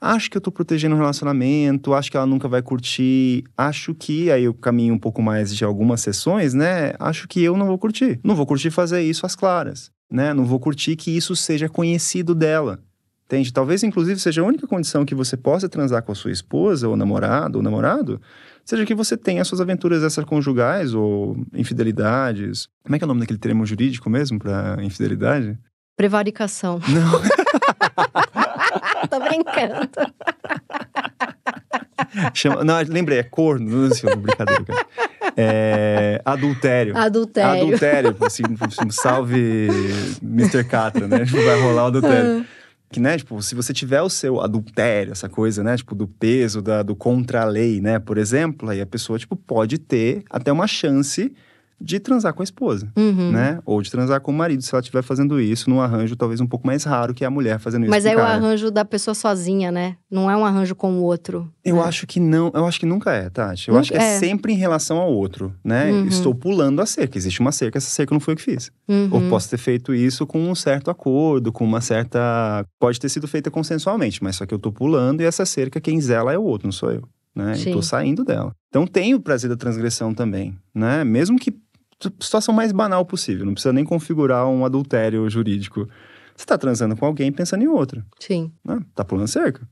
[0.00, 3.94] acho que eu tô protegendo o um relacionamento, acho que ela nunca vai curtir, acho
[3.94, 6.92] que, aí eu caminho um pouco mais de algumas sessões, né?
[6.98, 8.18] Acho que eu não vou curtir.
[8.24, 10.34] Não vou curtir fazer isso às claras, né?
[10.34, 12.80] Não vou curtir que isso seja conhecido dela.
[13.26, 13.52] Entende?
[13.52, 16.96] Talvez, inclusive, seja a única condição que você possa transar com a sua esposa, ou
[16.96, 18.20] namorado, ou namorado,
[18.64, 22.68] seja que você tenha suas aventuras extraconjugais ou infidelidades.
[22.82, 25.58] Como é que é o nome daquele termo jurídico mesmo para infidelidade?
[25.96, 26.80] Prevaricação.
[26.88, 27.22] Não.
[29.08, 29.88] Tô brincando.
[32.32, 33.68] Chama, não, lembrei, é corno.
[33.68, 34.86] Não sei, brincadeira, cara.
[35.36, 36.96] É, adultério.
[36.96, 37.62] Adultério.
[37.66, 38.16] Adultério.
[38.20, 38.42] Assim,
[38.90, 39.68] salve
[40.22, 40.64] Mr.
[40.64, 41.24] Catra, né?
[41.24, 42.46] Vai rolar o adultério.
[42.90, 46.62] Que, né, tipo, se você tiver o seu adultério, essa coisa, né, tipo, do peso,
[46.62, 51.34] da, do contra-lei, né, por exemplo, aí a pessoa, tipo, pode ter até uma chance
[51.80, 53.30] de transar com a esposa, uhum.
[53.30, 53.58] né?
[53.64, 56.46] Ou de transar com o marido, se ela estiver fazendo isso num arranjo talvez um
[56.46, 59.70] pouco mais raro que a mulher fazendo isso Mas é o arranjo da pessoa sozinha,
[59.70, 59.96] né?
[60.10, 61.50] Não é um arranjo com o outro.
[61.64, 61.82] Eu né?
[61.82, 63.68] acho que não, eu acho que nunca é, Tati.
[63.68, 65.90] Eu nunca acho que é, é, sempre em relação ao outro, né?
[65.90, 66.06] Uhum.
[66.06, 68.70] Estou pulando a cerca, existe uma cerca, essa cerca não foi eu que fiz.
[68.88, 69.08] Uhum.
[69.10, 72.64] Ou posso ter feito isso com um certo acordo, com uma certa...
[72.78, 76.00] Pode ter sido feita consensualmente, mas só que eu tô pulando e essa cerca quem
[76.00, 77.08] zela é o outro, não sou eu.
[77.34, 77.54] Né?
[77.66, 78.54] Eu tô saindo dela.
[78.68, 81.02] Então tem o prazer da transgressão também, né?
[81.02, 81.50] Mesmo que
[82.20, 85.88] situação mais banal possível, não precisa nem configurar um adultério jurídico.
[86.36, 88.04] Você tá transando com alguém pensando em outra.
[88.18, 88.52] Sim.
[88.64, 88.80] Né?
[88.94, 89.68] Tá pulando cerca.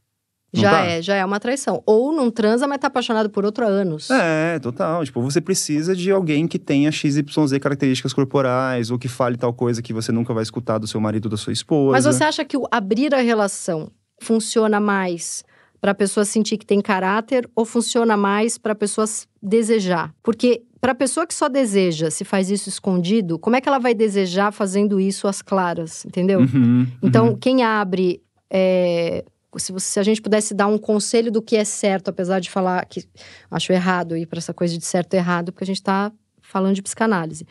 [0.54, 0.84] Não já tá?
[0.84, 1.82] é, já é uma traição.
[1.86, 4.10] Ou não transa, mas tá apaixonado por outro há anos.
[4.10, 5.02] É, total.
[5.02, 9.80] Tipo, você precisa de alguém que tenha XYZ características corporais, ou que fale tal coisa
[9.80, 11.92] que você nunca vai escutar do seu marido ou da sua esposa.
[11.92, 15.42] Mas você acha que o abrir a relação funciona mais
[15.80, 19.06] para a pessoa sentir que tem caráter ou funciona mais para a pessoa
[19.42, 20.14] desejar?
[20.22, 23.78] Porque para a pessoa que só deseja, se faz isso escondido, como é que ela
[23.78, 26.40] vai desejar fazendo isso às claras, entendeu?
[26.40, 27.36] Uhum, então, uhum.
[27.36, 28.20] quem abre.
[28.50, 29.24] É,
[29.56, 32.84] se, se, a gente pudesse dar um conselho do que é certo, apesar de falar
[32.86, 33.04] que
[33.48, 36.10] acho errado ir para essa coisa de certo e errado, porque a gente está
[36.40, 37.46] falando de psicanálise.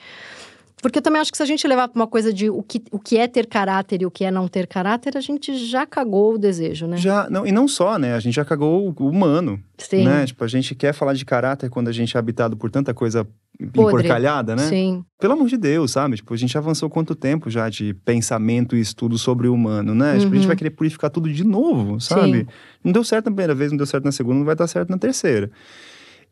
[0.82, 2.82] Porque eu também acho que se a gente levar para uma coisa de o que,
[2.92, 5.86] o que é ter caráter e o que é não ter caráter, a gente já
[5.86, 6.98] cagou o desejo, né?
[6.98, 8.16] Já, não, e não só, né?
[8.16, 9.62] A gente já cagou o humano.
[9.78, 10.06] Sim.
[10.06, 10.26] Né?
[10.26, 13.28] Tipo, a gente quer falar de caráter quando a gente é habitado por tanta coisa
[13.74, 13.82] Podre.
[13.82, 14.64] emporcalhada, né?
[14.68, 15.04] Sim.
[15.20, 16.16] Pelo amor de Deus, sabe?
[16.16, 20.14] Tipo, a gente avançou quanto tempo já de pensamento e estudo sobre o humano, né?
[20.14, 20.20] Uhum.
[20.20, 20.48] Tipo, a gente uhum.
[20.48, 22.40] vai querer purificar tudo de novo, sabe?
[22.40, 22.48] Sim.
[22.84, 24.90] Não deu certo na primeira vez, não deu certo na segunda, não vai dar certo
[24.90, 25.52] na terceira.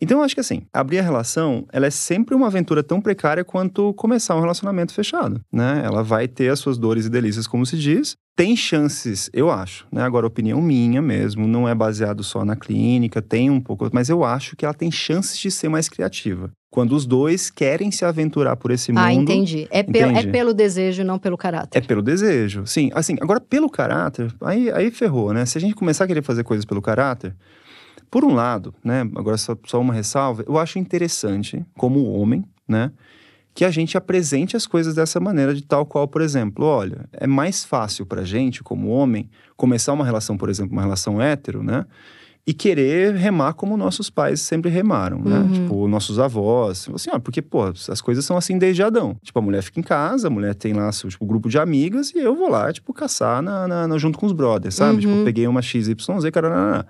[0.01, 3.43] Então, eu acho que assim, abrir a relação, ela é sempre uma aventura tão precária
[3.43, 5.81] quanto começar um relacionamento fechado, né?
[5.83, 8.15] Ela vai ter as suas dores e delícias, como se diz.
[8.35, 10.01] Tem chances, eu acho, né?
[10.01, 14.23] Agora, opinião minha mesmo, não é baseado só na clínica, tem um pouco, mas eu
[14.23, 16.49] acho que ela tem chances de ser mais criativa.
[16.71, 19.03] Quando os dois querem se aventurar por esse ah, mundo.
[19.03, 19.67] Ah, entendi.
[19.69, 21.77] É, pelo, é pelo desejo, não pelo caráter.
[21.77, 22.65] É pelo desejo.
[22.65, 25.45] Sim, assim, agora pelo caráter, aí, aí ferrou, né?
[25.45, 27.35] Se a gente começar a querer fazer coisas pelo caráter,
[28.09, 32.91] por um lado, né, agora só, só uma ressalva, eu acho interessante, como homem, né,
[33.53, 37.27] que a gente apresente as coisas dessa maneira, de tal qual, por exemplo, olha, é
[37.27, 41.85] mais fácil pra gente, como homem, começar uma relação, por exemplo, uma relação hétero, né,
[42.49, 45.37] e querer remar como nossos pais sempre remaram, né?
[45.37, 45.53] Uhum.
[45.53, 46.89] Tipo, nossos avós.
[46.95, 49.15] Assim, ó, porque, pô, as coisas são assim desde Adão.
[49.21, 52.11] Tipo, a mulher fica em casa, a mulher tem lá seu tipo, grupo de amigas
[52.15, 54.99] e eu vou lá, tipo, caçar na, na, na junto com os brothers, sabe?
[54.99, 55.17] Tipo, uhum.
[55.17, 55.95] Tipo, peguei uma XYZ,
[56.33, 56.87] cara,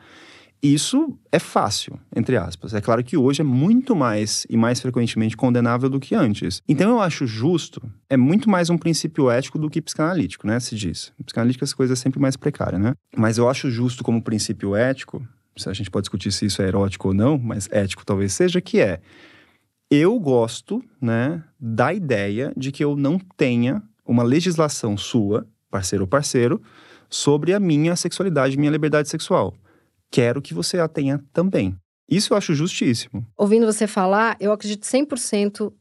[0.62, 2.74] isso é fácil, entre aspas.
[2.74, 6.62] É claro que hoje é muito mais e mais frequentemente condenável do que antes.
[6.68, 10.60] Então eu acho justo, é muito mais um princípio ético do que psicanalítico, né?
[10.60, 11.14] Se diz.
[11.20, 12.93] Em psicanalítica essa coisa é sempre mais precária, né?
[13.16, 15.26] Mas eu acho justo como princípio ético,
[15.66, 18.80] a gente pode discutir se isso é erótico ou não, mas ético talvez seja, que
[18.80, 18.99] é
[19.89, 26.08] eu gosto, né, da ideia de que eu não tenha uma legislação sua, parceiro ou
[26.08, 26.62] parceiro,
[27.09, 29.55] sobre a minha sexualidade, minha liberdade sexual
[30.11, 31.75] quero que você a tenha também.
[32.09, 33.25] Isso eu acho justíssimo.
[33.37, 35.71] Ouvindo você falar, eu acredito 100%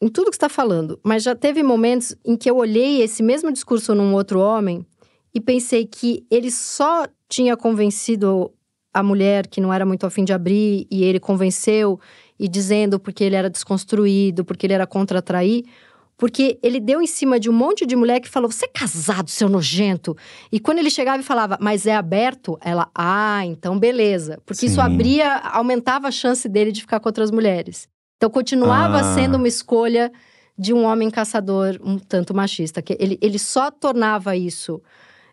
[0.00, 3.52] em tudo que está falando, mas já teve momentos em que eu olhei esse mesmo
[3.52, 4.86] discurso num outro homem
[5.34, 8.52] e pensei que ele só tinha convencido
[8.92, 12.00] a mulher que não era muito afim de abrir e ele convenceu
[12.38, 15.64] e dizendo porque ele era desconstruído, porque ele era contra trair,
[16.18, 19.30] porque ele deu em cima de um monte de mulher que falou: Você é casado,
[19.30, 20.16] seu nojento.
[20.50, 24.42] E quando ele chegava e falava, mas é aberto, ela, ah, então beleza.
[24.44, 24.66] Porque Sim.
[24.66, 27.88] isso abria, aumentava a chance dele de ficar com outras mulheres.
[28.16, 29.14] Então continuava ah.
[29.14, 30.10] sendo uma escolha
[30.58, 32.82] de um homem caçador um tanto machista.
[32.82, 34.82] que Ele, ele só tornava isso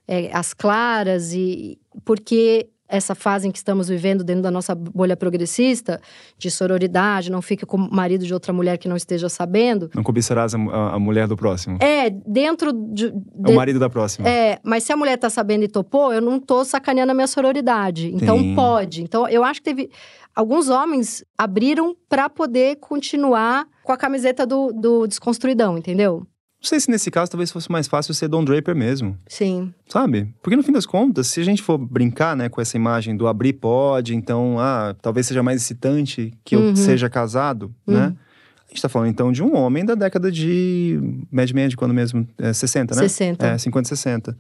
[0.08, 5.18] é, às claras e porque essa fase em que estamos vivendo dentro da nossa bolha
[5.18, 6.00] progressista,
[6.38, 9.90] de sororidade, não fique com o marido de outra mulher que não esteja sabendo.
[9.94, 11.78] Não cobiçarás a, a, a mulher do próximo.
[11.82, 14.30] É, dentro de, de, É o marido da próxima.
[14.30, 17.28] É, mas se a mulher tá sabendo e topou, eu não tô sacaneando a minha
[17.28, 18.14] sororidade.
[18.14, 18.56] Então Sim.
[18.56, 19.04] pode.
[19.04, 19.90] Então eu acho que teve.
[20.36, 26.28] Alguns homens abriram para poder continuar com a camiseta do, do desconstruidão, entendeu?
[26.66, 29.16] Não sei se nesse caso talvez fosse mais fácil ser Don Draper mesmo.
[29.28, 29.72] Sim.
[29.88, 30.34] Sabe?
[30.42, 33.28] Porque no fim das contas, se a gente for brincar, né, com essa imagem do
[33.28, 36.70] abrir pode, então, ah, talvez seja mais excitante que uhum.
[36.70, 37.94] eu seja casado, né?
[37.94, 38.02] uhum.
[38.08, 38.16] né?
[38.68, 41.00] A gente tá falando então de um homem da década de.
[41.32, 42.28] média média, quando mesmo?
[42.36, 43.02] É, 60, né?
[43.04, 43.46] 60.
[43.46, 44.38] É, 50, 60.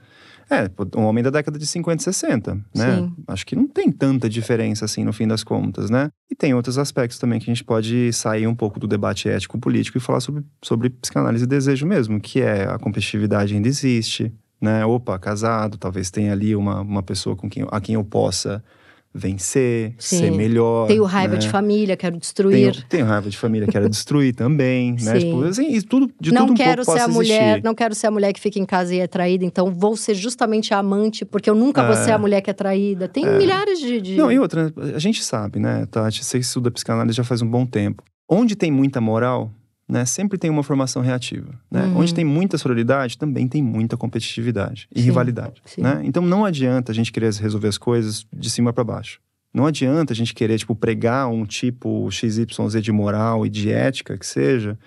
[0.49, 2.97] É, um homem da década de 50 e 60, né?
[2.97, 3.13] Sim.
[3.27, 6.09] Acho que não tem tanta diferença assim no fim das contas, né?
[6.29, 9.97] E tem outros aspectos também que a gente pode sair um pouco do debate ético-político
[9.97, 14.31] e falar sobre, sobre psicanálise e desejo mesmo, que é a competitividade ainda existe,
[14.61, 14.85] né?
[14.85, 18.63] Opa, casado, talvez tenha ali uma, uma pessoa com quem, a quem eu possa
[19.17, 20.17] vencer, Sim.
[20.17, 20.87] ser melhor.
[20.87, 21.39] Tenho raiva né?
[21.39, 22.73] de família, quero destruir.
[22.73, 25.19] Tenho, tenho, raiva de família, quero destruir também, né?
[25.19, 28.07] Tipo, assim, e tudo, de não tudo um quero ser a mulher, Não quero ser
[28.07, 31.23] a mulher que fica em casa e é traída, então vou ser justamente a amante,
[31.23, 33.07] porque eu nunca é, vou ser a mulher que é traída.
[33.07, 33.37] Tem é.
[33.37, 36.23] milhares de, de, Não, e outra, a gente sabe, né, Tati?
[36.23, 38.03] Você estuda psicanálise já faz um bom tempo.
[38.29, 39.49] Onde tem muita moral,
[39.87, 41.53] né, sempre tem uma formação reativa.
[41.69, 41.83] Né?
[41.83, 41.99] Uhum.
[41.99, 45.61] Onde tem muita sororidade, também tem muita competitividade e sim, rivalidade.
[45.65, 45.81] Sim.
[45.81, 46.01] Né?
[46.03, 49.19] Então não adianta a gente querer resolver as coisas de cima para baixo.
[49.53, 54.17] Não adianta a gente querer, tipo, pregar um tipo XYZ de moral e de ética
[54.17, 54.77] que seja,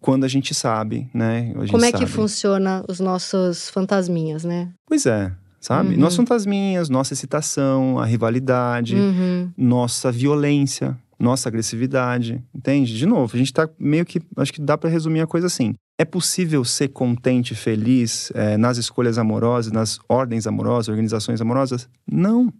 [0.00, 1.52] quando a gente sabe, né?
[1.60, 2.04] Gente Como é sabe.
[2.04, 4.70] que funciona os nossos fantasminhas, né?
[4.86, 5.30] Pois é,
[5.60, 5.94] sabe?
[5.94, 6.00] Uhum.
[6.00, 9.52] Nossos fantasminhas, nossa excitação, a rivalidade, uhum.
[9.56, 12.96] nossa violência, nossa agressividade, entende?
[12.96, 15.74] De novo, a gente tá meio que, acho que dá para resumir a coisa assim.
[15.98, 21.88] É possível ser contente, feliz é, nas escolhas amorosas, nas ordens amorosas, organizações amorosas?
[22.06, 22.52] Não.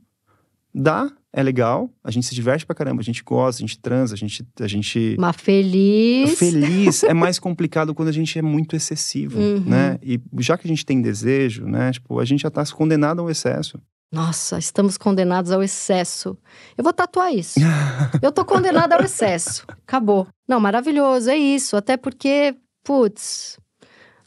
[0.75, 4.15] Dá, é legal, a gente se diverte pra caramba, a gente gosta, a gente transa,
[4.15, 4.47] a gente.
[4.61, 5.17] A gente...
[5.19, 6.39] Mas feliz.
[6.39, 9.61] Feliz é mais complicado quando a gente é muito excessivo, uhum.
[9.61, 9.99] né?
[10.03, 11.93] E já que a gente tem desejo, né?
[11.93, 13.79] Tipo, a gente já tá condenado ao excesso.
[14.11, 16.37] Nossa, estamos condenados ao excesso.
[16.77, 17.61] Eu vou tatuar isso.
[18.23, 19.65] Eu tô condenada ao excesso.
[19.69, 20.27] Acabou.
[20.49, 21.77] Não, maravilhoso, é isso.
[21.77, 23.59] Até porque, putz,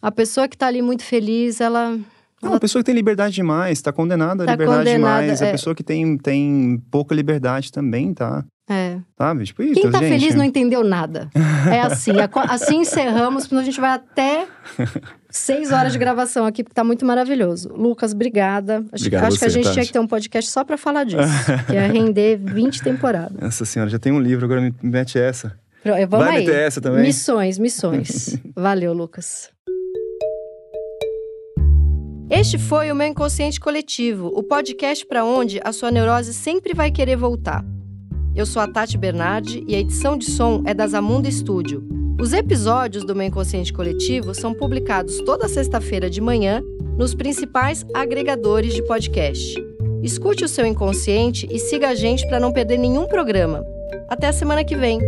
[0.02, 1.98] a pessoa que tá ali muito feliz, ela
[2.42, 5.42] não, a pessoa que tem liberdade demais, está condenada a tá liberdade condenada, demais.
[5.42, 5.50] É.
[5.50, 8.44] A pessoa que tem, tem pouca liberdade também, tá?
[8.68, 9.00] É.
[9.18, 9.44] Sabe?
[9.46, 10.10] Tipo, Quem tá gente...
[10.10, 11.30] feliz não entendeu nada.
[11.72, 12.12] É assim.
[12.50, 14.48] assim encerramos, porque a gente vai até
[15.32, 17.70] seis horas de gravação aqui, porque tá muito maravilhoso.
[17.70, 18.86] Lucas, obrigada.
[18.92, 19.74] Acho, Obrigado acho você, que a gente Tati.
[19.74, 21.18] tinha que ter um podcast só para falar disso.
[21.68, 23.40] que ia render 20 temporadas.
[23.40, 25.58] Nossa senhora, já tem um livro, agora me mete essa.
[25.84, 26.46] Vamos vai aí.
[26.46, 27.02] meter essa também?
[27.02, 28.38] Missões, missões.
[28.56, 29.50] Valeu, Lucas.
[32.30, 36.90] Este foi o meu Inconsciente Coletivo, o podcast para onde a sua neurose sempre vai
[36.90, 37.66] querer voltar.
[38.34, 42.01] Eu sou a Tati Bernardi e a edição de som é da Zamunda Studio.
[42.20, 46.62] Os episódios do meu Inconsciente Coletivo são publicados toda sexta-feira de manhã
[46.98, 49.56] nos principais agregadores de podcast.
[50.04, 53.64] Escute o seu inconsciente e siga a gente para não perder nenhum programa.
[54.08, 55.00] Até a semana que vem!